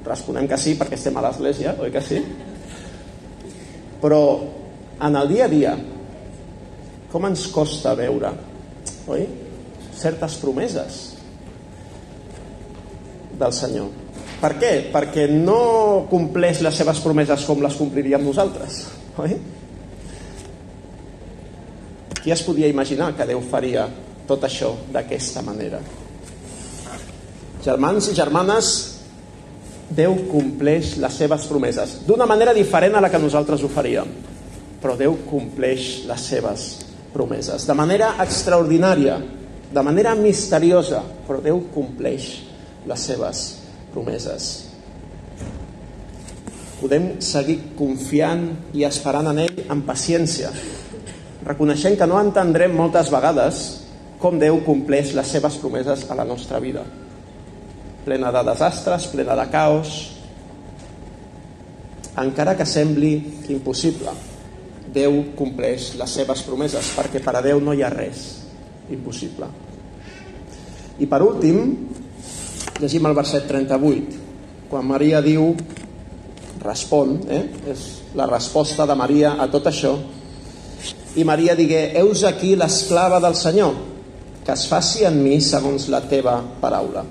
Responem 0.06 0.48
que 0.50 0.58
sí 0.58 0.74
perquè 0.78 0.98
estem 0.98 1.16
a 1.18 1.22
l'església, 1.22 1.76
oi 1.78 1.92
que 1.94 2.02
sí? 2.02 2.18
Però 4.02 4.22
en 5.06 5.16
el 5.16 5.28
dia 5.30 5.46
a 5.46 5.50
dia, 5.50 5.74
com 7.12 7.26
ens 7.28 7.46
costa 7.52 7.92
veure, 7.98 8.32
oi? 9.10 9.26
Certes 9.96 10.36
promeses 10.40 11.00
del 13.40 13.54
Senyor. 13.56 13.88
Per 14.40 14.52
què? 14.60 14.72
Perquè 14.92 15.26
no 15.32 16.06
compleix 16.10 16.62
les 16.64 16.76
seves 16.80 17.00
promeses 17.04 17.44
com 17.48 17.60
les 17.64 17.76
compliríem 17.76 18.24
nosaltres, 18.24 18.84
oi? 19.20 19.36
Qui 22.20 22.32
es 22.32 22.44
podia 22.44 22.68
imaginar 22.68 23.12
que 23.16 23.28
Déu 23.28 23.40
faria 23.44 23.86
tot 24.28 24.44
això 24.44 24.74
d'aquesta 24.92 25.44
manera? 25.44 25.80
Germans 27.64 28.08
i 28.08 28.16
germanes, 28.16 28.74
Déu 29.90 30.14
compleix 30.30 30.94
les 31.02 31.16
seves 31.18 31.48
promeses 31.50 31.96
d'una 32.06 32.28
manera 32.30 32.54
diferent 32.54 32.94
a 32.94 33.00
la 33.02 33.08
que 33.10 33.18
nosaltres 33.18 33.64
ho 33.66 33.70
faríem 33.72 34.12
però 34.80 34.96
Déu 34.96 35.16
compleix 35.28 36.06
les 36.08 36.26
seves 36.32 36.68
promeses. 37.14 37.66
De 37.66 37.76
manera 37.76 38.14
extraordinària 38.22 39.18
de 39.70 39.82
manera 39.86 40.16
misteriosa 40.18 41.02
però 41.26 41.38
Déu 41.42 41.60
compleix 41.74 42.32
les 42.90 43.06
seves 43.06 43.44
promeses. 43.94 44.50
Podem 46.80 47.12
seguir 47.22 47.58
confiant 47.78 48.46
i 48.74 48.86
esperant 48.88 49.28
en 49.30 49.42
ell 49.44 49.66
amb 49.68 49.84
paciència 49.86 50.50
reconeixent 51.44 51.96
que 51.98 52.08
no 52.08 52.18
entendrem 52.20 52.74
moltes 52.76 53.10
vegades 53.12 53.60
com 54.20 54.38
Déu 54.40 54.60
compleix 54.66 55.14
les 55.16 55.30
seves 55.32 55.56
promeses 55.60 56.04
a 56.10 56.16
la 56.18 56.26
nostra 56.28 56.60
vida. 56.60 56.84
Plena 58.04 58.32
de 58.32 58.42
desastres, 58.50 59.06
plena 59.12 59.36
de 59.36 59.46
caos, 59.52 59.94
encara 62.20 62.56
que 62.56 62.66
sembli 62.68 63.14
impossible. 63.48 64.12
Déu 64.94 65.20
compleix 65.38 65.92
les 65.98 66.14
seves 66.20 66.42
promeses, 66.46 66.92
perquè 66.96 67.22
per 67.22 67.36
a 67.38 67.42
Déu 67.44 67.60
no 67.62 67.74
hi 67.76 67.84
ha 67.86 67.90
res 67.92 68.28
impossible. 68.90 69.46
I 71.00 71.06
per 71.08 71.20
últim, 71.24 71.60
llegim 72.80 73.06
el 73.06 73.16
verset 73.16 73.46
38, 73.48 74.18
quan 74.70 74.86
Maria 74.86 75.22
diu, 75.24 75.54
respon, 76.60 77.16
eh? 77.30 77.44
és 77.72 77.86
la 78.18 78.26
resposta 78.28 78.86
de 78.86 78.96
Maria 78.98 79.36
a 79.40 79.48
tot 79.52 79.70
això, 79.70 79.94
i 81.16 81.24
Maria 81.26 81.56
digué, 81.58 81.90
heus 81.98 82.22
aquí 82.28 82.52
l'esclava 82.58 83.18
del 83.22 83.34
Senyor, 83.34 83.74
que 84.44 84.52
es 84.54 84.66
faci 84.70 85.04
en 85.08 85.18
mi 85.22 85.40
segons 85.42 85.88
la 85.90 86.02
teva 86.08 86.38
paraula. 86.60 87.02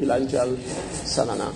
I 0.00 0.08
l'àngel 0.08 0.56
se 1.06 1.26
n'anà. 1.26 1.50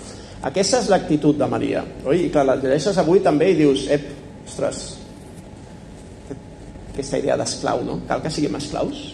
Aquesta 0.47 0.79
és 0.79 0.87
l'actitud 0.91 1.35
de 1.35 1.47
Maria. 1.49 1.81
Oi? 2.05 2.27
I 2.27 2.29
clar, 2.31 2.45
la 2.47 2.55
llegeixes 2.59 2.99
avui 3.01 3.19
també 3.23 3.49
i 3.51 3.57
dius, 3.57 3.87
ep, 3.91 4.05
ostres, 4.45 4.98
aquesta 6.99 7.19
idea 7.21 7.37
d'esclau, 7.39 7.81
no? 7.87 8.01
Cal 8.09 8.19
que 8.19 8.31
siguem 8.33 8.57
esclaus 8.59 9.13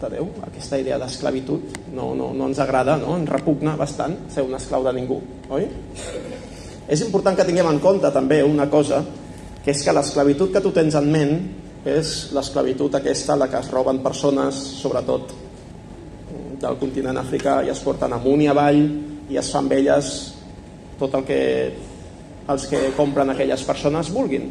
de 0.00 0.10
Déu? 0.14 0.28
Aquesta 0.46 0.78
idea 0.78 0.98
d'esclavitud 1.00 1.74
no, 1.92 2.12
no, 2.14 2.30
no 2.32 2.46
ens 2.46 2.60
agrada, 2.62 2.94
no? 3.00 3.16
Ens 3.18 3.28
repugna 3.28 3.74
bastant 3.76 4.14
ser 4.30 4.46
un 4.46 4.54
esclau 4.54 4.86
de 4.86 4.94
ningú, 4.94 5.18
oi? 5.50 5.66
És 6.90 7.02
important 7.02 7.34
que 7.34 7.46
tinguem 7.46 7.66
en 7.66 7.82
compte 7.82 8.08
també 8.14 8.40
una 8.46 8.68
cosa, 8.70 9.02
que 9.64 9.74
és 9.74 9.82
que 9.82 9.94
l'esclavitud 9.94 10.54
que 10.54 10.62
tu 10.62 10.72
tens 10.74 10.94
en 10.98 11.10
ment 11.10 11.36
és 11.90 12.30
l'esclavitud 12.36 12.94
aquesta 12.94 13.36
la 13.36 13.50
que 13.50 13.58
es 13.58 13.70
roben 13.74 14.00
persones, 14.06 14.62
sobretot 14.78 15.34
del 16.62 16.78
continent 16.78 17.18
africà, 17.18 17.60
i 17.66 17.74
es 17.74 17.82
porten 17.82 18.14
amunt 18.14 18.46
i 18.46 18.50
avall 18.52 18.82
i 19.30 19.38
es 19.40 19.50
fan 19.50 19.68
velles 19.68 20.10
tot 21.00 21.14
el 21.18 21.26
que 21.26 21.40
els 22.50 22.66
que 22.70 22.90
compren 22.96 23.30
aquelles 23.30 23.62
persones 23.66 24.10
vulguin. 24.12 24.50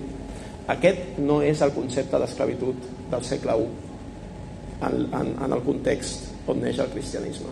Aquest 0.70 1.18
no 1.24 1.40
és 1.42 1.62
el 1.66 1.74
concepte 1.74 2.20
d'esclavitud 2.22 2.90
del 3.10 3.24
segle 3.26 3.56
I 3.58 3.70
en, 4.86 5.00
en, 5.14 5.32
en 5.46 5.56
el 5.56 5.64
context 5.66 6.30
on 6.50 6.62
neix 6.62 6.80
el 6.82 6.92
cristianisme. 6.94 7.52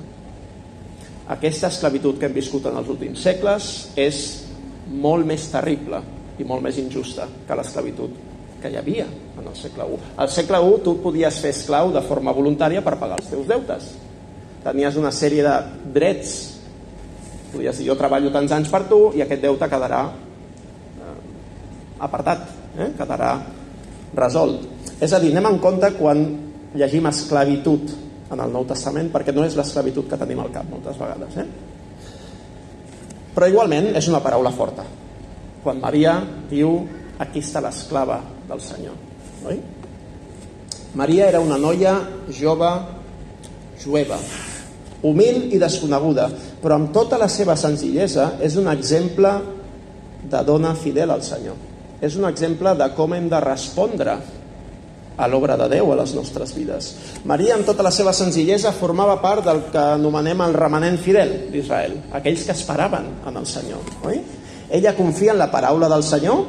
Aquesta 1.33 1.67
esclavitud 1.73 2.19
que 2.19 2.29
hem 2.29 2.35
viscut 2.37 2.69
en 2.69 2.77
els 2.79 2.89
últims 2.93 3.23
segles 3.25 3.71
és 3.99 4.21
molt 4.87 5.27
més 5.27 5.49
terrible 5.51 5.99
i 6.39 6.45
molt 6.47 6.63
més 6.63 6.77
injusta 6.79 7.27
que 7.47 7.57
l'esclavitud 7.57 8.13
que 8.61 8.71
hi 8.71 8.77
havia 8.79 9.05
en 9.07 9.45
el 9.45 9.55
segle 9.57 9.85
I. 9.93 9.97
Al 10.23 10.29
segle 10.33 10.61
I 10.63 10.77
tu 10.85 10.95
podies 11.01 11.41
fer 11.43 11.51
esclau 11.55 11.91
de 11.93 12.03
forma 12.05 12.33
voluntària 12.33 12.83
per 12.85 12.97
pagar 12.97 13.19
els 13.19 13.29
teus 13.33 13.49
deutes. 13.49 13.89
Tenies 14.63 14.97
una 14.99 15.11
sèrie 15.13 15.43
de 15.45 15.55
drets. 15.93 16.37
Podies 17.51 17.81
dir, 17.81 17.89
jo 17.89 17.97
treballo 17.99 18.31
tants 18.33 18.53
anys 18.55 18.71
per 18.71 18.83
tu 18.89 19.01
i 19.15 19.23
aquest 19.23 19.43
deute 19.43 19.69
quedarà 19.71 20.01
eh, 20.09 21.13
apartat, 22.07 22.47
eh? 22.77 22.91
quedarà 22.97 23.31
resolt. 24.15 24.65
És 25.01 25.13
a 25.13 25.21
dir, 25.21 25.31
anem 25.33 25.53
en 25.53 25.59
compte 25.63 25.91
quan 25.97 26.23
llegim 26.77 27.07
esclavitud 27.09 27.93
en 28.33 28.43
el 28.43 28.53
Nou 28.53 28.65
Testament 28.67 29.09
perquè 29.13 29.33
no 29.35 29.45
és 29.47 29.55
l'esclavitud 29.57 30.09
que 30.09 30.19
tenim 30.19 30.41
al 30.43 30.53
cap 30.53 30.67
moltes 30.69 30.97
vegades. 30.99 31.37
Eh? 31.37 31.47
Però 33.35 33.49
igualment 33.49 33.91
és 33.95 34.07
una 34.09 34.21
paraula 34.23 34.51
forta. 34.55 34.85
Quan 35.63 35.81
Maria 35.81 36.17
diu 36.49 36.79
aquí 37.21 37.41
està 37.43 37.61
l'esclava 37.63 38.21
del 38.49 38.61
Senyor. 38.63 38.95
Oi? 39.47 39.59
Maria 40.97 41.27
era 41.29 41.41
una 41.43 41.57
noia 41.61 41.93
jove, 42.33 42.69
jueva, 43.83 44.17
humil 45.05 45.51
i 45.53 45.59
desconeguda, 45.61 46.29
però 46.61 46.79
amb 46.79 46.89
tota 46.95 47.19
la 47.21 47.27
seva 47.29 47.55
senzillesa 47.59 48.31
és 48.41 48.57
un 48.57 48.69
exemple 48.71 49.33
de 50.27 50.43
dona 50.47 50.73
fidel 50.75 51.13
al 51.13 51.21
Senyor. 51.23 51.76
És 52.01 52.17
un 52.17 52.27
exemple 52.29 52.73
de 52.77 52.89
com 52.97 53.15
hem 53.15 53.29
de 53.29 53.39
respondre 53.41 54.17
a 55.17 55.25
l'obra 55.27 55.55
de 55.57 55.65
Déu 55.71 55.89
a 55.91 55.97
les 55.97 56.13
nostres 56.13 56.53
vides. 56.53 56.91
Maria, 57.25 57.55
amb 57.55 57.65
tota 57.65 57.83
la 57.85 57.91
seva 57.91 58.13
senzillesa, 58.13 58.71
formava 58.77 59.17
part 59.21 59.47
del 59.47 59.63
que 59.73 59.81
anomenem 59.97 60.43
el 60.45 60.53
remanent 60.53 60.99
fidel 61.01 61.33
d'Israel, 61.51 61.97
aquells 62.19 62.45
que 62.45 62.53
esperaven 62.53 63.09
en 63.25 63.41
el 63.41 63.49
Senyor. 63.49 63.81
Oi? 64.05 64.21
Ella 64.69 64.93
confia 64.95 65.33
en 65.33 65.41
la 65.41 65.49
paraula 65.49 65.89
del 65.89 66.05
Senyor 66.05 66.45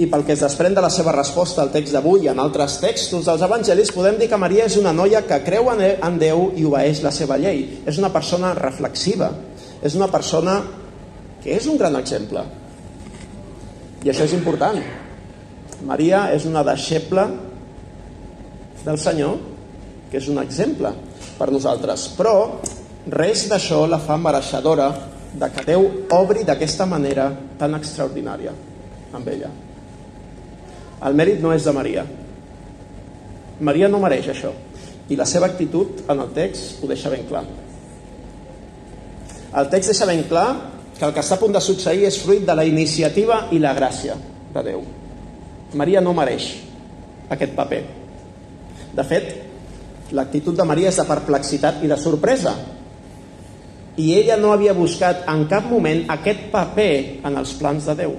i 0.00 0.08
pel 0.10 0.24
que 0.26 0.34
es 0.34 0.42
desprèn 0.42 0.74
de 0.74 0.82
la 0.82 0.90
seva 0.90 1.12
resposta 1.14 1.62
al 1.62 1.70
text 1.74 1.94
d'avui 1.94 2.24
i 2.24 2.30
en 2.32 2.40
altres 2.42 2.80
textos 2.82 3.28
dels 3.28 3.44
evangelis, 3.46 3.92
podem 3.94 4.16
dir 4.18 4.30
que 4.32 4.40
Maria 4.40 4.64
és 4.66 4.78
una 4.80 4.94
noia 4.96 5.22
que 5.28 5.38
creu 5.44 5.68
en 5.70 6.18
Déu 6.18 6.48
i 6.56 6.64
obeeix 6.66 7.04
la 7.04 7.12
seva 7.14 7.36
llei. 7.38 7.82
És 7.86 8.00
una 8.00 8.10
persona 8.10 8.54
reflexiva, 8.58 9.30
és 9.84 9.94
una 9.94 10.08
persona 10.10 10.62
que 11.44 11.52
és 11.54 11.68
un 11.70 11.76
gran 11.78 11.94
exemple. 12.00 12.42
I 14.04 14.12
això 14.12 14.26
és 14.28 14.34
important. 14.36 14.76
Maria 15.88 16.26
és 16.34 16.44
una 16.44 16.62
deixeble 16.64 17.24
del 18.84 18.98
Senyor, 19.00 19.38
que 20.10 20.20
és 20.20 20.28
un 20.28 20.40
exemple 20.42 20.92
per 21.38 21.48
nosaltres. 21.52 22.10
Però 22.18 22.60
res 23.10 23.46
d'això 23.48 23.84
la 23.88 24.00
fa 24.04 24.18
mereixedora 24.20 24.90
de 25.34 25.48
que 25.50 25.64
Déu 25.66 25.88
obri 26.14 26.44
d'aquesta 26.44 26.86
manera 26.86 27.30
tan 27.58 27.74
extraordinària 27.80 28.52
amb 29.16 29.28
ella. 29.32 29.50
El 31.04 31.16
mèrit 31.16 31.40
no 31.42 31.52
és 31.52 31.64
de 31.64 31.72
Maria. 31.74 32.04
Maria 33.60 33.88
no 33.88 34.00
mereix 34.04 34.28
això. 34.30 34.52
I 35.08 35.16
la 35.16 35.26
seva 35.28 35.48
actitud 35.48 36.04
en 36.08 36.20
el 36.20 36.30
text 36.36 36.82
ho 36.82 36.88
deixa 36.88 37.10
ben 37.12 37.26
clar. 37.28 37.44
El 39.54 39.68
text 39.72 39.92
deixa 39.92 40.08
ben 40.08 40.24
clar 40.28 40.48
que 40.98 41.04
el 41.06 41.14
que 41.14 41.22
està 41.24 41.38
a 41.38 41.42
punt 41.42 41.54
de 41.54 41.62
succeir 41.62 42.06
és 42.08 42.20
fruit 42.22 42.44
de 42.46 42.54
la 42.54 42.66
iniciativa 42.66 43.48
i 43.52 43.58
la 43.62 43.74
gràcia 43.76 44.16
de 44.54 44.62
Déu. 44.66 44.84
Maria 45.74 46.02
no 46.04 46.14
mereix 46.14 46.50
aquest 47.34 47.56
paper. 47.56 47.80
De 48.94 49.04
fet, 49.08 49.32
l'actitud 50.14 50.54
de 50.54 50.66
Maria 50.68 50.92
és 50.92 51.00
de 51.00 51.06
perplexitat 51.08 51.82
i 51.82 51.90
de 51.90 51.98
sorpresa. 51.98 52.54
I 53.98 54.12
ella 54.18 54.36
no 54.38 54.52
havia 54.52 54.74
buscat 54.74 55.26
en 55.30 55.48
cap 55.50 55.66
moment 55.70 56.04
aquest 56.14 56.46
paper 56.52 56.92
en 57.26 57.42
els 57.42 57.58
plans 57.58 57.90
de 57.90 57.98
Déu 58.04 58.14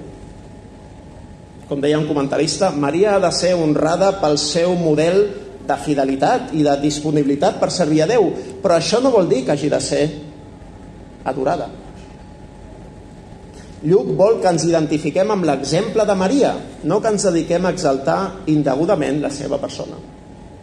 com 1.66 1.80
deia 1.82 1.98
un 1.98 2.06
comentarista, 2.06 2.70
Maria 2.70 3.16
ha 3.16 3.22
de 3.22 3.32
ser 3.34 3.56
honrada 3.58 4.12
pel 4.20 4.38
seu 4.38 4.76
model 4.78 5.24
de 5.66 5.76
fidelitat 5.82 6.52
i 6.54 6.62
de 6.62 6.76
disponibilitat 6.78 7.58
per 7.58 7.72
servir 7.74 8.04
a 8.04 8.06
Déu, 8.10 8.28
però 8.62 8.76
això 8.78 9.00
no 9.02 9.10
vol 9.10 9.26
dir 9.26 9.42
que 9.44 9.56
hagi 9.56 9.70
de 9.72 9.80
ser 9.82 10.04
adorada. 11.26 11.66
Lluc 13.84 14.08
vol 14.16 14.38
que 14.40 14.48
ens 14.48 14.64
identifiquem 14.64 15.30
amb 15.34 15.44
l'exemple 15.44 16.06
de 16.08 16.14
Maria, 16.16 16.54
no 16.88 17.00
que 17.02 17.12
ens 17.12 17.26
dediquem 17.28 17.66
a 17.66 17.74
exaltar 17.74 18.20
indegudament 18.48 19.20
la 19.20 19.30
seva 19.30 19.58
persona. 19.60 19.98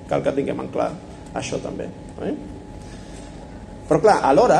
Cal 0.09 0.23
que 0.25 0.33
tinguem 0.33 0.63
en 0.63 0.71
clar 0.73 0.89
això 1.37 1.59
també. 1.61 1.85
Eh? 2.25 2.33
Però 3.89 3.99
clar, 4.01 4.17
alhora, 4.25 4.59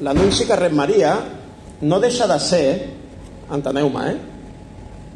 l'anunci 0.00 0.46
que 0.48 0.56
rep 0.56 0.72
Maria 0.72 1.12
no 1.84 2.00
deixa 2.00 2.28
de 2.30 2.38
ser, 2.40 2.64
enteneu-me, 3.52 4.04
eh? 4.08 4.18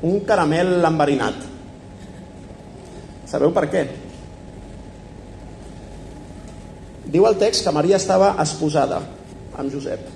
un 0.04 0.20
caramel 0.28 0.76
enverinat. 0.84 1.46
Sabeu 3.30 3.54
per 3.56 3.64
què? 3.72 3.84
Diu 7.14 7.24
el 7.28 7.38
text 7.40 7.64
que 7.64 7.72
Maria 7.72 7.96
estava 8.00 8.34
esposada 8.42 9.00
amb 9.56 9.72
Josep. 9.72 10.13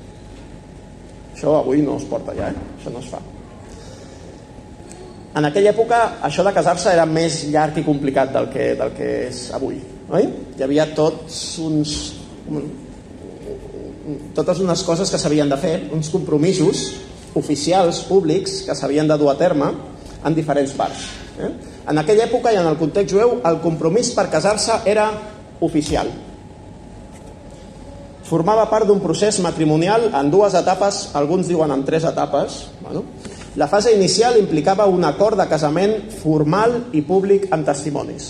Això 1.38 1.52
avui 1.54 1.84
no 1.86 1.94
es 1.94 2.04
porta 2.10 2.32
ja, 2.34 2.48
eh? 2.50 2.62
això 2.74 2.90
no 2.90 2.98
es 2.98 3.06
fa. 3.06 3.20
En 5.38 5.46
aquella 5.46 5.70
època 5.70 6.00
això 6.26 6.42
de 6.42 6.50
casar-se 6.56 6.90
era 6.90 7.04
més 7.06 7.44
llarg 7.52 7.78
i 7.78 7.84
complicat 7.86 8.32
del 8.34 8.48
que, 8.50 8.72
del 8.74 8.90
que 8.96 9.10
és 9.28 9.44
avui. 9.54 9.76
Oi? 10.18 10.26
Hi 10.58 10.64
havia 10.66 10.88
tots 10.98 11.36
uns, 11.62 11.94
totes 14.34 14.64
unes 14.66 14.82
coses 14.82 15.14
que 15.14 15.22
s'havien 15.22 15.54
de 15.54 15.60
fer, 15.62 15.76
uns 15.94 16.10
compromisos 16.10 16.88
oficials 17.38 18.02
públics 18.10 18.64
que 18.66 18.74
s'havien 18.74 19.06
de 19.06 19.22
dur 19.22 19.30
a 19.30 19.38
terme 19.38 19.70
en 20.26 20.34
diferents 20.34 20.74
parts. 20.74 21.06
Eh? 21.38 21.52
En 21.86 22.02
aquella 22.02 22.26
època 22.26 22.50
i 22.50 22.58
en 22.58 22.66
el 22.66 22.82
context 22.82 23.14
jueu 23.14 23.38
el 23.46 23.62
compromís 23.62 24.10
per 24.16 24.26
casar-se 24.32 24.82
era 24.90 25.12
oficial. 25.62 26.10
Formava 28.28 28.66
part 28.68 28.84
d'un 28.84 29.00
procés 29.00 29.38
matrimonial 29.40 30.10
en 30.12 30.28
dues 30.28 30.52
etapes, 30.58 31.08
alguns 31.16 31.48
diuen 31.48 31.72
en 31.72 31.84
tres 31.86 32.04
etapes. 32.04 32.58
Bueno, 32.82 33.06
la 33.56 33.68
fase 33.72 33.94
inicial 33.96 34.36
implicava 34.36 34.84
un 34.86 35.04
acord 35.08 35.38
de 35.40 35.46
casament 35.48 36.10
formal 36.12 36.90
i 36.92 37.00
públic 37.02 37.46
amb 37.54 37.64
testimonis. 37.64 38.26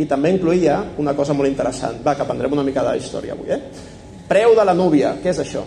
I 0.00 0.06
també 0.10 0.32
incluïa 0.32 0.78
una 0.98 1.12
cosa 1.14 1.36
molt 1.36 1.50
interessant. 1.50 2.00
Va, 2.02 2.16
que 2.16 2.24
aprendrem 2.24 2.56
una 2.56 2.64
mica 2.66 2.82
de 2.88 2.96
història 2.98 3.36
avui. 3.36 3.52
Eh? 3.52 3.60
Preu 4.26 4.56
de 4.56 4.64
la 4.64 4.74
núvia. 4.74 5.12
Què 5.22 5.30
és 5.30 5.42
això? 5.44 5.62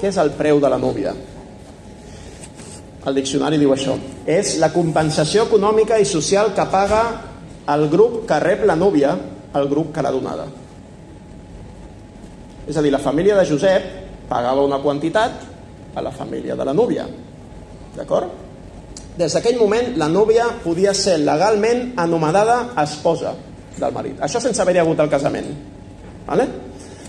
Què 0.00 0.08
és 0.08 0.18
el 0.18 0.32
preu 0.38 0.58
de 0.64 0.70
la 0.72 0.80
núvia? 0.80 1.12
El 3.04 3.20
diccionari 3.20 3.60
diu 3.60 3.76
això. 3.76 3.98
És 4.24 4.56
la 4.58 4.72
compensació 4.72 5.44
econòmica 5.44 6.00
i 6.00 6.08
social 6.08 6.54
que 6.56 6.66
paga 6.72 7.04
el 7.70 7.86
grup 7.92 8.24
que 8.26 8.40
rep 8.40 8.64
la 8.64 8.80
núvia 8.80 9.12
al 9.52 9.68
grup 9.68 9.92
que 9.94 10.02
l'ha 10.02 10.16
donada. 10.16 10.48
És 12.70 12.76
a 12.78 12.82
dir, 12.84 12.92
la 12.94 13.02
família 13.02 13.34
de 13.34 13.46
Josep 13.48 13.86
pagava 14.30 14.62
una 14.62 14.78
quantitat 14.78 15.42
a 15.94 16.02
la 16.02 16.12
família 16.14 16.54
de 16.54 16.64
la 16.64 16.74
núvia. 16.74 17.06
D'acord? 17.96 18.30
Des 19.18 19.34
d'aquell 19.34 19.58
moment, 19.58 19.96
la 19.98 20.06
núvia 20.08 20.46
podia 20.62 20.94
ser 20.94 21.18
legalment 21.18 21.98
anomenada 21.98 22.70
esposa 22.78 23.34
del 23.74 23.92
marit. 23.92 24.22
Això 24.22 24.38
sense 24.38 24.62
haver-hi 24.62 24.84
hagut 24.84 25.02
el 25.02 25.10
casament. 25.10 25.50
Vale? 26.28 26.46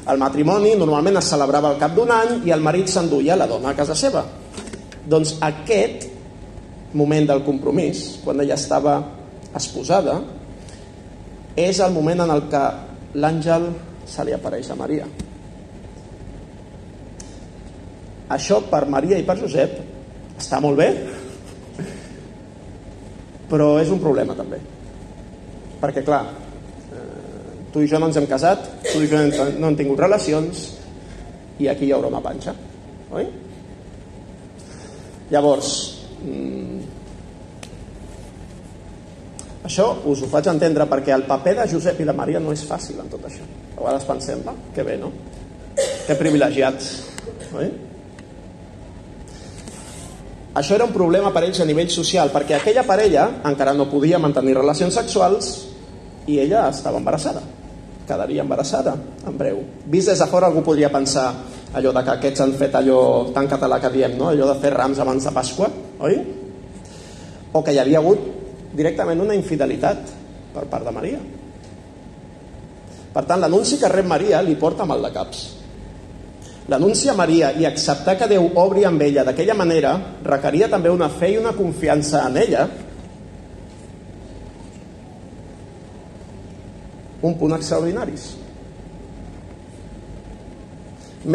El 0.09 0.17
matrimoni 0.17 0.73
normalment 0.79 1.21
es 1.21 1.29
celebrava 1.29 1.69
al 1.69 1.79
cap 1.79 1.93
d'un 1.93 2.09
any 2.09 2.39
i 2.49 2.55
el 2.55 2.65
marit 2.65 2.89
s'enduia 2.89 3.37
la 3.37 3.45
dona 3.45 3.69
a 3.69 3.77
casa 3.77 3.93
seva. 3.93 4.25
Doncs 5.05 5.37
aquest 5.45 6.09
moment 6.97 7.29
del 7.29 7.45
compromís, 7.45 8.17
quan 8.25 8.41
ella 8.41 8.57
estava 8.57 8.97
esposada, 9.55 10.17
és 11.55 11.79
el 11.79 11.93
moment 11.93 12.25
en 12.25 12.33
el 12.33 12.47
que 12.49 12.63
l'àngel 13.21 13.69
se 14.09 14.25
li 14.25 14.33
apareix 14.33 14.71
a 14.71 14.79
Maria. 14.79 15.05
Això 18.31 18.61
per 18.71 18.85
Maria 18.87 19.19
i 19.19 19.25
per 19.27 19.37
Josep 19.41 19.75
està 20.39 20.61
molt 20.63 20.79
bé, 20.79 20.87
però 23.51 23.73
és 23.81 23.91
un 23.91 23.99
problema 23.99 24.37
també. 24.37 24.61
Perquè, 25.81 26.05
clar, 26.07 26.23
tu 27.71 27.81
i 27.83 27.87
jo 27.87 27.99
no 27.99 28.07
ens 28.11 28.19
hem 28.19 28.27
casat, 28.29 28.67
tu 28.91 29.01
i 29.03 29.09
jo 29.11 29.19
no 29.59 29.69
hem 29.69 29.77
tingut 29.79 29.99
relacions, 29.99 30.63
i 31.61 31.67
aquí 31.71 31.87
hi 31.87 31.93
haurà 31.95 32.11
una 32.11 32.23
panxa, 32.23 32.53
oi? 33.11 33.27
Llavors, 35.31 35.69
mm, 36.23 36.79
això 39.69 39.91
us 40.11 40.23
ho 40.23 40.31
faig 40.31 40.49
entendre 40.51 40.87
perquè 40.89 41.15
el 41.15 41.27
paper 41.29 41.55
de 41.61 41.69
Josep 41.75 42.01
i 42.01 42.07
de 42.07 42.15
Maria 42.17 42.41
no 42.43 42.51
és 42.51 42.65
fàcil 42.67 42.99
en 42.99 43.11
tot 43.11 43.23
això. 43.29 43.45
A 43.77 43.79
vegades 43.79 44.09
pensem, 44.09 44.43
va, 44.47 44.55
que 44.75 44.83
bé, 44.83 44.97
no? 44.99 45.11
Que 46.07 46.19
privilegiats, 46.19 46.91
oi? 47.55 47.71
Això 50.53 50.75
era 50.75 50.85
un 50.85 50.91
problema 50.91 51.31
per 51.31 51.45
ells 51.45 51.61
a 51.63 51.65
nivell 51.65 51.89
social, 51.89 52.31
perquè 52.33 52.57
aquella 52.57 52.83
parella 52.83 53.29
encara 53.47 53.73
no 53.73 53.87
podia 53.91 54.19
mantenir 54.19 54.57
relacions 54.57 54.97
sexuals 54.99 55.53
i 56.27 56.41
ella 56.43 56.67
estava 56.69 56.99
embarassada 56.99 57.41
quedaria 58.11 58.43
embarassada 58.43 58.95
en 59.27 59.37
breu. 59.37 59.63
Vist 59.87 60.11
des 60.11 60.19
de 60.19 60.27
fora 60.27 60.47
algú 60.47 60.63
podria 60.65 60.91
pensar 60.91 61.31
allò 61.73 61.93
de 61.95 62.03
que 62.03 62.15
aquests 62.17 62.43
han 62.43 62.53
fet 62.59 62.75
allò 62.75 63.31
tan 63.33 63.47
català 63.47 63.79
que 63.79 63.91
diem, 63.93 64.17
no? 64.17 64.29
allò 64.29 64.49
de 64.51 64.59
fer 64.59 64.73
rams 64.73 64.99
abans 64.99 65.23
de 65.23 65.31
Pasqua, 65.31 65.69
oi? 65.99 66.17
O 67.53 67.63
que 67.63 67.73
hi 67.73 67.79
havia 67.79 67.99
hagut 67.99 68.19
directament 68.75 69.21
una 69.21 69.35
infidelitat 69.35 70.11
per 70.53 70.65
part 70.71 70.87
de 70.87 70.91
Maria. 70.95 71.21
Per 73.11 73.23
tant, 73.27 73.39
l'anunci 73.43 73.79
que 73.79 73.89
rep 73.91 74.07
Maria 74.07 74.39
li 74.43 74.55
porta 74.55 74.87
mal 74.87 75.03
de 75.03 75.11
caps. 75.11 75.41
L'anunci 76.71 77.09
a 77.11 77.13
Maria 77.17 77.49
i 77.59 77.65
acceptar 77.67 78.15
que 78.15 78.29
Déu 78.31 78.45
obri 78.61 78.85
amb 78.87 79.01
ella 79.03 79.25
d'aquella 79.27 79.57
manera 79.59 79.91
requeria 80.23 80.69
també 80.71 80.91
una 80.93 81.09
fe 81.11 81.33
i 81.33 81.39
una 81.39 81.51
confiança 81.57 82.21
en 82.29 82.37
ella 82.39 82.67
un 87.21 87.35
punt 87.37 87.57
extraordinaris. 87.57 88.29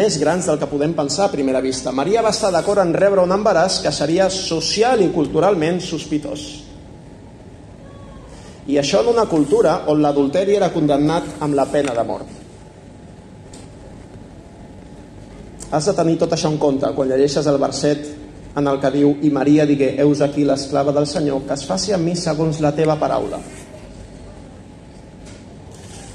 Més 0.01 0.17
grans 0.19 0.49
del 0.49 0.57
que 0.59 0.67
podem 0.67 0.95
pensar 0.97 1.27
a 1.27 1.31
primera 1.31 1.61
vista. 1.63 1.93
Maria 1.95 2.25
va 2.25 2.33
estar 2.33 2.49
d'acord 2.51 2.81
en 2.81 2.95
rebre 2.97 3.23
un 3.23 3.31
embaràs 3.31 3.77
que 3.85 3.93
seria 3.95 4.27
social 4.33 5.05
i 5.05 5.11
culturalment 5.13 5.79
sospitós. 5.85 6.47
I 8.67 8.81
això 8.81 9.05
en 9.05 9.13
una 9.13 9.29
cultura 9.31 9.83
on 9.87 10.01
l'adulteri 10.03 10.57
era 10.57 10.73
condemnat 10.73 11.37
amb 11.39 11.55
la 11.55 11.69
pena 11.71 11.95
de 11.95 12.03
mort. 12.09 12.46
Has 15.71 15.89
de 15.89 15.93
tenir 15.93 16.15
tot 16.21 16.31
això 16.31 16.47
en 16.47 16.57
compte 16.61 16.89
quan 16.95 17.09
llegeixes 17.11 17.47
el 17.51 17.59
verset 17.59 18.05
en 18.57 18.67
el 18.71 18.79
que 18.81 18.91
diu 18.93 19.11
i 19.21 19.29
Maria 19.29 19.67
digué, 19.69 19.91
heus 20.01 20.21
aquí 20.23 20.45
l'esclava 20.47 20.93
del 20.95 21.05
Senyor, 21.05 21.43
que 21.45 21.53
es 21.53 21.65
faci 21.67 21.93
a 21.93 21.99
mi 22.01 22.15
segons 22.15 22.61
la 22.63 22.71
teva 22.73 22.95
paraula. 22.97 23.37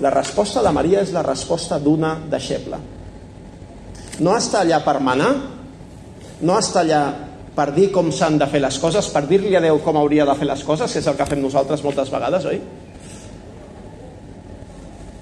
La 0.03 0.11
resposta 0.11 0.63
de 0.65 0.73
Maria 0.75 1.05
és 1.05 1.13
la 1.15 1.23
resposta 1.23 1.79
d'una 1.79 2.17
deixeble. 2.33 2.81
No 4.25 4.35
està 4.35 4.65
allà 4.65 4.81
per 4.83 4.97
manar, 5.05 5.31
no 6.43 6.59
està 6.59 6.81
allà 6.83 7.03
per 7.55 7.69
dir 7.77 7.91
com 7.93 8.11
s'han 8.11 8.41
de 8.41 8.49
fer 8.51 8.65
les 8.65 8.81
coses, 8.81 9.13
per 9.13 9.27
dir-li 9.29 9.55
a 9.55 9.63
Déu 9.63 9.79
com 9.85 10.01
hauria 10.01 10.27
de 10.27 10.35
fer 10.41 10.49
les 10.49 10.65
coses, 10.65 10.91
que 10.91 11.05
és 11.05 11.07
el 11.07 11.21
que 11.21 11.29
fem 11.29 11.45
nosaltres 11.45 11.85
moltes 11.85 12.11
vegades, 12.11 12.49
oi? 12.49 12.59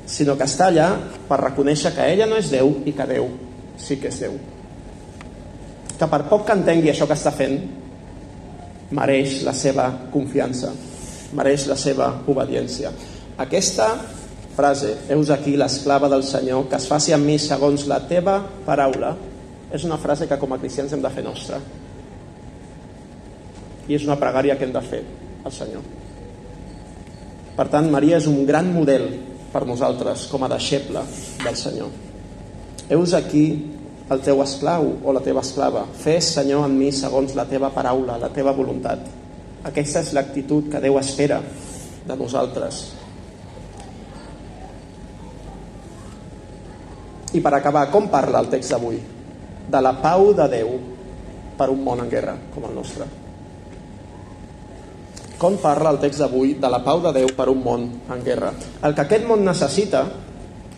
Sinó 0.07 0.39
que 0.39 0.47
està 0.47 0.71
allà 0.71 0.89
per 1.29 1.43
reconèixer 1.43 1.93
que 1.99 2.09
ella 2.15 2.31
no 2.31 2.39
és 2.39 2.49
Déu 2.55 2.79
i 2.87 2.95
que 2.95 3.11
Déu 3.11 3.29
sí 3.81 3.99
que 4.01 4.11
és 4.13 4.21
Déu. 4.23 4.37
Que 5.99 6.09
per 6.09 6.23
poc 6.29 6.47
que 6.49 6.57
entengui 6.57 6.93
això 6.93 7.09
que 7.09 7.17
està 7.17 7.33
fent, 7.35 7.59
mereix 8.97 9.41
la 9.47 9.55
seva 9.55 9.89
confiança, 10.13 10.73
mereix 11.37 11.67
la 11.71 11.77
seva 11.79 12.11
obediència. 12.29 12.93
Aquesta 13.41 13.91
frase, 14.57 14.97
heus 15.09 15.31
aquí 15.31 15.57
l'esclava 15.57 16.11
del 16.13 16.25
Senyor, 16.27 16.67
que 16.69 16.77
es 16.77 16.89
faci 16.91 17.15
amb 17.17 17.29
mi 17.29 17.39
segons 17.39 17.87
la 17.89 18.01
teva 18.11 18.41
paraula, 18.67 19.15
és 19.71 19.87
una 19.87 20.01
frase 20.03 20.27
que 20.27 20.39
com 20.41 20.53
a 20.53 20.59
cristians 20.59 20.93
hem 20.93 21.03
de 21.05 21.13
fer 21.15 21.25
nostra. 21.25 21.61
I 23.89 23.97
és 23.97 24.05
una 24.07 24.19
pregària 24.19 24.59
que 24.59 24.67
hem 24.67 24.75
de 24.75 24.83
fer 24.85 25.03
al 25.45 25.55
Senyor. 25.55 25.87
Per 27.57 27.67
tant, 27.71 27.91
Maria 27.93 28.19
és 28.19 28.29
un 28.31 28.45
gran 28.49 28.71
model 28.75 29.09
per 29.53 29.67
nosaltres 29.67 30.29
com 30.31 30.45
a 30.47 30.51
deixeble 30.51 31.03
del 31.45 31.59
Senyor. 31.59 32.10
Heus 32.91 33.15
aquí 33.15 33.45
el 34.11 34.23
teu 34.27 34.43
esclau 34.43 34.89
o 35.07 35.13
la 35.15 35.23
teva 35.23 35.45
esclava. 35.45 35.85
Fes, 35.95 36.33
Senyor, 36.35 36.67
en 36.67 36.75
mi 36.79 36.91
segons 36.93 37.37
la 37.39 37.47
teva 37.47 37.71
paraula, 37.71 38.19
la 38.19 38.33
teva 38.35 38.53
voluntat. 38.57 39.07
Aquesta 39.71 40.03
és 40.03 40.15
l'actitud 40.17 40.71
que 40.73 40.81
Déu 40.83 40.99
espera 40.99 41.39
de 42.09 42.17
nosaltres 42.17 42.81
I 47.31 47.39
per 47.39 47.53
acabar, 47.55 47.87
com 47.93 48.09
parla 48.11 48.41
el 48.43 48.49
text 48.51 48.73
d'avui? 48.75 48.97
De 49.71 49.81
la 49.81 49.93
pau 50.03 50.33
de 50.35 50.49
Déu 50.51 50.71
per 51.59 51.69
un 51.71 51.83
món 51.85 52.01
en 52.03 52.09
guerra 52.11 52.35
com 52.55 52.65
el 52.67 52.75
nostre. 52.75 53.07
Com 55.39 55.61
parla 55.63 55.93
el 55.95 56.01
text 56.03 56.25
d'avui 56.25 56.57
de 56.59 56.71
la 56.73 56.81
pau 56.83 56.99
de 57.05 57.13
Déu 57.21 57.31
per 57.37 57.47
un 57.53 57.63
món 57.63 57.87
en 58.11 58.25
guerra? 58.27 58.51
El 58.83 58.97
que 58.97 59.05
aquest 59.07 59.29
món 59.29 59.47
necessita, 59.47 60.03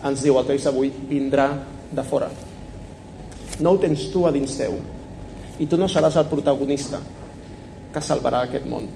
ens 0.05 0.21
diu 0.21 0.37
el 0.37 0.45
text 0.51 0.69
d'avui, 0.69 0.91
vindrà 1.09 1.47
de 1.93 2.03
fora. 2.03 2.29
No 3.59 3.73
ho 3.73 3.79
tens 3.81 4.09
tu 4.11 4.25
a 4.27 4.33
dins 4.33 4.57
teu. 4.57 4.75
I 5.61 5.69
tu 5.69 5.77
no 5.77 5.87
seràs 5.87 6.17
el 6.19 6.29
protagonista 6.31 6.99
que 7.93 8.01
salvarà 8.01 8.43
aquest 8.47 8.67
món. 8.67 8.89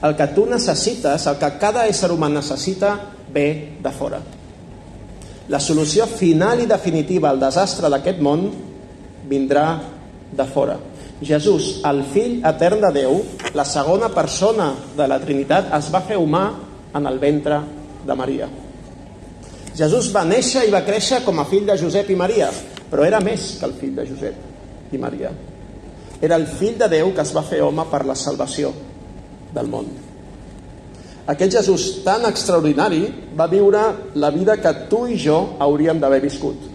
El 0.00 0.16
que 0.16 0.26
tu 0.32 0.46
necessites, 0.48 1.26
el 1.28 1.40
que 1.40 1.54
cada 1.60 1.86
ésser 1.86 2.08
humà 2.12 2.30
necessita, 2.32 2.94
ve 3.30 3.48
de 3.82 3.90
fora 3.92 4.20
la 5.50 5.58
solució 5.58 6.06
final 6.06 6.62
i 6.62 6.68
definitiva 6.70 7.32
al 7.32 7.40
desastre 7.42 7.88
d'aquest 7.90 8.20
món 8.22 8.44
vindrà 9.26 9.64
de 10.30 10.46
fora. 10.46 10.76
Jesús, 11.20 11.80
el 11.84 12.04
fill 12.12 12.38
etern 12.46 12.78
de 12.84 12.90
Déu, 12.94 13.18
la 13.58 13.66
segona 13.66 14.08
persona 14.14 14.70
de 14.96 15.08
la 15.10 15.18
Trinitat, 15.20 15.72
es 15.74 15.90
va 15.92 16.04
fer 16.06 16.20
humà 16.22 16.44
en 16.94 17.06
el 17.10 17.18
ventre 17.18 17.58
de 18.06 18.16
Maria. 18.16 18.46
Jesús 19.80 20.10
va 20.12 20.26
néixer 20.28 20.66
i 20.68 20.72
va 20.74 20.82
créixer 20.84 21.22
com 21.24 21.38
a 21.40 21.46
fill 21.48 21.64
de 21.64 21.76
Josep 21.80 22.10
i 22.12 22.16
Maria, 22.18 22.50
però 22.90 23.06
era 23.06 23.20
més 23.24 23.54
que 23.56 23.64
el 23.64 23.72
fill 23.78 23.94
de 23.96 24.04
Josep 24.10 24.92
i 24.92 24.98
Maria. 25.00 25.30
Era 26.20 26.36
el 26.36 26.44
fill 26.44 26.76
de 26.76 26.88
Déu 26.92 27.14
que 27.16 27.24
es 27.24 27.32
va 27.32 27.46
fer 27.46 27.62
home 27.64 27.86
per 27.88 28.02
la 28.04 28.16
salvació 28.18 28.74
del 29.54 29.70
món. 29.72 29.88
Aquest 31.32 31.56
Jesús 31.56 31.86
tan 32.04 32.26
extraordinari 32.28 33.06
va 33.38 33.46
viure 33.48 33.86
la 34.20 34.30
vida 34.34 34.58
que 34.60 34.74
tu 34.90 35.06
i 35.08 35.16
jo 35.20 35.38
hauríem 35.62 36.02
d'haver 36.02 36.20
viscut. 36.26 36.66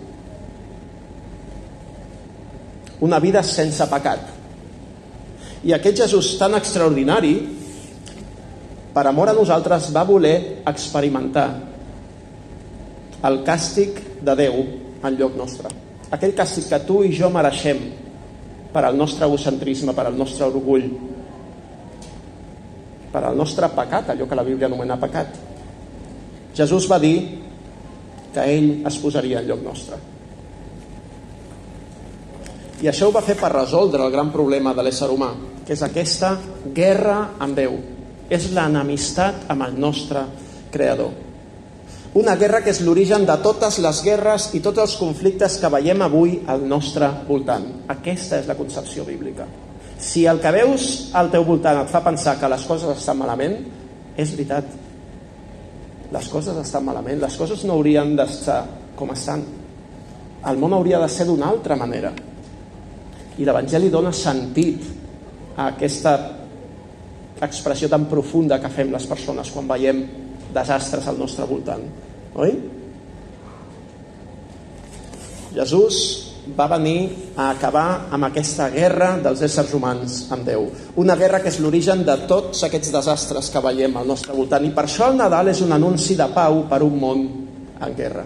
Una 3.05 3.19
vida 3.19 3.43
sense 3.43 3.85
pecat. 3.91 4.33
I 5.65 5.75
aquest 5.77 6.01
Jesús 6.05 6.31
tan 6.39 6.57
extraordinari, 6.57 7.35
per 8.95 9.05
amor 9.05 9.29
a 9.29 9.37
nosaltres, 9.37 9.91
va 9.93 10.07
voler 10.07 10.63
experimentar 10.65 11.74
el 13.25 13.41
càstig 13.45 13.99
de 14.25 14.35
Déu 14.37 14.57
en 15.05 15.17
lloc 15.17 15.35
nostre. 15.37 15.71
Aquell 16.13 16.35
càstig 16.37 16.67
que 16.69 16.81
tu 16.85 17.01
i 17.03 17.13
jo 17.15 17.31
mereixem 17.33 17.81
per 18.73 18.83
al 18.85 18.97
nostre 18.97 19.25
egocentrisme, 19.25 19.95
per 19.95 20.05
al 20.09 20.17
nostre 20.17 20.45
orgull, 20.47 20.89
per 23.11 23.23
al 23.23 23.37
nostre 23.39 23.69
pecat, 23.71 24.11
allò 24.11 24.27
que 24.27 24.37
la 24.37 24.43
Bíblia 24.43 24.67
anomena 24.67 24.99
pecat. 24.99 25.39
Jesús 26.55 26.87
va 26.91 26.99
dir 26.99 27.15
que 28.35 28.43
ell 28.43 28.85
es 28.87 28.99
posaria 28.99 29.39
en 29.39 29.49
lloc 29.49 29.63
nostre. 29.63 29.99
I 32.83 32.91
això 32.91 33.07
ho 33.07 33.15
va 33.15 33.23
fer 33.23 33.37
per 33.39 33.53
resoldre 33.53 34.03
el 34.03 34.11
gran 34.11 34.33
problema 34.33 34.75
de 34.75 34.83
l'ésser 34.83 35.07
humà, 35.09 35.31
que 35.65 35.73
és 35.73 35.83
aquesta 35.83 36.35
guerra 36.75 37.37
amb 37.39 37.55
Déu. 37.57 37.79
És 38.29 38.49
l'enemistat 38.51 39.47
amb 39.53 39.63
el 39.69 39.79
nostre 39.79 40.25
Creador. 40.73 41.24
Una 42.15 42.37
guerra 42.39 42.61
que 42.63 42.71
és 42.71 42.79
l'origen 42.79 43.25
de 43.27 43.33
totes 43.43 43.75
les 43.83 43.97
guerres 44.05 44.45
i 44.55 44.61
tots 44.63 44.79
els 44.79 44.93
conflictes 44.95 45.57
que 45.59 45.67
veiem 45.73 45.99
avui 46.05 46.37
al 46.47 46.63
nostre 46.63 47.09
voltant. 47.27 47.65
Aquesta 47.91 48.39
és 48.39 48.47
la 48.47 48.55
concepció 48.55 49.03
bíblica. 49.03 49.43
Si 49.99 50.23
el 50.23 50.39
que 50.39 50.53
veus 50.55 51.09
al 51.11 51.27
teu 51.33 51.43
voltant 51.43 51.81
et 51.81 51.91
fa 51.91 51.99
pensar 52.05 52.37
que 52.39 52.47
les 52.47 52.63
coses 52.63 52.95
estan 52.95 53.19
malament, 53.19 53.59
és 54.15 54.31
veritat. 54.31 54.65
les 56.15 56.27
coses 56.29 56.55
estan 56.55 56.85
malament, 56.85 57.19
les 57.19 57.35
coses 57.35 57.65
no 57.65 57.73
haurien 57.73 58.15
d'estar 58.15 58.61
com 58.95 59.09
estan. 59.11 59.41
El 60.47 60.57
món 60.57 60.71
hauria 60.71 60.99
de 61.01 61.09
ser 61.09 61.25
d'una 61.25 61.49
altra 61.49 61.75
manera. 61.75 62.13
I 63.37 63.43
l'Evangeli 63.43 63.89
dona 63.89 64.13
sentit 64.13 64.85
a 65.57 65.67
aquesta 65.73 66.13
expressió 67.41 67.89
tan 67.89 68.05
profunda 68.05 68.61
que 68.61 68.69
fem 68.69 68.93
les 68.93 69.07
persones 69.09 69.51
quan 69.51 69.67
veiem 69.67 70.05
desastres 70.55 71.07
al 71.07 71.19
nostre 71.19 71.47
voltant. 71.49 71.83
Oi? 72.35 72.55
Jesús 75.55 75.97
va 76.57 76.67
venir 76.69 77.31
a 77.35 77.49
acabar 77.49 78.07
amb 78.13 78.27
aquesta 78.27 78.67
guerra 78.69 79.15
dels 79.23 79.41
éssers 79.47 79.73
humans 79.73 80.17
amb 80.33 80.45
Déu. 80.45 80.67
Una 81.01 81.15
guerra 81.17 81.39
que 81.41 81.49
és 81.49 81.59
l'origen 81.63 82.03
de 82.05 82.15
tots 82.29 82.65
aquests 82.67 82.91
desastres 82.93 83.49
que 83.49 83.63
veiem 83.63 83.95
al 83.97 84.07
nostre 84.07 84.35
voltant. 84.35 84.65
I 84.65 84.73
per 84.75 84.85
això 84.85 85.09
el 85.09 85.17
Nadal 85.17 85.49
és 85.49 85.61
un 85.65 85.73
anunci 85.73 86.17
de 86.19 86.27
pau 86.35 86.65
per 86.69 86.83
un 86.85 86.99
món 87.01 87.23
en 87.81 87.95
guerra. 87.97 88.25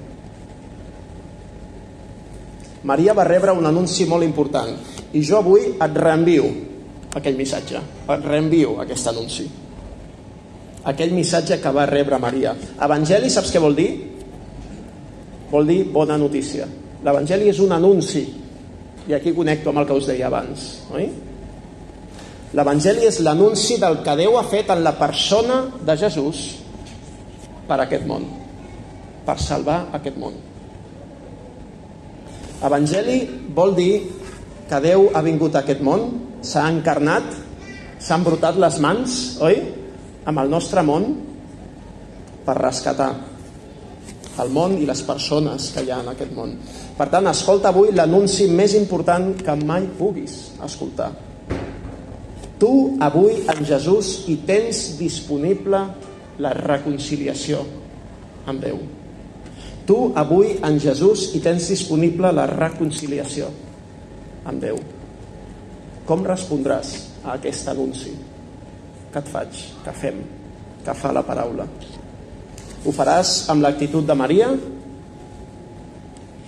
Maria 2.89 3.13
va 3.13 3.27
rebre 3.27 3.55
un 3.55 3.65
anunci 3.67 4.05
molt 4.07 4.23
important 4.23 4.75
i 5.13 5.23
jo 5.25 5.39
avui 5.39 5.65
et 5.75 5.97
reenvio 5.97 6.45
aquell 7.15 7.35
missatge, 7.35 7.79
et 8.07 8.25
reenvio 8.25 8.77
aquest 8.83 9.09
anunci. 9.11 9.47
Aquell 10.87 11.11
missatge 11.11 11.59
que 11.59 11.71
va 11.75 11.85
rebre 11.89 12.19
Maria. 12.21 12.53
Evangeli, 12.79 13.29
saps 13.31 13.51
què 13.51 13.59
vol 13.59 13.75
dir? 13.75 13.89
Vol 15.49 15.67
dir 15.67 15.81
bona 15.91 16.15
notícia. 16.17 16.67
L'Evangeli 17.03 17.49
és 17.49 17.59
un 17.63 17.71
anunci, 17.75 18.21
i 19.07 19.15
aquí 19.15 19.33
connecto 19.35 19.71
amb 19.71 19.81
el 19.81 19.87
que 19.89 19.97
us 19.97 20.07
deia 20.09 20.27
abans, 20.27 20.67
oi? 20.93 21.07
L'Evangeli 22.55 23.05
és 23.07 23.19
l'anunci 23.23 23.77
del 23.81 23.99
que 24.05 24.15
Déu 24.19 24.37
ha 24.39 24.45
fet 24.49 24.71
en 24.73 24.83
la 24.83 24.95
persona 24.99 25.61
de 25.85 25.95
Jesús 26.01 26.43
per 27.67 27.77
a 27.77 27.85
aquest 27.85 28.07
món, 28.09 28.25
per 29.25 29.37
salvar 29.41 29.83
aquest 29.95 30.17
món. 30.19 30.37
Evangeli 32.65 33.19
vol 33.55 33.75
dir 33.77 33.93
que 34.69 34.81
Déu 34.83 35.07
ha 35.15 35.23
vingut 35.25 35.55
a 35.55 35.63
aquest 35.63 35.81
món, 35.85 36.09
s'ha 36.45 36.65
encarnat, 36.69 37.29
s'han 38.01 38.25
brotat 38.25 38.59
les 38.59 38.79
mans, 38.83 39.19
oi?, 39.45 39.61
amb 40.29 40.43
el 40.43 40.51
nostre 40.51 40.83
món 40.85 41.07
per 42.45 42.55
rescatar 42.59 43.09
el 44.39 44.51
món 44.55 44.77
i 44.79 44.85
les 44.87 45.01
persones 45.03 45.71
que 45.73 45.83
hi 45.83 45.89
ha 45.91 45.99
en 46.03 46.11
aquest 46.13 46.31
món. 46.35 46.53
Per 46.97 47.07
tant, 47.11 47.27
escolta 47.31 47.73
avui 47.73 47.91
l'anunci 47.95 48.47
més 48.53 48.75
important 48.77 49.33
que 49.41 49.55
mai 49.59 49.89
puguis 49.97 50.37
escoltar. 50.65 51.09
Tu, 52.59 52.71
avui, 53.03 53.41
en 53.51 53.65
Jesús, 53.67 54.13
hi 54.31 54.37
tens 54.47 54.83
disponible 54.99 55.81
la 56.43 56.53
reconciliació 56.55 57.63
amb 58.47 58.63
Déu. 58.63 58.79
Tu, 59.87 59.99
avui, 60.19 60.55
en 60.63 60.79
Jesús, 60.79 61.29
hi 61.35 61.43
tens 61.43 61.71
disponible 61.71 62.31
la 62.35 62.47
reconciliació 62.51 63.51
amb 64.47 64.63
Déu. 64.63 64.79
Com 66.07 66.25
respondràs 66.27 66.95
a 67.23 67.37
aquest 67.37 67.71
anunci 67.71 68.15
que 69.13 69.21
et 69.21 69.29
faig, 69.31 69.61
que 69.83 69.93
fem, 69.95 70.19
que 70.85 70.95
fa 70.97 71.13
la 71.15 71.23
paraula? 71.25 71.65
Ho 72.85 72.93
faràs 72.95 73.49
amb 73.51 73.65
l'actitud 73.65 74.05
de 74.07 74.15
Maria, 74.15 74.49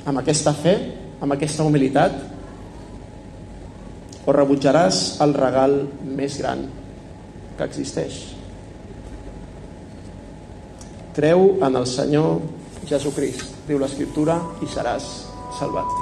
amb 0.08 0.22
aquesta 0.22 0.54
fe, 0.58 0.76
amb 1.22 1.36
aquesta 1.36 1.66
humilitat, 1.68 2.16
o 4.22 4.36
rebutjaràs 4.36 5.02
el 5.26 5.34
regal 5.34 5.76
més 6.06 6.38
gran 6.40 6.64
que 7.58 7.68
existeix. 7.68 8.22
Creu 11.18 11.58
en 11.66 11.76
el 11.76 11.90
Senyor 11.90 12.40
Jesucrist, 12.88 13.58
diu 13.68 13.82
l'Escriptura, 13.82 14.40
i 14.64 14.70
seràs 14.72 15.12
salvat. 15.60 16.00